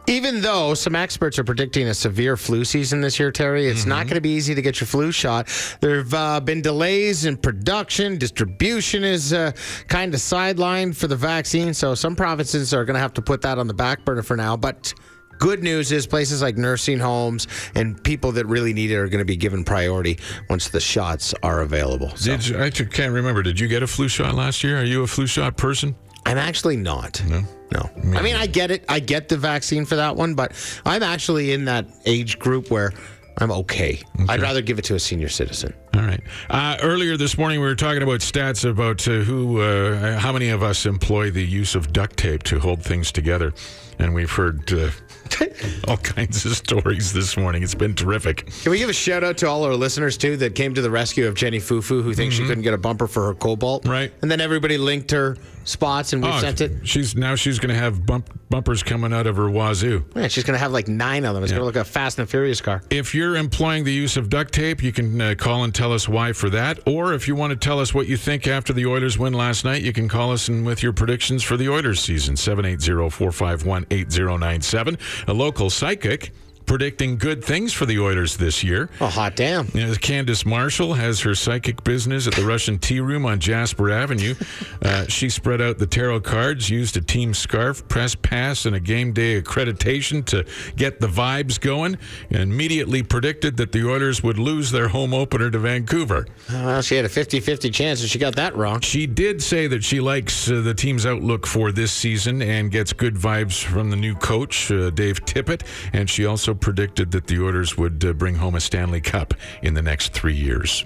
Even 0.08 0.42
though 0.42 0.74
some 0.74 0.96
experts 0.96 1.40
are 1.40 1.46
predicting 1.46 1.88
a 1.88 1.94
severe 1.94 2.36
flu 2.36 2.66
season 2.66 3.00
this 3.00 3.20
year, 3.20 3.32
Terry, 3.32 3.68
it's 3.68 3.86
not 3.86 4.06
going 4.06 4.16
to 4.16 4.22
be 4.22 4.32
easy 4.32 4.54
to 4.54 4.62
get 4.62 4.82
your 4.82 4.88
flu 4.88 5.12
shot. 5.14 5.48
There 5.80 5.98
have 5.98 6.14
uh, 6.14 6.40
been 6.42 6.62
delays 6.62 7.26
in 7.26 7.38
production. 7.38 8.18
Distribution 8.18 9.04
is 9.06 9.32
uh, 9.32 9.54
kind 9.88 10.14
of 10.14 10.20
sidelined 10.20 10.96
for 10.98 11.08
the 11.08 11.16
vaccine. 11.16 11.74
So 11.74 11.96
some 11.96 12.16
provinces 12.18 12.74
are 12.74 12.84
going 12.84 12.96
to 12.96 13.00
have 13.00 13.14
to 13.14 13.22
put 13.22 13.42
that 13.44 13.58
on 13.58 13.68
the 13.68 13.74
back 13.74 14.04
burner 14.04 14.24
for 14.24 14.36
now. 14.36 14.58
But 14.58 14.94
good 15.40 15.64
news 15.64 15.92
is 15.92 16.06
places 16.06 16.42
like 16.42 16.58
nursing 16.58 17.00
homes 17.00 17.48
and 17.76 18.02
people 18.04 18.34
that 18.34 18.46
really 18.46 18.74
need 18.74 18.92
it 18.92 18.98
are 18.98 19.08
going 19.08 19.20
to 19.20 19.26
be 19.26 19.38
given 19.38 19.64
priority 19.64 20.20
once 20.50 20.68
the 20.70 20.80
shots 20.82 21.34
are 21.44 21.62
available. 21.62 22.10
So 22.16 22.32
Did 22.32 22.48
you, 22.48 22.62
I 22.62 22.70
can't 22.70 23.14
remember. 23.14 23.42
Did 23.42 23.60
you 23.60 23.70
get 23.70 23.84
a 23.84 23.88
flu 23.88 24.10
shot 24.10 24.36
last 24.36 24.64
year? 24.64 24.80
Are 24.80 24.86
you 24.86 25.04
a 25.04 25.08
flu 25.08 25.28
shot 25.28 25.56
person? 25.56 25.96
I'm 26.26 26.38
actually 26.38 26.78
not. 26.78 27.22
No. 27.28 27.42
No. 27.72 27.90
I 28.18 28.22
mean, 28.22 28.36
I 28.36 28.46
get 28.46 28.70
it. 28.70 28.86
I 28.88 29.00
get 29.00 29.30
the 29.30 29.38
vaccine 29.38 29.86
for 29.86 29.96
that 29.96 30.16
one, 30.16 30.36
but 30.36 30.52
I'm 30.86 31.02
actually 31.02 31.54
in 31.54 31.66
that 31.66 31.86
age 32.06 32.38
group 32.38 32.70
where 32.70 32.92
I'm 33.38 33.52
okay. 33.52 34.00
I'd 34.30 34.42
rather 34.42 34.62
give 34.62 34.78
it 34.78 34.86
to 34.86 34.96
a 34.96 35.00
senior 35.00 35.30
citizen. 35.30 35.74
All 35.96 36.02
right. 36.02 36.22
Uh, 36.50 36.78
earlier 36.84 37.18
this 37.18 37.38
morning, 37.38 37.60
we 37.60 37.66
were 37.66 37.76
talking 37.76 38.04
about 38.04 38.20
stats 38.20 38.70
about 38.70 39.08
uh, 39.08 39.22
who, 39.22 39.62
uh, 39.62 40.20
how 40.20 40.32
many 40.32 40.50
of 40.50 40.62
us 40.62 40.86
employ 40.86 41.32
the 41.32 41.44
use 41.44 41.74
of 41.74 41.92
duct 41.92 42.16
tape 42.16 42.44
to 42.44 42.60
hold 42.60 42.84
things 42.84 43.12
together, 43.12 43.54
and 43.98 44.14
we've 44.14 44.32
heard 44.32 44.72
uh, 44.72 44.92
all 45.88 45.98
kinds 45.98 46.46
of 46.46 46.56
stories 46.56 47.12
this 47.12 47.36
morning. 47.36 47.64
It's 47.64 47.76
been 47.76 47.96
terrific. 47.96 48.52
Can 48.62 48.72
we 48.72 48.78
give 48.78 48.90
a 48.90 48.94
shout 48.94 49.24
out 49.24 49.38
to 49.38 49.48
all 49.48 49.64
our 49.64 49.76
listeners 49.76 50.16
too 50.16 50.38
that 50.38 50.54
came 50.54 50.76
to 50.76 50.82
the 50.82 50.92
rescue 50.92 51.28
of 51.28 51.34
Jenny 51.34 51.60
Fufu, 51.60 52.04
who 52.04 52.14
thinks 52.14 52.36
she 52.36 52.46
couldn't 52.46 52.64
get 52.64 52.76
a 52.76 52.78
bumper 52.78 53.08
for 53.08 53.26
her 53.26 53.34
Cobalt? 53.34 53.88
Right. 53.88 54.14
And 54.22 54.30
then 54.30 54.42
everybody 54.42 54.78
linked 54.78 55.10
her 55.10 55.38
spots, 55.64 56.14
and 56.14 56.22
we 56.24 56.30
Oh, 56.30 56.40
sent 56.40 56.62
it. 56.62 56.72
She's 56.84 57.16
now 57.16 57.36
she's 57.36 57.58
going 57.60 57.74
to 57.74 57.80
have 57.80 58.06
bump, 58.06 58.30
bumpers 58.50 58.84
coming 58.84 59.12
out 59.14 59.26
of 59.28 59.36
her 59.38 59.50
wazoo. 59.50 60.04
Man, 60.16 60.30
she's 60.30 60.44
gonna 60.44 60.58
have 60.60 60.72
like 60.72 60.88
nine 60.88 61.26
of 61.26 61.34
them. 61.34 61.44
It's 61.44 61.52
Yeah. 61.52 61.58
gonna 61.58 61.66
look 61.66 61.76
like 61.76 61.88
a 61.88 61.90
Fast 61.90 62.20
and 62.20 62.30
Furious 62.30 62.62
car. 62.62 62.84
If 62.92 63.16
you're 63.16 63.36
employing 63.36 63.84
the 63.84 63.92
use 63.94 64.16
of 64.16 64.30
duct 64.30 64.54
tape, 64.54 64.84
you 64.84 64.92
can 64.92 65.20
uh, 65.20 65.34
call 65.38 65.64
and 65.64 65.74
tell 65.74 65.92
us 65.92 66.08
why 66.08 66.34
for 66.34 66.50
that. 66.52 66.80
Or 66.86 67.14
if 67.14 67.28
you 67.28 67.34
want 67.36 67.50
to 67.52 67.56
tell 67.56 67.80
us 67.80 67.94
what 67.96 68.08
you 68.08 68.16
think 68.18 68.46
after 68.48 68.74
the 68.74 68.86
Oilers 68.86 69.18
win 69.18 69.34
last 69.34 69.66
night, 69.66 69.82
you 69.82 69.92
can 69.94 70.08
call 70.08 70.32
us 70.32 70.48
and 70.50 70.64
with 70.66 70.84
your 70.84 70.94
predictions 70.94 71.42
for 71.44 71.58
the 71.58 71.68
Oilers 71.70 72.00
season 72.00 72.36
780-451-8097. 72.36 74.98
A 75.28 75.34
local 75.34 75.70
psychic 75.70 76.32
predicting 76.66 77.18
good 77.18 77.44
things 77.44 77.74
for 77.74 77.86
the 77.86 78.00
Oilers 78.00 78.38
this 78.38 78.64
year. 78.64 78.90
Oh, 79.02 79.08
hot 79.08 79.36
damn! 79.36 79.68
You 79.74 79.88
know, 79.88 79.94
Candace 79.96 80.46
Marshall 80.46 80.94
has 80.94 81.20
her 81.22 81.36
psychic 81.36 81.84
business 81.84 82.28
at 82.28 82.34
the 82.34 82.46
Russian 82.46 82.80
Tea 82.80 83.00
Room 83.00 83.26
on 83.26 83.40
Jasper 83.40 83.90
Avenue. 83.92 84.36
Uh, 84.82 85.06
she 85.08 85.30
spread 85.30 85.62
out 85.62 85.78
the 85.78 85.88
tarot 85.88 86.20
cards, 86.22 86.70
used 86.70 86.98
a 86.98 87.02
team 87.02 87.34
scarf, 87.34 87.88
press 87.88 88.16
pass, 88.16 88.66
and 88.66 88.76
a 88.76 88.80
game 88.80 89.14
day 89.14 89.42
accreditation 89.42 90.26
to 90.26 90.46
get 90.76 91.00
the 91.00 91.08
vibes 91.08 91.60
going, 91.60 91.98
and 92.30 92.42
immediately 92.42 93.02
predicted 93.02 93.56
that 93.58 93.72
the 93.72 93.88
Oilers 93.88 94.24
would 94.24 94.38
lose 94.38 94.72
their 94.72 94.90
home 94.90 95.14
opener 95.14 95.50
to 95.50 95.60
Vancouver. 95.60 96.26
Well, 96.50 96.82
she 96.82 96.96
had 96.96 97.06
a 97.06 97.10
50-50 97.10 97.74
chance, 97.74 98.02
and 98.02 98.10
she 98.10 98.20
got 98.20 98.36
that 98.36 98.56
wrong. 98.56 98.82
She 98.82 99.08
did 99.08 99.42
say 99.42 99.68
that 99.68 99.84
she 99.84 100.00
likes 100.00 100.50
uh, 100.50 100.62
the 100.62 100.74
team's 100.74 101.06
outlook 101.06 101.48
for 101.48 101.72
this 101.72 101.92
season 101.92 102.42
and 102.42 102.72
gets 102.72 102.92
good 102.94 103.16
vibes 103.16 103.64
from 103.64 103.90
the 103.90 103.96
new 103.96 104.16
coach, 104.16 104.70
uh, 104.72 104.90
Dave 104.90 105.24
Tippett. 105.26 105.64
And 105.94 106.10
she 106.10 106.26
also 106.26 106.53
predicted 106.56 107.12
that 107.12 107.28
the 107.28 107.40
Oilers 107.40 107.78
would 107.78 108.04
uh, 108.04 108.14
bring 108.14 108.36
home 108.36 108.56
a 108.56 108.60
Stanley 108.60 109.02
Cup 109.02 109.34
in 109.62 109.74
the 109.74 109.82
next 109.82 110.14
three 110.14 110.36
years. 110.36 110.86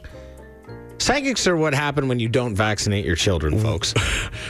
Psychics 0.99 1.45
are 1.45 1.55
what 1.55 1.73
happen 1.73 2.07
when 2.07 2.19
you 2.19 2.27
don't 2.27 2.55
vaccinate 2.55 3.05
your 3.05 3.15
children, 3.15 3.59
folks. 3.59 3.93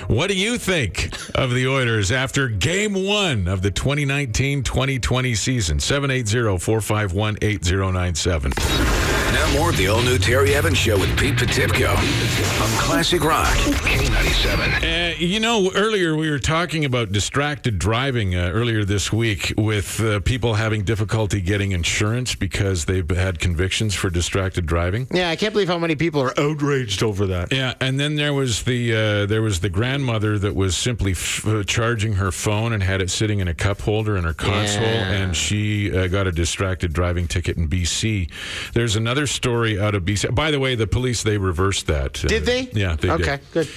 What 0.07 0.27
do 0.27 0.37
you 0.37 0.57
think 0.57 1.09
of 1.35 1.51
the 1.51 1.67
Oilers 1.67 2.11
after 2.11 2.47
game 2.47 2.93
one 2.93 3.47
of 3.47 3.61
the 3.61 3.71
2019 3.71 4.63
2020 4.63 5.35
season? 5.35 5.79
780 5.79 6.57
451 6.57 7.37
8097. 7.41 9.06
Now 9.33 9.53
more 9.59 9.69
of 9.69 9.77
the 9.77 9.87
all-new 9.87 10.17
Terry 10.19 10.55
Evans 10.55 10.77
Show 10.77 10.97
with 10.97 11.15
Pete 11.17 11.35
Potipcoe 11.35 11.89
on 11.95 12.79
Classic 12.79 13.21
Rock 13.23 13.47
K97. 13.47 15.11
Uh, 15.13 15.15
you 15.17 15.39
know, 15.39 15.69
earlier 15.75 16.15
we 16.15 16.29
were 16.29 16.39
talking 16.39 16.85
about 16.85 17.11
distracted 17.11 17.77
driving 17.77 18.35
uh, 18.35 18.49
earlier 18.53 18.83
this 18.85 19.11
week 19.11 19.53
with 19.57 19.99
uh, 19.99 20.19
people 20.21 20.53
having 20.55 20.83
difficulty 20.83 21.41
getting 21.41 21.71
insurance 21.73 22.35
because 22.35 22.85
they've 22.85 23.09
had 23.09 23.39
convictions 23.39 23.93
for 23.93 24.09
distracted 24.09 24.65
driving. 24.65 25.07
yeah, 25.11 25.29
I 25.29 25.35
can't 25.35 25.53
believe 25.53 25.67
how 25.67 25.77
many 25.79 25.95
people 25.95 26.21
are 26.21 26.33
outraged 26.39 27.03
over 27.03 27.27
that. 27.27 27.51
Yeah, 27.53 27.73
and 27.81 27.99
then 27.99 28.15
there 28.15 28.33
was 28.33 28.63
the 28.63 28.93
uh, 28.93 29.25
there 29.27 29.41
was 29.41 29.59
the 29.59 29.69
grandmother 29.69 30.39
that 30.39 30.55
was 30.55 30.75
simply 30.77 31.11
f- 31.11 31.45
uh, 31.45 31.63
charging 31.63 32.13
her 32.13 32.31
phone 32.31 32.71
and 32.73 32.81
had 32.81 33.01
it 33.01 33.09
sitting 33.11 33.39
in 33.39 33.47
a 33.47 33.53
cup 33.53 33.81
holder 33.81 34.15
in 34.17 34.23
her 34.23 34.33
console, 34.33 34.83
Yeah. 34.83 35.11
and 35.11 35.35
she 35.35 35.95
uh, 35.95 36.07
got 36.07 36.27
a 36.27 36.31
distracted 36.31 36.93
driving 36.93 37.27
ticket 37.27 37.57
in 37.57 37.67
BC. 37.67 38.31
There's 38.73 38.95
another 38.95 39.16
story 39.25 39.79
out 39.79 39.95
of 39.95 40.03
BC. 40.03 40.35
By 40.35 40.51
the 40.51 40.59
way, 40.59 40.75
the 40.75 40.85
police 40.87 41.23
they 41.23 41.37
reversed 41.37 41.87
that. 41.87 42.23
Uh, 42.23 42.27
Did 42.27 42.43
they? 42.45 42.69
Yeah, 42.73 42.95
they 42.95 43.07
did. 43.07 43.21
Okay, 43.21 43.39
good. 43.53 43.67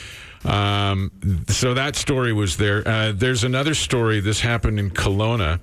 Um, 0.45 1.11
so 1.49 1.75
that 1.75 1.97
story 1.97 2.33
was 2.33 2.57
there. 2.57 2.87
Uh, 2.87 3.13
there's 3.15 3.45
another 3.45 3.75
story. 3.75 4.21
This 4.21 4.41
happened 4.41 4.79
in 4.79 4.91
Kelowna. 4.91 5.61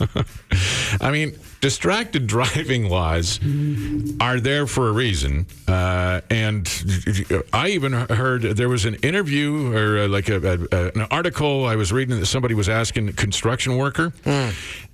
I 1.00 1.10
mean, 1.10 1.38
distracted 1.60 2.26
driving 2.36 2.88
laws 2.88 3.40
are 4.20 4.40
there 4.40 4.66
for 4.66 4.88
a 4.88 4.92
reason. 4.92 5.46
Uh, 5.66 6.20
and 6.30 6.68
I 7.52 7.68
even 7.70 7.92
heard 7.92 8.42
there 8.42 8.68
was 8.68 8.84
an 8.84 8.94
interview 8.96 9.74
or 9.74 10.04
uh, 10.04 10.08
like 10.08 10.28
a, 10.28 10.66
a, 10.70 10.98
an 10.98 11.06
article 11.10 11.66
I 11.66 11.76
was 11.76 11.92
reading 11.92 12.18
that 12.20 12.26
somebody 12.26 12.54
was 12.54 12.68
asking 12.68 13.08
a 13.08 13.12
construction 13.12 13.76
worker, 13.76 14.12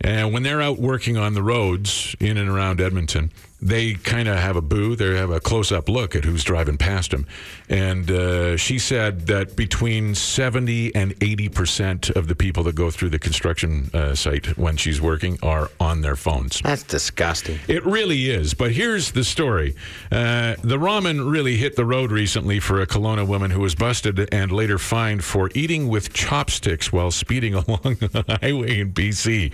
and 0.02 0.32
when 0.32 0.42
they're 0.42 0.60
out 0.62 0.78
working 0.78 1.16
on 1.16 1.34
the 1.34 1.42
roads 1.42 2.14
in 2.20 2.36
and 2.36 2.48
around 2.48 2.80
Edmonton, 2.80 3.30
they 3.62 3.94
kind 3.94 4.26
of 4.26 4.36
have 4.36 4.56
a 4.56 4.60
boo. 4.60 4.96
They 4.96 5.16
have 5.16 5.30
a 5.30 5.38
close-up 5.38 5.88
look 5.88 6.16
at 6.16 6.24
who's 6.24 6.42
driving 6.42 6.76
past 6.76 7.12
them, 7.12 7.26
and 7.68 8.10
uh, 8.10 8.56
she 8.56 8.80
said 8.80 9.28
that 9.28 9.54
between 9.54 10.16
seventy 10.16 10.92
and 10.96 11.14
eighty 11.20 11.48
percent 11.48 12.10
of 12.10 12.26
the 12.26 12.34
people 12.34 12.64
that 12.64 12.74
go 12.74 12.90
through 12.90 13.10
the 13.10 13.20
construction 13.20 13.88
uh, 13.94 14.16
site 14.16 14.58
when 14.58 14.76
she's 14.76 15.00
working 15.00 15.38
are 15.42 15.70
on 15.78 16.00
their 16.00 16.16
phones. 16.16 16.60
That's 16.60 16.82
disgusting. 16.82 17.60
It 17.68 17.86
really 17.86 18.30
is. 18.30 18.52
But 18.54 18.72
here's 18.72 19.12
the 19.12 19.22
story. 19.22 19.76
Uh, 20.10 20.56
the 20.62 20.78
ramen 20.78 21.30
really 21.30 21.56
hit 21.56 21.76
the 21.76 21.84
road 21.84 22.10
recently 22.10 22.58
for 22.58 22.80
a 22.80 22.86
Kelowna 22.86 23.26
woman 23.26 23.52
who 23.52 23.60
was 23.60 23.76
busted 23.76 24.28
and 24.34 24.50
later 24.50 24.78
fined 24.78 25.22
for 25.22 25.50
eating 25.54 25.86
with 25.86 26.12
chopsticks 26.12 26.92
while 26.92 27.12
speeding 27.12 27.54
along 27.68 27.96
the 28.00 28.38
highway 28.42 28.80
in 28.80 28.92
BC. 28.92 29.52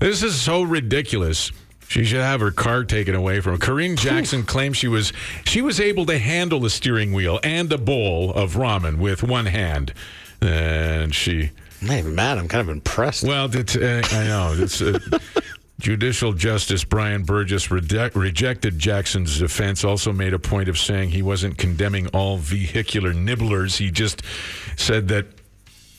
This 0.00 0.22
is 0.22 0.40
so 0.40 0.62
ridiculous. 0.62 1.52
She 1.88 2.04
should 2.04 2.20
have 2.20 2.40
her 2.40 2.50
car 2.50 2.84
taken 2.84 3.14
away 3.14 3.40
from 3.40 3.52
her. 3.52 3.58
Corinne 3.58 3.96
Jackson 3.96 4.44
claims 4.44 4.78
she 4.78 4.88
was 4.88 5.12
she 5.44 5.60
was 5.60 5.78
able 5.78 6.06
to 6.06 6.18
handle 6.18 6.60
the 6.60 6.70
steering 6.70 7.12
wheel 7.12 7.38
and 7.42 7.70
a 7.70 7.76
bowl 7.78 8.32
of 8.32 8.54
ramen 8.54 8.96
with 8.96 9.22
one 9.22 9.46
hand, 9.46 9.92
and 10.40 11.14
she 11.14 11.50
I'm 11.82 11.88
not 11.88 11.98
even 11.98 12.14
mad. 12.14 12.38
I'm 12.38 12.48
kind 12.48 12.60
of 12.60 12.68
impressed. 12.68 13.24
well, 13.24 13.54
it's, 13.54 13.74
uh, 13.74 14.02
I 14.12 14.24
know. 14.24 14.54
It's, 14.56 14.80
uh, 14.80 14.98
Judicial 15.80 16.32
Justice 16.32 16.84
Brian 16.84 17.24
Burgess 17.24 17.68
rede- 17.72 18.14
rejected 18.14 18.78
Jackson's 18.78 19.36
defense, 19.36 19.82
also 19.82 20.12
made 20.12 20.32
a 20.32 20.38
point 20.38 20.68
of 20.68 20.78
saying 20.78 21.10
he 21.10 21.22
wasn't 21.22 21.58
condemning 21.58 22.06
all 22.08 22.36
vehicular 22.38 23.12
nibblers. 23.12 23.76
He 23.76 23.90
just 23.90 24.22
said 24.76 25.08
that 25.08 25.26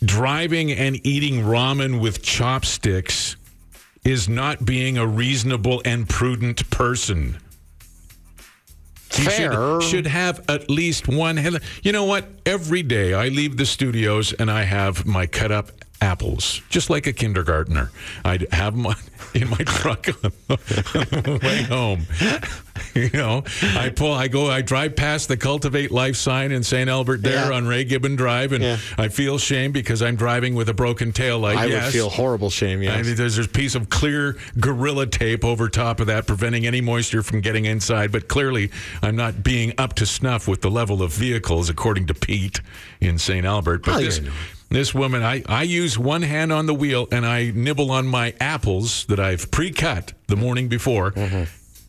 driving 0.05 0.71
and 0.71 1.05
eating 1.05 1.41
ramen 1.41 1.99
with 1.99 2.23
chopsticks 2.23 3.35
is 4.05 4.27
not 4.27 4.65
being 4.65 4.97
a 4.97 5.07
reasonable 5.07 5.81
and 5.85 6.07
prudent 6.07 6.69
person. 6.69 7.37
You 9.15 9.25
Fair. 9.25 9.81
should, 9.81 9.83
should 9.83 10.07
have 10.07 10.43
at 10.49 10.69
least 10.69 11.07
one. 11.07 11.39
You 11.83 11.91
know 11.91 12.05
what? 12.05 12.27
Every 12.45 12.81
day 12.81 13.13
I 13.13 13.27
leave 13.27 13.57
the 13.57 13.65
studios 13.65 14.33
and 14.33 14.49
I 14.49 14.63
have 14.63 15.05
my 15.05 15.27
cut 15.27 15.51
up 15.51 15.71
apples, 16.03 16.61
just 16.69 16.89
like 16.89 17.07
a 17.07 17.13
kindergartner. 17.13 17.89
I'd 18.25 18.51
have 18.53 18.75
them 18.75 18.93
in 19.33 19.49
my 19.49 19.57
truck 19.57 20.07
on 20.09 20.31
the 20.49 21.39
way 21.43 21.63
home. 21.63 22.05
You 22.93 23.09
know, 23.13 23.43
I 23.75 23.89
pull, 23.89 24.11
I 24.13 24.27
go, 24.27 24.47
I 24.49 24.61
drive 24.61 24.95
past 24.95 25.27
the 25.27 25.37
Cultivate 25.37 25.91
Life 25.91 26.15
sign 26.15 26.51
in 26.51 26.63
St. 26.63 26.89
Albert 26.89 27.21
there 27.23 27.49
Yeah. 27.49 27.55
on 27.55 27.65
Ray 27.67 27.83
Gibbon 27.85 28.15
Drive, 28.15 28.51
and 28.51 28.63
Yeah. 28.63 28.77
I 28.97 29.07
feel 29.07 29.37
shame 29.37 29.71
because 29.71 30.01
I'm 30.01 30.15
driving 30.15 30.53
with 30.55 30.69
a 30.69 30.73
broken 30.73 31.11
tail 31.13 31.39
light. 31.39 31.57
I 31.57 31.65
yes. 31.65 31.85
would 31.85 31.93
feel 31.93 32.09
horrible 32.09 32.49
shame. 32.49 32.79
I 32.79 32.83
Yes. 32.83 33.05
mean, 33.05 33.15
there's 33.15 33.37
a 33.37 33.47
piece 33.47 33.75
of 33.75 33.89
clear 33.89 34.37
gorilla 34.59 35.07
tape 35.07 35.45
over 35.45 35.69
top 35.69 35.99
of 36.01 36.07
that, 36.07 36.27
preventing 36.27 36.67
any 36.67 36.81
moisture 36.81 37.23
from 37.23 37.41
getting 37.41 37.65
inside. 37.65 38.11
But 38.11 38.27
clearly, 38.27 38.69
I'm 39.01 39.15
not 39.15 39.43
being 39.43 39.73
up 39.77 39.93
to 39.95 40.05
snuff 40.05 40.47
with 40.47 40.61
the 40.61 40.69
level 40.71 41.01
of 41.01 41.13
vehicles, 41.13 41.69
according 41.69 42.07
to 42.07 42.13
Pete 42.13 42.59
in 42.99 43.17
St. 43.17 43.45
Albert. 43.45 43.83
But 43.85 43.95
Oh, 43.95 43.99
this, 44.01 44.19
this 44.73 44.93
woman, 44.93 45.23
I, 45.23 45.43
I 45.47 45.63
use 45.63 45.97
one 45.97 46.21
hand 46.23 46.51
on 46.51 46.65
the 46.65 46.73
wheel 46.73 47.07
and 47.11 47.25
I 47.25 47.51
nibble 47.53 47.91
on 47.91 48.07
my 48.07 48.33
apples 48.39 49.05
that 49.05 49.19
I've 49.19 49.49
pre-cut 49.51 50.13
the 50.27 50.35
morning 50.35 50.67
before, 50.67 51.11
Mm-hmm. 51.11 51.43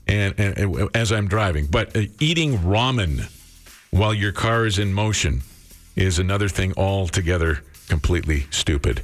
and, 0.06 0.34
and, 0.38 0.58
and 0.58 0.90
as 0.96 1.10
I'm 1.10 1.26
driving. 1.28 1.66
But 1.66 1.96
uh, 1.96 2.02
eating 2.20 2.58
ramen 2.58 3.30
while 3.90 4.12
your 4.14 4.32
car 4.32 4.66
is 4.66 4.78
in 4.78 4.92
motion 4.92 5.42
is 5.96 6.18
another 6.18 6.48
thing 6.48 6.72
altogether 6.76 7.62
completely 7.88 8.46
stupid. 8.50 9.02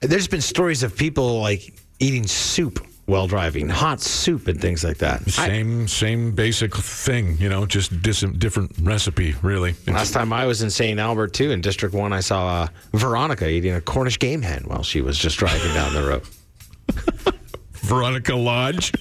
There's 0.00 0.28
been 0.28 0.40
stories 0.40 0.82
of 0.82 0.96
people 0.96 1.40
like 1.40 1.72
eating 2.00 2.26
soup 2.26 2.84
while 3.08 3.26
driving, 3.26 3.68
hot 3.68 4.00
soup 4.00 4.46
and 4.48 4.60
things 4.60 4.84
like 4.84 4.98
that. 4.98 5.22
I- 5.26 5.30
Same, 5.48 5.88
same 5.88 6.32
basic 6.32 6.74
thing, 6.76 7.36
you 7.38 7.48
know, 7.48 7.64
just 7.66 8.02
dis- 8.02 8.20
different 8.36 8.72
recipe, 8.82 9.34
really. 9.42 9.74
last 9.86 10.12
time 10.12 10.32
I 10.32 10.44
was 10.46 10.62
in 10.62 10.70
St. 10.70 11.00
Albert 11.00 11.32
too, 11.32 11.50
in 11.50 11.60
District 11.60 11.94
One, 11.94 12.12
I 12.12 12.20
saw 12.20 12.62
uh, 12.64 12.68
Veronica 12.92 13.48
eating 13.48 13.74
a 13.74 13.80
Cornish 13.80 14.18
game 14.18 14.42
hen 14.42 14.64
while 14.66 14.82
she 14.82 15.00
was 15.00 15.18
just 15.18 15.38
driving 15.38 15.72
down 15.74 15.94
the 15.94 16.02
road. 16.04 17.34
Veronica 17.72 18.34
Lodge. 18.34 18.92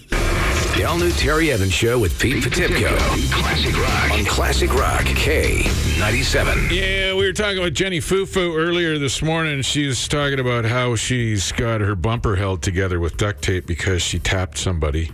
The 0.77 0.83
all 0.83 0.99
new 0.99 1.09
Terry 1.13 1.51
Evans 1.51 1.73
Show 1.73 1.97
with 1.97 2.19
Pete 2.19 2.43
Potipcoe. 2.43 2.95
Classic 3.31 3.75
Rock. 3.75 4.11
On 4.11 4.25
Classic 4.25 4.71
Rock 4.75 5.05
K97. 5.05 6.69
Yeah, 6.69 7.15
we 7.15 7.25
were 7.25 7.33
talking 7.33 7.63
with 7.63 7.73
Jenny 7.73 7.97
Fufu 7.97 8.55
earlier 8.55 8.99
this 8.99 9.23
morning. 9.23 9.63
She's 9.63 10.07
talking 10.07 10.39
about 10.39 10.65
how 10.65 10.95
she's 10.95 11.51
got 11.51 11.81
her 11.81 11.95
bumper 11.95 12.35
held 12.35 12.61
together 12.61 12.99
with 12.99 13.17
duct 13.17 13.41
tape 13.41 13.65
because 13.65 14.03
she 14.03 14.19
tapped 14.19 14.59
somebody. 14.59 15.09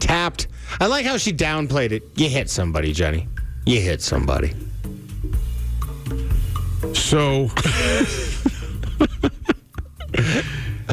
Tapped. 0.00 0.48
I 0.80 0.86
like 0.86 1.06
how 1.06 1.16
she 1.16 1.32
downplayed 1.32 1.92
it. 1.92 2.02
You 2.16 2.28
hit 2.28 2.50
somebody, 2.50 2.92
Jenny. 2.92 3.26
You 3.64 3.80
hit 3.80 4.02
somebody. 4.02 4.52
So 6.92 7.48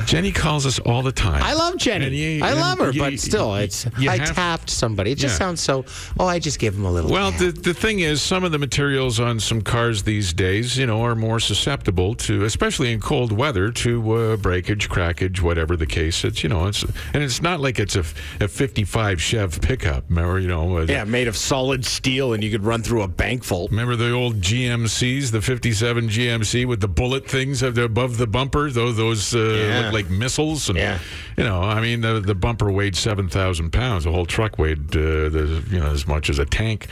Jenny 0.05 0.31
calls 0.31 0.65
us 0.65 0.79
all 0.79 1.01
the 1.01 1.11
time. 1.11 1.41
I 1.43 1.53
love 1.53 1.77
Jenny. 1.77 2.05
And 2.07 2.15
you- 2.15 2.43
I 2.43 2.53
love 2.53 2.79
her, 2.79 2.91
you- 2.91 2.99
but 2.99 3.19
still, 3.19 3.55
it's 3.55 3.85
you 3.99 4.09
I 4.09 4.17
have- 4.17 4.35
tapped 4.35 4.69
somebody. 4.69 5.11
It 5.11 5.17
just 5.17 5.35
Yeah. 5.35 5.45
sounds 5.45 5.61
so. 5.61 5.85
Oh, 6.19 6.25
I 6.25 6.39
just 6.39 6.59
gave 6.59 6.73
him 6.73 6.85
a 6.85 6.91
little. 6.91 7.09
Well, 7.11 7.31
tap. 7.31 7.39
the, 7.39 7.51
the 7.51 7.73
thing 7.73 7.99
is, 7.99 8.21
some 8.21 8.43
of 8.43 8.51
the 8.51 8.59
materials 8.59 9.19
on 9.19 9.39
some 9.39 9.61
cars 9.61 10.03
these 10.03 10.33
days, 10.33 10.77
you 10.77 10.85
know, 10.85 11.01
are 11.03 11.15
more 11.15 11.39
susceptible 11.39 12.15
to, 12.15 12.43
especially 12.43 12.91
in 12.91 12.99
cold 12.99 13.31
weather, 13.31 13.71
to 13.71 14.13
uh, 14.13 14.35
breakage, 14.37 14.89
crackage, 14.89 15.41
whatever 15.41 15.75
the 15.75 15.85
case. 15.85 16.23
It's, 16.23 16.43
you 16.43 16.49
know, 16.49 16.67
it's 16.67 16.83
and 17.13 17.23
it's 17.23 17.41
not 17.41 17.59
like 17.59 17.79
it's 17.79 17.95
a, 17.95 18.03
a 18.39 18.47
55 18.47 19.21
Chev 19.21 19.61
pickup, 19.61 20.05
or 20.15 20.39
you 20.39 20.47
know, 20.47 20.77
uh, 20.79 20.85
yeah, 20.87 21.03
made 21.03 21.27
of 21.27 21.37
solid 21.37 21.85
steel, 21.85 22.33
and 22.33 22.43
you 22.43 22.51
could 22.51 22.63
run 22.63 22.81
through 22.83 23.01
a 23.03 23.07
bank 23.07 23.43
vault. 23.43 23.71
Remember 23.71 23.95
the 23.95 24.11
old 24.11 24.41
GMCs, 24.41 25.31
the 25.31 25.41
57 25.41 26.09
GMC 26.09 26.65
with 26.65 26.81
the 26.81 26.87
bullet 26.87 27.27
things 27.27 27.61
above 27.61 28.17
the 28.17 28.27
bumper? 28.27 28.69
Those, 28.71 28.97
those 28.97 29.35
uh, 29.35 29.39
Yeah. 29.39 29.82
Look 29.85 29.93
like 29.93 30.09
missiles. 30.09 30.69
And, 30.69 30.77
Yeah. 30.77 30.99
you 31.37 31.43
know, 31.43 31.61
I 31.61 31.81
mean, 31.81 32.01
the, 32.01 32.19
the 32.19 32.35
bumper 32.35 32.71
weighed 32.71 32.95
7,000 32.95 33.71
pounds. 33.71 34.03
The 34.03 34.11
whole 34.11 34.25
truck 34.25 34.57
weighed, 34.57 34.95
uh, 34.95 35.29
the, 35.29 35.63
you 35.69 35.79
know, 35.79 35.87
as 35.91 36.07
much 36.07 36.29
as 36.29 36.39
a 36.39 36.45
tank. 36.45 36.87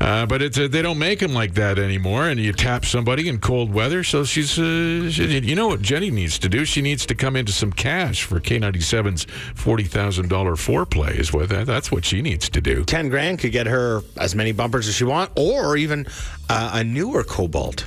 Uh, 0.00 0.26
but 0.26 0.42
it's, 0.42 0.58
uh, 0.58 0.66
they 0.68 0.82
don't 0.82 0.98
make 0.98 1.20
them 1.20 1.32
like 1.32 1.54
that 1.54 1.78
anymore. 1.78 2.28
And 2.28 2.38
you 2.40 2.52
tap 2.52 2.84
somebody 2.84 3.28
in 3.28 3.38
cold 3.38 3.72
weather. 3.72 4.02
So 4.02 4.24
she's, 4.24 4.58
uh, 4.58 5.08
she, 5.08 5.38
you 5.38 5.54
know 5.54 5.68
what 5.68 5.82
Jenny 5.82 6.10
needs 6.10 6.36
to 6.40 6.48
do? 6.48 6.64
She 6.64 6.82
needs 6.82 7.06
to 7.06 7.14
come 7.14 7.36
into 7.36 7.52
some 7.52 7.72
cash 7.72 8.24
for 8.24 8.40
K97's 8.40 9.24
$40,000 9.54 10.28
foreplay. 10.28 11.14
Is 11.16 11.32
what 11.32 11.48
that's 11.48 11.92
what 11.92 12.04
she 12.04 12.22
needs 12.22 12.48
to 12.50 12.60
do. 12.60 12.84
Ten 12.84 13.08
grand 13.08 13.38
could 13.38 13.52
get 13.52 13.66
her 13.68 14.02
as 14.18 14.34
many 14.34 14.50
bumpers 14.50 14.88
as 14.88 14.94
she 14.96 15.04
want, 15.04 15.30
or 15.36 15.76
even 15.76 16.06
uh, 16.50 16.72
a 16.74 16.82
newer 16.84 17.22
Cobalt, 17.22 17.86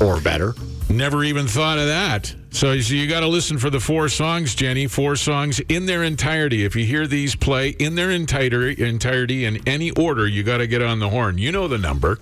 or 0.00 0.18
better. 0.22 0.54
Never 0.90 1.22
even 1.22 1.46
thought 1.46 1.78
of 1.78 1.86
that. 1.86 2.34
So 2.50 2.72
you, 2.72 3.06
got 3.06 3.20
to 3.20 3.28
listen 3.28 3.58
for 3.58 3.68
the 3.68 3.78
four 3.78 4.08
songs, 4.08 4.54
Jenny. 4.54 4.86
Four 4.86 5.16
songs 5.16 5.60
in 5.68 5.86
their 5.86 6.02
entirety. 6.02 6.64
If 6.64 6.74
you 6.74 6.84
hear 6.84 7.06
these 7.06 7.36
play 7.36 7.70
in 7.70 7.94
their 7.94 8.10
entire, 8.10 8.70
entirety 8.70 9.44
in 9.44 9.66
any 9.68 9.90
order, 9.92 10.26
you 10.26 10.42
got 10.42 10.58
to 10.58 10.66
get 10.66 10.82
on 10.82 10.98
the 10.98 11.10
horn. 11.10 11.36
You 11.36 11.52
know 11.52 11.68
the 11.68 11.78
number. 11.78 12.18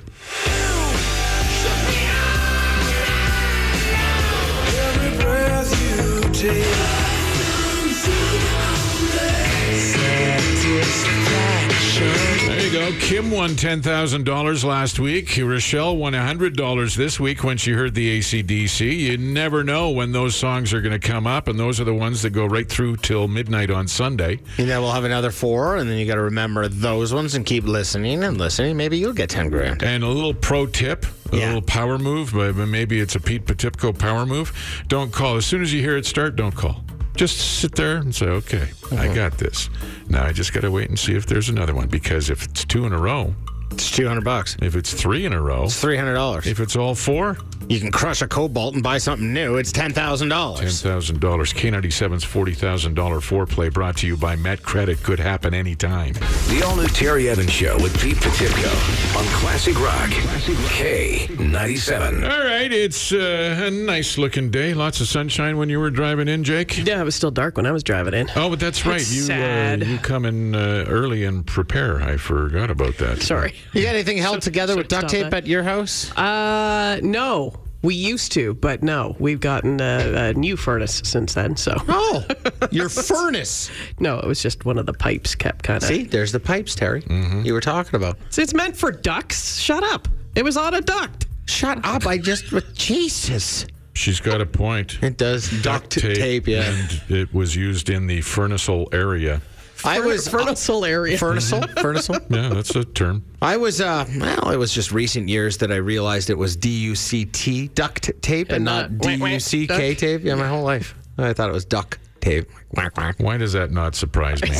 Go. 12.87 12.99
Kim 13.01 13.31
won 13.31 13.51
$10,000 13.51 14.65
last 14.65 15.01
week. 15.01 15.37
Rochelle 15.43 15.97
won 15.97 16.13
$100 16.13 16.97
this 16.97 17.19
week 17.19 17.43
when 17.43 17.57
she 17.57 17.73
heard 17.73 17.95
the 17.95 18.19
ACDC. 18.21 18.99
You 18.99 19.17
never 19.19 19.65
know 19.65 19.91
when 19.91 20.13
those 20.13 20.37
songs 20.37 20.73
are 20.73 20.81
going 20.81 20.99
to 20.99 21.05
come 21.09 21.27
up, 21.27 21.49
and 21.49 21.59
those 21.59 21.81
are 21.81 21.85
the 21.85 21.95
ones 21.95 22.23
that 22.23 22.31
go 22.31 22.47
right 22.47 22.69
through 22.69 22.97
till 22.99 23.27
midnight 23.29 23.71
on 23.71 23.89
Sunday. 23.89 24.39
And 24.59 24.69
then 24.69 24.81
we'll 24.81 24.93
have 24.93 25.05
another 25.05 25.31
four, 25.31 25.77
and 25.77 25.89
then 25.91 25.99
you 25.99 26.07
got 26.07 26.15
to 26.17 26.23
remember 26.23 26.69
those 26.69 27.13
ones 27.13 27.35
and 27.35 27.45
keep 27.45 27.65
listening 27.65 28.23
and 28.23 28.39
listening. 28.39 28.77
Maybe 28.77 28.99
you'll 28.99 29.13
get 29.15 29.31
ten 29.31 29.49
grand. 29.51 29.83
And 29.83 30.05
a 30.05 30.09
little 30.09 30.35
pro 30.35 30.67
tip, 30.67 31.07
a 31.33 31.37
Yeah. 31.37 31.47
little 31.47 31.63
power 31.63 31.99
move, 31.99 32.33
but 32.35 32.55
maybe 32.57 33.01
it's 33.01 33.15
a 33.15 33.21
Pete 33.21 33.47
Potipcoe 33.47 33.99
power 33.99 34.27
move. 34.27 34.53
Don't 34.89 35.11
call. 35.13 35.37
As 35.37 35.47
soon 35.47 35.63
as 35.63 35.73
you 35.73 35.81
hear 35.81 35.97
it 35.97 36.07
start, 36.07 36.37
don't 36.37 36.55
call. 36.55 36.85
Just 37.17 37.61
sit 37.61 37.75
there 37.75 37.97
and 37.97 38.15
say, 38.15 38.27
okay, 38.27 38.69
I 38.93 39.07
uh-huh. 39.07 39.15
got 39.15 39.39
this. 39.39 39.71
Now 40.09 40.25
I 40.27 40.33
just 40.33 40.53
got 40.53 40.61
to 40.61 40.71
wait 40.71 40.91
and 40.91 40.99
see 40.99 41.15
if 41.15 41.25
there's 41.27 41.49
another 41.49 41.75
one 41.75 41.89
because 41.89 42.29
if 42.31 42.45
it's 42.45 42.65
two 42.65 42.85
in 42.87 42.93
a 42.93 42.99
row, 42.99 43.35
It's 43.73 43.91
two 43.91 44.07
hundred 44.07 44.25
bucks. 44.25 44.57
if 44.61 44.77
it's 44.77 44.93
three 44.93 45.25
in 45.25 45.33
a 45.33 45.41
row, 45.41 45.65
It's 45.65 45.81
three 45.81 45.97
hundred 45.97 46.15
dollars. 46.15 46.47
if 46.47 46.61
it's 46.61 46.77
all 46.77 46.95
four, 46.95 47.39
You 47.69 47.81
can 47.81 47.91
crush 47.91 48.23
a 48.23 48.29
Cobalt 48.29 48.75
and 48.75 48.83
buy 48.83 48.99
something 48.99 49.33
new. 49.33 49.57
It's 49.57 49.73
ten 49.73 49.93
thousand 49.93 50.29
dollars. 50.29 50.83
$10,000. 50.83 51.17
K97's 51.19 52.25
$40,000 52.25 52.95
foreplay 52.95 53.73
brought 53.73 53.97
to 53.99 54.07
you 54.07 54.17
by 54.17 54.37
Met 54.37 54.63
Credit. 54.63 55.03
Could 55.03 55.19
happen 55.19 55.55
anytime. 55.55 56.13
The 56.49 56.63
all 56.65 56.77
new 56.77 56.87
Terry 56.89 57.29
Evans 57.29 57.51
Show 57.51 57.77
with 57.83 57.99
Pete 58.01 58.17
Potipcoe. 58.17 59.19
On 59.19 59.25
Classic 59.41 59.79
Rock 59.81 60.11
K97. 60.11 62.23
All 62.31 62.45
right, 62.45 62.73
it's 62.73 63.13
uh, 63.13 63.63
a 63.65 63.71
nice 63.71 64.19
looking 64.19 64.51
day. 64.51 64.75
Lots 64.75 65.01
of 65.01 65.09
sunshine 65.09 65.57
when 65.57 65.69
you 65.69 65.81
were 65.81 65.91
driving 65.91 66.29
in, 66.29 66.45
Jake. 66.45 66.85
Yeah, 66.87 67.01
it 67.01 67.05
was 67.05 67.15
still 67.15 67.31
dark 67.31 67.57
when 67.57 67.67
I 67.67 67.73
was 67.73 67.83
driving 67.83 68.15
in. 68.15 68.29
Oh, 68.37 68.51
but 68.51 68.61
that's 68.61 68.85
right. 68.87 68.99
That's 68.99 69.15
you 69.15 69.23
sad. 69.23 69.83
Uh, 69.83 69.87
you 69.87 69.99
come 69.99 70.25
in 70.25 70.55
uh, 70.55 70.85
early 70.89 71.25
and 71.25 71.47
prepare. 71.47 72.01
I 72.01 72.17
forgot 72.17 72.71
about 72.71 72.97
that. 72.99 73.23
Sorry. 73.23 73.55
You 73.73 73.83
got 73.83 73.95
anything 73.95 74.19
held 74.19 74.43
together 74.43 74.77
with 74.77 74.89
duct 74.89 75.09
tape 75.09 75.31
that. 75.31 75.45
at 75.45 75.47
your 75.47 75.63
house? 75.63 76.17
Uh, 76.17 77.01
no. 77.03 77.55
We 77.87 77.95
used 77.95 78.33
to, 78.33 78.55
but 78.55 78.83
no, 78.83 79.15
we've 79.19 79.41
gotten 79.41 79.81
a, 79.81 80.31
a 80.31 80.35
new 80.35 80.57
furnace 80.57 81.01
since 81.05 81.35
then. 81.35 81.57
So 81.57 81.75
Oh, 81.89 82.25
your 82.71 82.89
furnace. 83.11 83.71
no, 84.01 84.19
it 84.19 84.27
was 84.27 84.43
just 84.43 84.65
one 84.65 84.77
of 84.79 84.87
the 84.87 84.93
pipes 84.93 85.35
kept 85.35 85.63
kind 85.65 85.83
of. 85.83 85.89
See, 85.89 86.03
there's 86.05 86.33
the 86.33 86.41
pipes, 86.41 86.75
Terry. 86.75 87.03
Mm-hmm. 87.03 87.43
You 87.45 87.53
were 87.55 87.61
talking 87.61 87.95
about. 87.95 88.19
it's 88.37 88.55
meant 88.55 88.77
for 88.77 88.91
ducks. 88.91 89.59
Shut 89.59 89.83
up. 89.85 90.09
It 90.35 90.45
was 90.45 90.57
on 90.57 90.75
a 90.75 90.81
duct. 90.81 91.27
Shut 91.47 91.79
up! 91.85 92.07
I 92.07 92.19
just 92.19 92.53
Jesus. 92.75 93.67
She's 93.95 94.21
got 94.21 94.41
a 94.41 94.47
point. 94.47 94.99
It 95.03 95.17
does 95.17 95.49
duct 95.63 95.91
tape. 95.91 96.47
yeah. 96.47 96.65
And 96.65 97.03
it 97.09 97.33
was 97.33 97.57
used 97.57 97.89
in 97.89 98.07
the 98.07 98.21
furnaceal 98.21 98.89
area. 98.93 99.41
I 99.85 100.01
was 100.01 100.27
furnaceal 100.29 100.85
area. 100.85 101.19
furnaceal. 101.19 101.63
Furnaceal. 101.77 102.19
Yeah, 102.31 102.49
that's 102.49 102.75
a 102.75 102.85
term. 102.85 103.25
I 103.43 103.57
was 103.57 103.81
uh 103.81 104.05
well, 104.19 104.51
it 104.51 104.57
was 104.57 104.73
just 104.73 104.91
recent 104.93 105.29
years 105.29 105.59
that 105.59 105.71
I 105.71 105.77
realized 105.77 106.31
it 106.31 106.39
was 106.39 106.57
D 106.57 106.71
U 106.71 106.95
C 106.95 107.25
T 107.27 107.69
duct 107.69 108.11
tape 108.23 108.49
and, 108.49 108.57
And 108.57 108.65
not 108.65 108.91
not 108.93 109.01
D 109.03 109.09
whack, 109.11 109.21
whack, 109.21 109.33
U 109.33 109.41
C 109.41 109.67
K 109.67 109.91
duck. 109.91 109.99
tape. 109.99 110.25
Yeah, 110.25 110.35
my 110.35 110.49
whole 110.49 110.63
life. 110.65 110.95
I 111.19 111.33
thought 111.33 111.49
it 111.51 111.53
was 111.53 111.65
duct 111.65 111.99
tape. 112.21 112.49
Whack, 112.73 112.97
whack. 112.97 113.17
Why 113.19 113.37
does 113.37 113.53
that 113.53 113.71
not 113.71 113.95
surprise 113.95 114.43
me? 114.43 114.51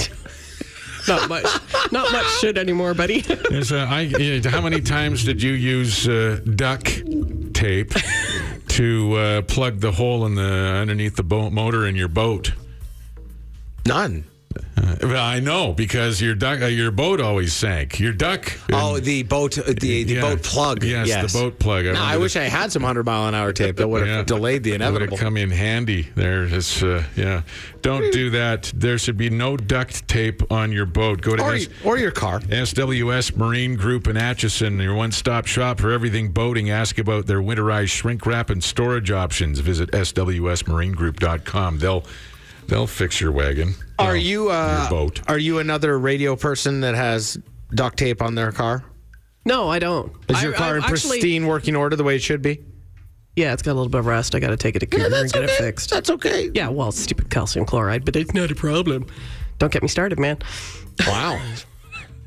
Not 1.09 1.29
much. 1.29 1.45
Not 1.93 2.11
much 2.11 2.27
shit 2.41 2.59
anymore, 2.59 2.93
buddy. 2.93 3.21
There's 3.51 3.71
a- 3.71 3.79
I- 3.89 4.01
yeah, 4.01 4.51
how 4.51 4.61
many 4.61 4.81
times 4.81 5.23
did 5.25 5.41
you 5.41 5.53
use 5.53 6.09
uh, 6.09 6.41
duck 6.57 6.83
tape 7.53 7.93
to 8.71 9.13
uh, 9.15 9.43
plug 9.43 9.79
the 9.79 9.93
hole 9.93 10.27
in 10.27 10.35
the 10.35 10.43
underneath 10.43 11.15
the 11.15 11.23
boat 11.23 11.53
motor 11.53 11.87
in 11.87 11.95
your 11.95 12.09
boat? 12.09 12.55
None. 13.87 14.25
Well, 15.03 15.23
I 15.25 15.41
know 15.41 15.73
because 15.73 16.21
your 16.23 16.35
duck, 16.35 16.63
uh, 16.63 16.67
your 16.67 16.91
boat 16.91 17.21
always 17.21 17.53
sank. 17.53 17.99
Your 18.01 18.13
duck. 18.13 18.53
Oh, 18.73 18.99
the 18.99 19.23
boat, 19.25 19.59
uh, 19.59 19.63
the, 19.67 19.75
the 20.05 20.15
Yeah. 20.15 20.21
boat 20.23 20.43
plug. 20.43 20.83
Yes, 20.85 21.33
the 21.33 21.39
boat 21.39 21.59
plug. 21.59 21.87
I 21.87 21.93
No, 21.93 22.01
I 22.01 22.17
wish 22.17 22.37
I 22.37 22.45
had 22.45 22.73
some 22.73 22.83
hundred 22.83 23.05
mile 23.07 23.29
an 23.29 23.35
hour 23.35 23.53
tape 23.53 23.77
that 23.77 23.89
would 23.89 24.07
have 24.07 24.17
Yeah. 24.19 24.23
delayed 24.25 24.63
the 24.63 24.73
inevitable. 24.75 25.13
Would 25.13 25.21
have 25.21 25.27
come 25.27 25.37
in 25.37 25.51
handy. 25.51 26.09
There, 26.15 26.45
it's 26.45 26.83
uh, 26.83 27.03
yeah. 27.17 27.43
Don't 27.83 28.11
do 28.13 28.31
that. 28.31 28.73
There 28.75 28.99
should 28.99 29.17
be 29.17 29.29
no 29.31 29.57
duct 29.57 30.09
tape 30.09 30.43
on 30.51 30.73
your 30.73 30.87
boat. 30.87 31.21
Go 31.21 31.37
to 31.37 31.43
Or, 31.43 31.55
S- 31.55 31.69
or 31.85 31.99
your 31.99 32.11
car. 32.11 32.41
SWS 32.41 33.37
Marine 33.37 33.77
Group 33.77 34.09
in 34.09 34.17
Acheson, 34.17 34.83
your 34.83 34.95
one-stop 34.95 35.47
shop 35.47 35.81
for 35.81 35.93
everything 35.93 36.31
boating. 36.31 36.71
Ask 36.71 36.99
about 36.99 37.27
their 37.27 37.41
winterized 37.41 37.91
shrink 37.91 38.25
wrap 38.27 38.51
and 38.51 38.63
storage 38.65 39.11
options. 39.11 39.61
Visit 39.61 39.91
swsmarinegroup.com. 39.93 41.79
They'll 41.79 42.05
they'll 42.69 42.87
fix 42.87 43.21
your 43.21 43.31
wagon. 43.33 43.75
Are 43.99 44.09
Well, 44.09 44.17
you 44.17 44.51
uh, 44.51 44.81
your 44.83 44.91
boat? 44.91 45.21
Are 45.29 45.39
you 45.39 45.59
another 45.59 45.99
radio 45.99 46.37
person 46.37 46.81
that 46.83 46.95
has 46.95 47.39
duct 47.75 47.99
tape 47.99 48.21
on 48.23 48.35
their 48.35 48.53
car? 48.53 48.85
no, 49.45 49.69
I 49.69 49.79
don't. 49.79 50.13
Is 50.29 50.37
I- 50.39 50.43
your 50.43 50.53
car 50.53 50.75
I 50.75 50.77
in 50.79 50.83
actually- 50.85 51.21
pristine 51.21 51.47
working 51.47 51.77
order 51.77 51.97
the 51.97 52.05
way 52.05 52.17
it 52.17 52.23
should 52.23 52.43
be? 52.43 52.63
Yeah, 53.37 53.53
it's 53.53 53.63
got 53.63 53.73
a 53.73 53.75
little 53.75 53.91
bit 53.91 53.99
of 53.99 54.07
rust. 54.07 54.35
I 54.35 54.41
got 54.41 54.49
to 54.49 54.57
take 54.57 54.77
it 54.77 54.79
to 54.81 54.87
Cooper 54.87 55.15
and 55.15 55.31
get 55.31 55.45
it 55.45 55.51
fixed. 55.51 55.91
That's 55.91 56.09
okay. 56.09 56.51
Yeah, 56.55 56.69
well, 56.71 56.91
stupid 56.91 57.29
calcium 57.29 57.67
chloride, 57.67 58.05
but 58.07 58.17
it's 58.17 58.33
not 58.33 58.51
a 58.51 58.55
problem. 58.55 59.07
Don't 59.59 59.71
get 59.71 59.83
me 59.83 59.89
started, 59.89 60.19
man. 60.19 60.39
Wow. 61.07 61.39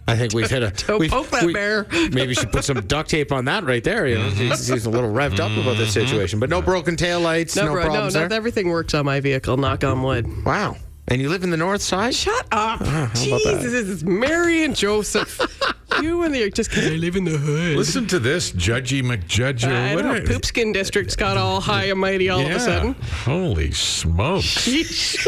I 0.07 0.15
think 0.15 0.34
we've 0.34 0.49
hit 0.49 0.61
a. 0.63 0.70
Don't 0.88 0.99
we've- 0.99 1.11
poke 1.11 1.28
that 1.30 1.51
bear. 1.51 1.88
Maybe 1.91 2.28
you 2.30 2.34
should 2.36 2.51
put 2.51 2.63
some 2.63 2.80
duct 2.86 3.09
tape 3.09 3.32
on 3.32 3.45
that 3.45 3.63
right 3.63 3.84
there. 3.84 4.07
You 4.07 4.20
know, 4.20 4.30
he's, 4.30 4.67
he's 4.67 4.86
a 4.86 4.89
little 4.89 5.11
revved 5.11 5.39
up 5.39 5.51
about 5.57 5.78
this 5.78 5.93
situation, 5.93 6.39
but 6.39 6.49
no 6.49 6.61
broken 6.61 6.95
taillights, 6.95 7.55
no, 7.55 7.72
bro, 7.72 7.84
problems 7.86 8.13
no, 8.13 8.20
there. 8.22 8.30
not 8.30 8.36
everything 8.36 8.70
works 8.70 8.93
on 8.93 9.03
my 9.05 9.20
vehicle. 9.20 9.57
Knock 9.57 9.84
on 9.84 10.01
wood. 10.03 10.45
wow. 10.45 10.76
And 11.10 11.20
you 11.22 11.30
live 11.30 11.43
in 11.43 11.49
the 11.49 11.57
north 11.57 11.82
side? 11.82 12.14
Shut 12.14 12.45
up. 12.51 12.82
Ah, 12.82 13.05
about 13.05 13.14
that? 13.16 13.60
Jesus, 13.62 13.89
it's 13.89 14.03
Mary 14.03 14.64
and 14.64 14.76
Joseph. 14.76 15.41
you 16.03 16.22
and 16.24 16.34
the 16.34 16.49
just 16.51 16.70
because 16.70 16.86
I 16.86 16.91
live 16.91 17.16
in 17.16 17.24
the 17.24 17.32
hood. 17.38 17.78
Listen 17.78 18.05
to 18.07 18.20
this, 18.20 18.51
Judgy 18.51 19.01
McJudge. 19.01 19.68
or 19.68 19.74
I 19.74 19.95
what 19.95 20.05
know. 20.05 20.14
I- 20.14 20.20
Poopskin 20.20 20.72
District's 20.72 21.16
got 21.16 21.36
all 21.36 21.60
high 21.62 21.86
and 21.86 21.99
mighty 21.99 22.30
all 22.30 22.41
of 22.41 22.51
a 22.51 22.60
sudden. 22.60 22.93
Holy 23.24 23.72
smokes. 23.72 24.68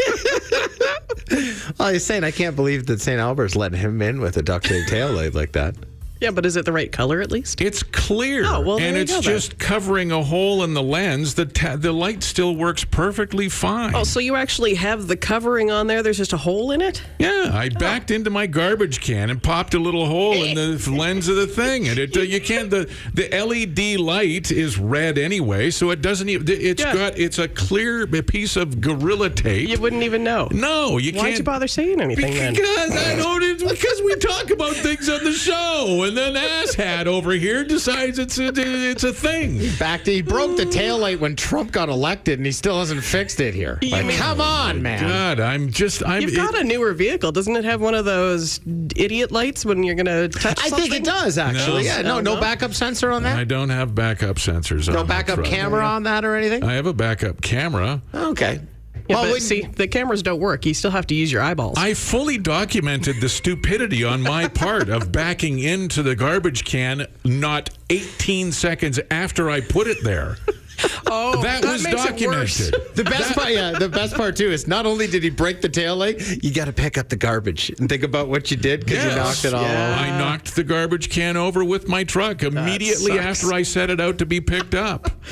Oh, 1.80 1.88
he's 1.88 2.04
saying 2.04 2.24
I 2.24 2.30
can't 2.30 2.54
believe 2.54 2.86
that 2.86 3.00
St. 3.00 3.18
Albert's 3.18 3.56
letting 3.56 3.78
him 3.78 4.02
in 4.02 4.20
with 4.20 4.36
a 4.36 4.42
duct 4.42 4.66
tape 4.66 4.86
tail 4.86 5.12
light 5.12 5.34
like 5.34 5.52
that. 5.52 5.74
Yeah, 6.22 6.30
but 6.30 6.46
is 6.46 6.56
it 6.56 6.64
the 6.64 6.72
right 6.72 6.90
color 6.90 7.20
at 7.20 7.30
least? 7.32 7.60
It's 7.60 7.82
clear, 7.82 8.44
Oh, 8.46 8.60
well, 8.60 8.78
and 8.78 8.96
it's 8.96 9.12
then. 9.12 9.22
just 9.22 9.58
covering 9.58 10.12
a 10.12 10.22
hole 10.22 10.62
in 10.62 10.72
the 10.72 10.82
lens. 10.82 11.34
The 11.34 11.46
ta- 11.46 11.76
the 11.76 11.92
light 11.92 12.22
still 12.22 12.54
works 12.54 12.84
perfectly 12.84 13.48
fine. 13.48 13.94
Oh, 13.94 14.04
so 14.04 14.20
you 14.20 14.36
actually 14.36 14.74
have 14.74 15.08
the 15.08 15.16
covering 15.16 15.70
on 15.70 15.86
there? 15.88 16.02
There's 16.02 16.18
just 16.18 16.32
a 16.32 16.36
hole 16.36 16.70
in 16.70 16.80
it? 16.80 17.02
Yeah, 17.18 17.50
I 17.52 17.68
backed 17.70 18.10
into 18.10 18.30
my 18.30 18.46
garbage 18.46 19.00
can 19.00 19.30
and 19.30 19.42
popped 19.42 19.74
a 19.74 19.78
little 19.78 20.06
hole 20.06 20.34
in 20.44 20.54
the 20.54 20.90
lens 20.96 21.26
of 21.28 21.36
the 21.36 21.46
thing, 21.46 21.88
and 21.88 21.98
it 21.98 22.16
uh, 22.16 22.20
you 22.20 22.40
can't 22.40 22.70
the 22.70 22.88
the 23.14 23.28
LED 23.30 23.98
light 24.00 24.50
is 24.52 24.78
red 24.78 25.18
anyway, 25.18 25.70
so 25.70 25.90
it 25.90 26.00
doesn't 26.02 26.28
even. 26.28 26.46
It's 26.48 26.82
Yeah. 26.82 26.94
got 26.94 27.18
it's 27.18 27.38
a 27.38 27.48
clear 27.48 28.06
piece 28.06 28.56
of 28.56 28.80
gorilla 28.80 29.28
tape. 29.30 29.68
You 29.68 29.78
wouldn't 29.80 30.02
even 30.04 30.22
know. 30.22 30.48
no, 30.52 30.98
you 30.98 31.10
can't 31.12 31.22
Why'd 31.22 31.26
can't. 31.30 31.38
you 31.38 31.44
bother 31.44 31.66
saying 31.68 32.00
anything 32.00 32.34
then? 32.34 32.54
Because 32.54 32.90
I 32.96 33.16
don't. 33.16 33.42
Because 33.58 34.00
we 34.04 34.14
talk 34.16 34.50
about 34.50 34.74
things 34.76 35.08
on 35.08 35.24
the 35.24 35.32
show, 35.32 36.04
and 36.06 36.11
then 36.16 36.34
asshat 36.34 37.06
over 37.06 37.32
here 37.32 37.64
decides 37.64 38.18
it's 38.18 38.38
a 38.38 38.52
it's 38.54 39.04
a 39.04 39.12
thing. 39.12 39.60
Back 39.78 40.04
to, 40.04 40.12
he 40.12 40.22
broke 40.22 40.56
the 40.56 40.66
tail 40.66 40.98
light 40.98 41.20
when 41.20 41.36
Trump 41.36 41.72
got 41.72 41.88
elected, 41.88 42.38
and 42.38 42.46
he 42.46 42.52
still 42.52 42.78
hasn't 42.78 43.02
fixed 43.02 43.40
it 43.40 43.54
here. 43.54 43.78
Like, 43.82 44.06
mean- 44.06 44.18
come 44.18 44.40
oh, 44.40 44.44
on, 44.44 44.82
man. 44.82 45.00
God, 45.02 45.40
I'm 45.40 45.70
just 45.70 46.04
I'm. 46.06 46.22
You've 46.22 46.34
got 46.36 46.58
a 46.58 46.64
newer 46.64 46.92
vehicle. 46.92 47.32
Doesn't 47.32 47.56
it 47.56 47.64
have 47.64 47.80
one 47.80 47.94
of 47.94 48.04
those 48.04 48.60
idiot 48.96 49.32
lights 49.32 49.64
when 49.64 49.82
you're 49.82 49.94
going 49.94 50.06
to 50.06 50.28
touch 50.28 50.58
I 50.60 50.68
something? 50.68 50.90
think 50.90 51.02
it 51.02 51.04
does 51.04 51.38
actually. 51.38 51.84
No. 51.84 51.88
Yeah, 51.88 52.02
no, 52.02 52.16
oh, 52.18 52.20
no 52.20 52.34
No? 52.34 52.40
backup 52.40 52.74
sensor 52.74 53.10
on 53.10 53.22
that. 53.24 53.38
I 53.38 53.44
don't 53.44 53.70
have 53.70 53.94
backup 53.94 54.36
sensors. 54.36 54.88
No 54.92 55.00
on 55.00 55.06
my 55.06 55.14
backup 55.14 55.44
camera 55.44 55.84
on 55.84 56.04
that 56.04 56.24
or 56.24 56.36
anything. 56.36 56.64
I 56.64 56.74
have 56.74 56.86
a 56.86 56.92
backup 56.92 57.42
camera. 57.42 58.02
Okay. 58.14 58.60
Yeah, 59.08 59.16
Well, 59.16 59.24
but 59.24 59.32
when- 59.32 59.40
see, 59.40 59.62
the 59.62 59.88
cameras 59.88 60.22
don't 60.22 60.40
work. 60.40 60.64
You 60.64 60.74
still 60.74 60.90
have 60.92 61.06
to 61.08 61.14
use 61.14 61.30
your 61.32 61.42
eyeballs. 61.42 61.76
I 61.78 61.94
fully 61.94 62.38
documented 62.38 63.20
the 63.20 63.28
stupidity 63.28 64.04
on 64.04 64.22
my 64.22 64.48
part 64.48 64.88
of 64.88 65.10
backing 65.12 65.58
into 65.58 66.02
the 66.02 66.14
garbage 66.14 66.64
can 66.64 67.06
not 67.24 67.70
18 67.90 68.52
seconds 68.52 69.00
after 69.10 69.50
I 69.50 69.60
put 69.60 69.86
it 69.86 70.02
there. 70.04 70.36
oh, 71.06 71.42
That, 71.42 71.64
was 71.64 71.84
worse. 71.84 71.92
documented. 72.06 72.74
The 72.96 73.04
best 73.04 73.34
part, 73.34 73.50
yeah, 73.50 73.72
the 73.72 73.88
best 73.88 74.14
part 74.14 74.36
too 74.36 74.50
is 74.50 74.66
not 74.66 74.86
only 74.86 75.06
did 75.06 75.22
he 75.22 75.30
break 75.30 75.60
the 75.60 75.68
tail 75.68 75.96
light, 75.96 76.42
you 76.42 76.52
got 76.52 76.66
to 76.66 76.72
pick 76.72 76.98
up 76.98 77.08
the 77.08 77.16
garbage 77.16 77.70
and 77.78 77.88
think 77.88 78.02
about 78.02 78.28
what 78.28 78.50
you 78.50 78.56
did 78.56 78.80
because 78.84 79.04
you 79.04 79.10
knocked 79.10 79.44
it 79.44 79.54
all 79.54 79.62
Yeah. 79.62 79.94
over. 79.94 80.00
I 80.12 80.18
knocked 80.18 80.54
the 80.56 80.64
garbage 80.64 81.10
can 81.10 81.36
over 81.36 81.64
with 81.64 81.88
my 81.88 82.04
truck 82.04 82.42
immediately 82.42 83.18
after 83.18 83.52
I 83.52 83.62
set 83.62 83.90
it 83.90 84.00
out 84.00 84.18
to 84.18 84.26
be 84.26 84.40
picked 84.40 84.74
up. 84.74 85.10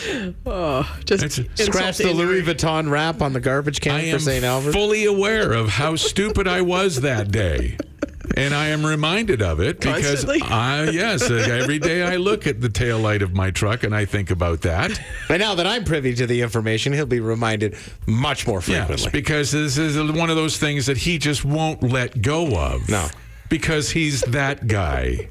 Oh, 0.46 0.82
just 1.05 1.22
It's- 1.24 1.38
insult 1.38 1.68
Scratch 1.74 1.98
the 1.98 2.11
injury. 2.11 2.26
Louis 2.26 2.42
Vuitton 2.42 2.90
wrap 2.90 3.20
on 3.22 3.32
the 3.32 3.40
garbage 3.40 3.80
can 3.80 3.92
I 3.92 4.11
for 4.12 4.18
St. 4.18 4.44
Albert. 4.44 4.72
fully 4.72 5.05
aware 5.05 5.53
of 5.53 5.68
how 5.68 5.96
stupid 5.96 6.48
I 6.48 6.61
was 6.62 7.01
that 7.03 7.30
day. 7.30 7.76
And 8.37 8.55
I 8.55 8.68
am 8.68 8.87
reminded 8.87 9.43
of 9.43 9.61
it 9.61 9.81
because 9.81 10.24
I 10.28 10.91
yes, 10.91 11.28
uh, 11.31 11.35
every 11.35 11.78
day 11.78 12.03
I 12.03 12.16
look 12.16 12.47
at 12.47 12.61
the 12.61 12.68
tail 12.68 12.99
light 12.99 13.22
of 13.22 13.35
my 13.35 13.51
truck 13.51 13.83
and 13.83 13.95
I 13.95 14.05
think 14.05 14.31
about 14.31 14.61
that. 14.62 15.01
But 15.28 15.41
now 15.41 15.55
that 15.57 15.66
I'm 15.66 15.85
privy 15.85 16.14
to 16.14 16.26
the 16.26 16.41
information, 16.41 16.93
he'll 16.93 17.07
be 17.07 17.20
reminded 17.20 17.76
much 18.07 18.47
more 18.47 18.59
Yes, 18.66 18.87
frequently. 18.87 19.11
because 19.12 19.51
this 19.51 19.76
is 19.78 19.97
one 20.12 20.31
of 20.31 20.37
those 20.37 20.59
things 20.59 20.87
that 20.87 20.97
he 20.97 21.18
just 21.18 21.45
won't 21.45 21.83
let 21.83 22.22
go 22.22 22.57
of. 22.57 22.89
No. 22.89 23.09
Because 23.49 23.91
he's 23.91 24.20
that 24.22 24.66
guy. 24.68 25.28